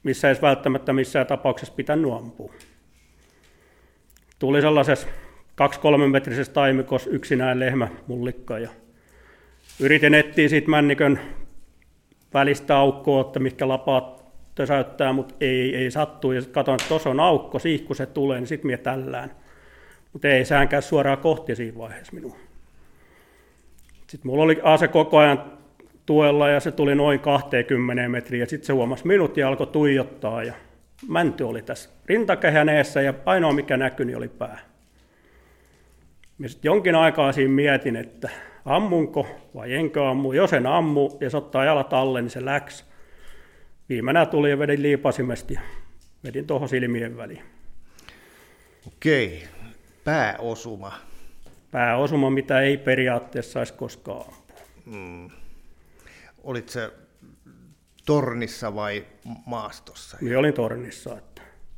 missä 0.03 0.29
ei 0.29 0.35
välttämättä 0.41 0.93
missään 0.93 1.27
tapauksessa 1.27 1.75
pitänyt 1.75 2.13
ampua. 2.13 2.53
Tuli 4.39 4.61
sellaisessa 4.61 5.07
2-3 5.61 6.07
metrisessä 6.07 6.53
taimikossa 6.53 7.09
yksinään 7.09 7.59
lehmä 7.59 7.87
mullikka 8.07 8.59
ja 8.59 8.69
yritin 9.79 10.13
etsiä 10.13 10.49
siitä 10.49 10.69
männikön 10.69 11.19
välistä 12.33 12.77
aukkoa, 12.77 13.21
että 13.21 13.39
mikä 13.39 13.67
lapaat 13.67 14.25
tösäyttää, 14.55 15.13
mutta 15.13 15.35
ei, 15.41 15.75
ei 15.75 15.91
sattu. 15.91 16.31
Ja 16.31 16.41
katsoin, 16.51 16.75
että 16.75 16.87
tuossa 16.89 17.09
on 17.09 17.19
aukko, 17.19 17.59
siihen 17.59 17.87
kun 17.87 17.95
se 17.95 18.05
tulee, 18.05 18.39
niin 18.39 18.47
sitten 18.47 18.67
mie 18.67 18.77
tällään. 18.77 19.31
Mutta 20.13 20.27
ei 20.27 20.45
säänkään 20.45 20.83
suoraan 20.83 21.17
kohti 21.17 21.55
siinä 21.55 21.77
vaiheessa 21.77 22.13
minua. 22.13 22.37
Sitten 24.07 24.31
mulla 24.31 24.43
oli 24.43 24.59
ase 24.63 24.87
koko 24.87 25.17
ajan 25.17 25.43
tuella 26.05 26.49
ja 26.49 26.59
se 26.59 26.71
tuli 26.71 26.95
noin 26.95 27.19
20 27.19 28.09
metriä 28.09 28.43
ja 28.43 28.49
sitten 28.49 28.67
se 28.67 28.73
huomasi 28.73 29.07
minut 29.07 29.37
ja 29.37 29.47
alkoi 29.47 29.67
tuijottaa 29.67 30.43
ja 30.43 30.53
mänty 31.07 31.43
oli 31.43 31.61
tässä 31.61 31.89
rintakehän 32.05 32.69
eessä 32.69 33.01
ja 33.01 33.13
ainoa 33.25 33.53
mikä 33.53 33.77
näkyi 33.77 34.05
niin 34.05 34.17
oli 34.17 34.27
pää. 34.27 34.74
Ja 36.39 36.49
sitten 36.49 36.69
jonkin 36.69 36.95
aikaa 36.95 37.31
siinä 37.31 37.53
mietin, 37.53 37.95
että 37.95 38.29
ammunko 38.65 39.27
vai 39.55 39.73
enkö 39.73 40.09
ammu. 40.09 40.33
Jos 40.33 40.53
en 40.53 40.67
ammu 40.67 41.17
ja 41.19 41.29
se 41.29 41.37
ottaa 41.37 41.65
jalat 41.65 41.93
alle, 41.93 42.21
niin 42.21 42.29
se 42.29 42.45
läks. 42.45 42.85
Viimeinen 43.89 44.27
tuli 44.27 44.49
ja 44.49 44.59
vedin 44.59 44.81
liipasimesti 44.81 45.53
ja 45.53 45.61
vedin 46.23 46.47
tuohon 46.47 46.69
silmien 46.69 47.17
väliin. 47.17 47.43
Okei, 48.87 49.47
pääosuma. 50.03 50.93
Pääosuma, 51.71 52.29
mitä 52.29 52.61
ei 52.61 52.77
periaatteessa 52.77 53.51
saisi 53.51 53.73
koskaan 53.73 54.25
ampua. 54.27 54.61
Mm. 54.85 55.29
Olit 56.43 56.69
se 56.69 56.91
tornissa 58.05 58.75
vai 58.75 59.05
maastossa? 59.45 60.17
Minä 60.21 60.39
olin 60.39 60.53
tornissa. 60.53 61.17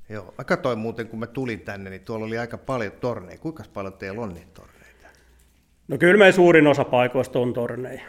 Joo, 0.10 0.34
mä 0.38 0.44
katsoin 0.44 0.80
muuten, 0.80 1.08
kun 1.08 1.20
mä 1.20 1.28
tulin 1.28 1.60
tänne, 1.60 1.90
niin 1.90 2.02
tuolla 2.02 2.26
oli 2.26 2.38
aika 2.38 2.58
paljon 2.58 2.92
torneja. 3.00 3.38
Kuinka 3.38 3.64
paljon 3.74 3.94
teillä 3.94 4.22
on 4.22 4.34
niitä 4.34 4.52
torneita? 4.54 5.08
No 5.88 5.98
kyllä 5.98 6.18
meidän 6.18 6.34
suurin 6.34 6.68
osa 6.68 6.84
paikoista 6.86 7.40
on 7.40 7.54
torneja. 7.54 8.02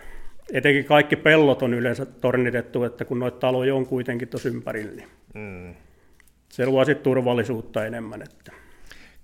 Etenkin 0.52 0.84
kaikki 0.84 1.16
pellot 1.16 1.62
on 1.62 1.74
yleensä 1.74 2.06
tornitettu, 2.06 2.84
että 2.84 3.04
kun 3.04 3.18
noita 3.18 3.38
taloja 3.38 3.74
on 3.74 3.86
kuitenkin 3.86 4.28
tuossa 4.28 4.48
ympärillä, 4.48 4.92
niin 4.96 5.08
Mm. 5.34 5.74
se 6.48 6.66
luo 6.66 6.84
sitten 6.84 7.04
turvallisuutta 7.04 7.86
enemmän. 7.86 8.22
Että. 8.22 8.52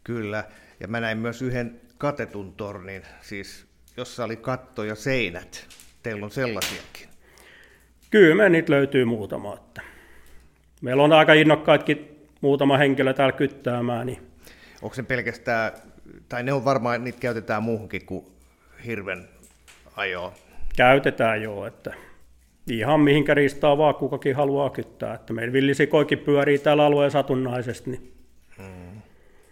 Kyllä, 0.04 0.44
ja 0.80 0.88
mä 0.88 1.00
näin 1.00 1.18
myös 1.18 1.42
yhden 1.42 1.80
katetun 1.98 2.52
tornin, 2.52 3.02
siis 3.20 3.66
jossa 3.96 4.24
oli 4.24 4.36
katto 4.36 4.84
ja 4.84 4.94
seinät. 4.94 5.66
Teillä 6.02 6.24
on 6.24 6.30
sellaisiakin. 6.30 7.08
Kyllä 8.10 8.34
me 8.34 8.48
niitä 8.48 8.72
löytyy 8.72 9.04
muutama. 9.04 9.54
Että. 9.54 9.82
Meillä 10.80 11.02
on 11.02 11.12
aika 11.12 11.32
innokkaitkin 11.32 12.13
muutama 12.45 12.76
henkilö 12.78 13.12
täällä 13.12 13.32
kyttäämään, 13.32 14.07
niin 14.07 14.18
Onko 14.82 14.95
se 14.95 15.03
pelkästään, 15.03 15.72
tai 16.28 16.42
ne 16.42 16.53
on 16.53 16.64
varmaan, 16.64 17.05
niitä 17.05 17.20
käytetään 17.20 17.62
muuhunkin 17.62 18.07
kuin 18.07 18.26
hirven 18.86 19.28
ajoon. 19.97 20.32
käytetään 20.76 21.42
jo, 21.42 21.66
että 21.66 21.95
ihan 22.70 23.01
mihinkä 23.01 23.34
riistaa 23.34 23.78
vaan 23.78 23.95
kukakin 23.95 24.36
haluaa 24.36 24.70
kyttää. 24.70 25.14
Että 25.14 25.32
meillä 25.32 25.53
villisikoikin 25.53 26.18
pyörii 26.18 26.59
täällä 26.59 26.84
alueen 26.84 27.11
satunnaisesti, 27.11 27.90
niin 27.90 28.12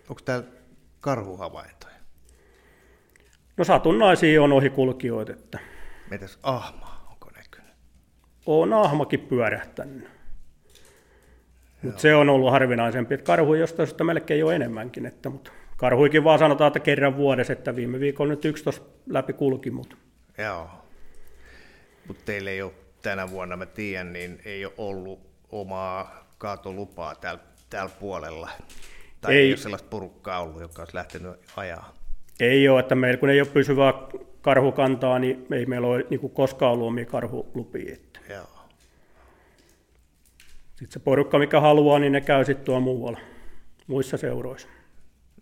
Onko 0.08 0.20
täällä 0.24 0.46
karhuhavaintoja? 1.00 1.94
no 3.56 3.64
satunnaisia 3.64 4.42
on 4.42 4.52
ohikulkijoita, 4.52 5.32
että 5.32 5.58
Metäs 6.10 6.38
ahma, 6.42 7.06
onko 7.10 7.30
näkynyt? 7.36 7.74
on 8.46 8.72
ahmakin 8.72 9.20
pyörähtänyt. 9.20 10.11
Mutta 11.82 12.00
se 12.00 12.14
on 12.14 12.30
ollut 12.30 12.50
harvinaisempi, 12.50 13.14
että 13.14 13.24
karhuja 13.24 13.60
jostain 13.60 13.86
syystä 13.86 14.04
melkein 14.04 14.40
jo 14.40 14.50
enemmänkin, 14.50 15.06
että, 15.06 15.30
mutta 15.30 15.50
karhuikin 15.76 16.24
vaan 16.24 16.38
sanotaan, 16.38 16.68
että 16.68 16.80
kerran 16.80 17.16
vuodessa, 17.16 17.52
että 17.52 17.76
viime 17.76 18.00
viikolla 18.00 18.30
nyt 18.30 18.44
11 18.44 18.84
läpi 19.06 19.32
kulki, 19.32 19.70
mutta 19.70 19.96
Joo. 20.38 20.70
Mutta 22.08 22.22
teillä 22.24 22.50
ei 22.50 22.62
ole 22.62 22.72
tänä 23.02 23.30
vuonna, 23.30 23.56
mä 23.56 23.66
tiedän, 23.66 24.12
niin 24.12 24.40
ei 24.44 24.64
ole 24.64 24.74
ollut 24.78 25.20
omaa 25.50 26.26
kaatolupaa 26.38 27.14
täällä, 27.14 27.40
täällä 27.70 27.92
puolella. 28.00 28.50
Tai 29.20 29.34
ei. 29.34 29.40
Ei. 29.40 29.52
ole 29.52 29.56
sellaista 29.56 29.88
porukkaa 29.88 30.40
ollut, 30.40 30.60
joka 30.60 30.82
olisi 30.82 30.96
lähtenyt 30.96 31.32
ajaa. 31.56 31.94
ei 32.40 32.68
ole, 32.68 32.80
että 32.80 32.94
meillä 32.94 33.18
kun 33.18 33.30
ei 33.30 33.40
ole 33.40 33.48
pysyvää 33.48 33.92
karhukantaa, 34.40 35.18
niin 35.18 35.46
ei 35.52 35.66
meillä 35.66 35.86
ole 35.86 36.06
niin 36.10 36.30
koskaan 36.30 36.72
ollut 36.72 36.86
omia 36.86 37.04
karhulupia. 37.04 37.92
Että. 37.92 38.20
Joo. 38.28 38.61
Sitten 40.82 41.00
se 41.00 41.04
porukka, 41.04 41.38
mikä 41.38 41.60
haluaa, 41.60 41.98
niin 41.98 42.12
ne 42.12 42.20
käy 42.20 42.44
sitten 42.44 42.64
tuolla 42.64 42.80
muualla, 42.80 43.20
muissa 43.86 44.16
seuroissa. 44.16 44.68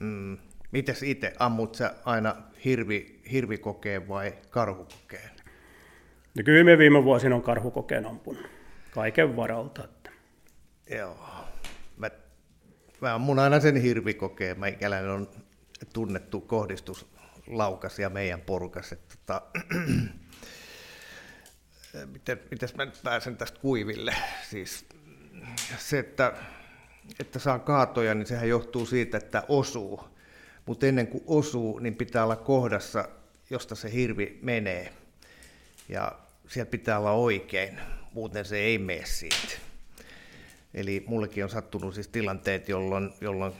Mm. 0.01 0.38
Mites 0.72 1.03
itse, 1.03 1.32
ammut 1.38 1.74
sä 1.74 1.95
aina 2.05 2.36
hirvi, 2.64 3.20
hirvikokeen 3.32 4.09
vai 4.09 4.32
karhukokeen? 4.51 5.30
No 6.36 6.43
kyllä 6.45 6.64
me 6.64 6.78
viime 6.78 7.05
vuosina 7.05 7.34
on 7.34 7.43
karhukokeen 7.43 8.07
ampunut, 8.07 8.47
kaiken 8.91 9.36
varalta. 9.36 9.84
Että. 9.84 10.11
Joo. 10.97 11.18
Mä, 11.97 12.11
mä 13.01 13.14
ammun 13.14 13.38
aina 13.38 13.61
sen 13.61 13.76
hirvikokeen. 13.76 14.61
Meikäläinen 14.61 15.11
on 15.11 15.28
tunnettu 15.93 16.41
kohdistuslaukasia 16.41 18.11
meidän 18.11 18.41
porukassa. 18.41 18.95
Että, 18.95 19.14
tota, 19.26 19.43
miten, 22.12 22.41
mites 22.51 22.74
mä 22.74 22.84
nyt 22.84 23.01
pääsen 23.05 23.36
tästä 23.36 23.61
kuiville? 23.61 24.14
Siis 24.51 24.86
se, 25.78 25.99
että, 25.99 26.32
että 27.20 27.38
saa 27.38 27.59
kaatoja, 27.59 28.14
niin 28.14 28.26
sehän 28.26 28.49
johtuu 28.49 28.86
siitä, 28.86 29.18
että 29.18 29.43
osuu. 29.49 30.05
Mutta 30.66 30.86
ennen 30.86 31.07
kuin 31.07 31.24
osuu, 31.26 31.78
niin 31.78 31.95
pitää 31.95 32.24
olla 32.24 32.36
kohdassa, 32.36 33.09
josta 33.51 33.74
se 33.74 33.93
hirvi 33.93 34.38
menee. 34.43 34.93
Ja 35.88 36.12
siellä 36.49 36.70
pitää 36.70 36.99
olla 36.99 37.12
oikein, 37.12 37.80
muuten 38.12 38.45
se 38.45 38.57
ei 38.57 38.78
mene 38.78 39.07
siitä. 39.07 39.59
Eli 40.74 41.05
mullekin 41.07 41.45
on 41.45 41.51
sattunut 41.51 41.95
siis 41.95 42.09
tilanteet, 42.09 42.68
jolloin, 42.68 43.11
jolloin 43.20 43.53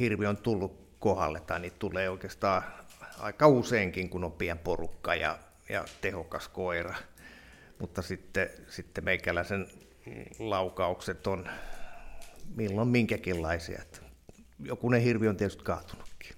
hirvi 0.00 0.26
on 0.26 0.36
tullut 0.36 0.86
kohdalle, 0.98 1.40
tai 1.40 1.60
niitä 1.60 1.76
tulee 1.78 2.10
oikeastaan 2.10 2.62
aika 3.18 3.48
useinkin, 3.48 4.08
kun 4.08 4.24
on 4.24 4.32
pien 4.32 4.58
porukka 4.58 5.14
ja, 5.14 5.38
ja 5.68 5.84
tehokas 6.00 6.48
koira. 6.48 6.94
Mutta 7.78 8.02
sitten, 8.02 8.50
sitten 8.68 9.04
meikäläisen 9.04 9.66
laukaukset 10.38 11.26
on 11.26 11.48
milloin 12.56 12.88
minkäkinlaisia. 12.88 13.82
Jokunen 14.64 15.02
hirvi 15.02 15.28
on 15.28 15.36
tietysti 15.36 15.64
kaatunutkin. 15.64 16.32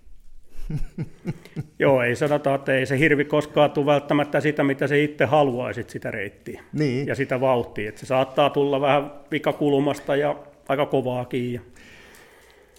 Joo, 1.79 2.03
ei 2.03 2.17
sanota, 2.17 2.55
että 2.55 2.75
ei 2.75 2.87
se 2.87 2.99
hirvi 2.99 3.25
koskaan 3.25 3.71
tule 3.71 3.87
välttämättä 3.87 4.41
sitä, 4.41 4.65
mitä 4.65 4.87
se 4.87 5.03
itse 5.03 5.25
haluaisit 5.25 5.91
sitä 5.91 6.11
reittiä 6.11 6.63
niin. 6.73 7.07
ja 7.07 7.15
sitä 7.15 7.41
vauhtia. 7.41 7.89
Että 7.89 8.01
se 8.01 8.07
saattaa 8.07 8.51
tulla 8.51 8.81
vähän 8.81 9.13
vikakulmasta 9.31 10.17
ja 10.17 10.37
aika 10.69 10.87
kovaakin. 10.87 11.53
Ja... 11.53 11.61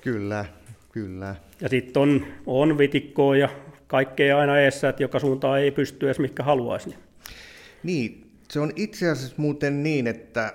Kyllä, 0.01 0.45
kyllä. 0.91 1.35
Ja 1.61 1.69
sitten 1.69 2.01
on, 2.01 2.25
on 2.45 2.77
vitikkoa 2.77 3.37
ja 3.37 3.49
kaikkea 3.87 4.39
aina 4.39 4.59
eessä, 4.59 4.89
että 4.89 5.03
joka 5.03 5.19
suuntaan 5.19 5.59
ei 5.59 5.71
pysty 5.71 6.05
edes 6.05 6.19
mikä 6.19 6.43
haluaisi. 6.43 6.95
Niin, 7.83 8.31
se 8.49 8.59
on 8.59 8.71
itse 8.75 9.09
asiassa 9.09 9.35
muuten 9.37 9.83
niin, 9.83 10.07
että 10.07 10.53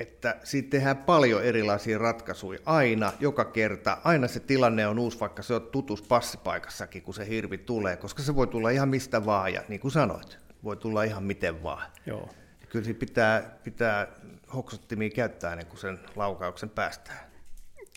että 0.00 0.36
siitä 0.44 0.70
tehdään 0.70 0.96
paljon 0.96 1.44
erilaisia 1.44 1.98
ratkaisuja 1.98 2.58
aina, 2.66 3.12
joka 3.20 3.44
kerta. 3.44 3.98
Aina 4.04 4.28
se 4.28 4.40
tilanne 4.40 4.86
on 4.86 4.98
uusi, 4.98 5.20
vaikka 5.20 5.42
se 5.42 5.54
on 5.54 5.62
tutus 5.62 6.02
passipaikassakin, 6.02 7.02
kun 7.02 7.14
se 7.14 7.28
hirvi 7.28 7.58
tulee, 7.58 7.96
koska 7.96 8.22
se 8.22 8.34
voi 8.34 8.46
tulla 8.46 8.70
ihan 8.70 8.88
mistä 8.88 9.26
vaan, 9.26 9.52
ja 9.52 9.62
niin 9.68 9.80
kuin 9.80 9.92
sanoit, 9.92 10.38
voi 10.64 10.76
tulla 10.76 11.02
ihan 11.02 11.22
miten 11.22 11.62
vaan. 11.62 11.86
Joo. 12.06 12.28
Kyllä 12.68 12.84
siinä 12.84 12.98
pitää, 12.98 13.58
pitää 13.64 14.06
hoksottimia 14.54 15.10
käyttää 15.10 15.52
ennen 15.52 15.66
kuin 15.66 15.78
sen 15.78 15.98
laukauksen 16.16 16.70
päästään. 16.70 17.18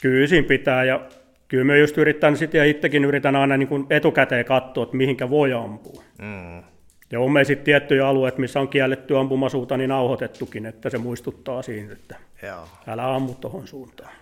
Kyllä 0.01 0.27
siinä 0.27 0.47
pitää, 0.47 0.83
ja 0.83 1.07
kyllä 1.47 1.63
mä 1.63 1.75
just 1.75 1.97
yritän 1.97 2.37
sitten, 2.37 2.59
ja 2.59 2.65
itsekin 2.65 3.05
yritän 3.05 3.35
aina 3.35 3.57
niin 3.57 3.67
kuin 3.67 3.85
etukäteen 3.89 4.45
katsoa, 4.45 4.83
että 4.83 4.97
mihinkä 4.97 5.29
voi 5.29 5.53
ampua. 5.53 6.03
Mm. 6.21 6.63
Ja 7.11 7.19
on 7.19 7.45
sitten 7.45 7.65
tiettyjä 7.65 8.07
alueita, 8.07 8.39
missä 8.39 8.59
on 8.59 8.69
kielletty 8.69 9.17
ampumasuuta, 9.17 9.77
niin 9.77 9.89
nauhoitettukin, 9.89 10.65
että 10.65 10.89
se 10.89 10.97
muistuttaa 10.97 11.61
siinä, 11.61 11.93
että 11.93 12.15
Joo. 12.43 12.67
älä 12.87 13.15
ammu 13.15 13.33
tuohon 13.33 13.67
suuntaan. 13.67 14.13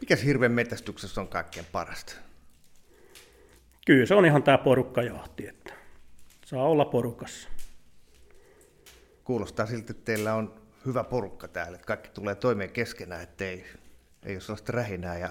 Mikäs 0.00 0.24
hirven 0.24 0.52
metästyksessä 0.52 1.20
on 1.20 1.28
kaikkein 1.28 1.66
parasta? 1.72 2.12
Kyllä 3.86 4.06
se 4.06 4.14
on 4.14 4.26
ihan 4.26 4.42
tämä 4.42 4.58
porukkajahti, 4.58 5.48
että 5.48 5.74
saa 6.46 6.68
olla 6.68 6.84
porukassa. 6.84 7.48
Kuulostaa 9.24 9.66
siltä, 9.66 9.90
että 9.90 10.04
teillä 10.04 10.34
on 10.34 10.54
hyvä 10.86 11.04
porukka 11.04 11.48
täällä, 11.48 11.74
että 11.74 11.86
kaikki 11.86 12.10
tulee 12.10 12.34
toimeen 12.34 12.70
keskenään, 12.70 13.22
ettei 13.22 13.64
ei 14.22 14.34
ole 14.34 14.40
sellaista 14.40 14.72
rähinää 14.72 15.18
ja 15.18 15.30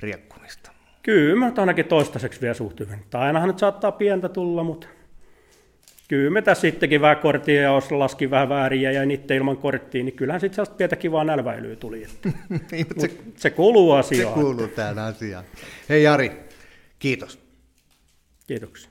riekkumista. 0.00 0.77
Kyllä 1.08 1.36
mä 1.36 1.52
ainakin 1.56 1.84
toistaiseksi 1.84 2.40
vielä 2.40 2.54
suht 2.54 2.80
hyvin. 2.80 3.04
Tai 3.10 3.26
ainahan 3.26 3.48
nyt 3.48 3.58
saattaa 3.58 3.92
pientä 3.92 4.28
tulla, 4.28 4.64
mutta 4.64 4.86
kyllä 6.08 6.30
me 6.30 6.42
tässä 6.42 6.60
sittenkin 6.60 7.00
vähän 7.00 7.16
korttia 7.16 7.62
ja 7.62 7.74
jos 7.74 7.92
laski 7.92 8.30
vähän 8.30 8.48
vääriä 8.48 8.92
ja 8.92 9.06
niitä 9.06 9.34
ilman 9.34 9.56
korttia, 9.56 10.04
niin 10.04 10.16
kyllähän 10.16 10.40
sitten 10.40 10.54
sellaista 10.54 10.76
pientä 10.76 10.96
kivaa 10.96 11.24
nälväilyä 11.24 11.76
tuli. 11.76 12.04
Että. 12.04 12.38
niin, 12.72 12.86
se, 12.98 13.10
se 13.36 13.50
kuuluu 13.50 13.92
asiaan. 13.92 14.34
Se 14.34 14.40
kuuluu 14.40 14.68
tähän 14.68 14.98
asiaan. 14.98 15.44
Hei 15.88 16.02
Jari, 16.02 16.32
kiitos. 16.98 17.38
Kiitoksia. 18.46 18.90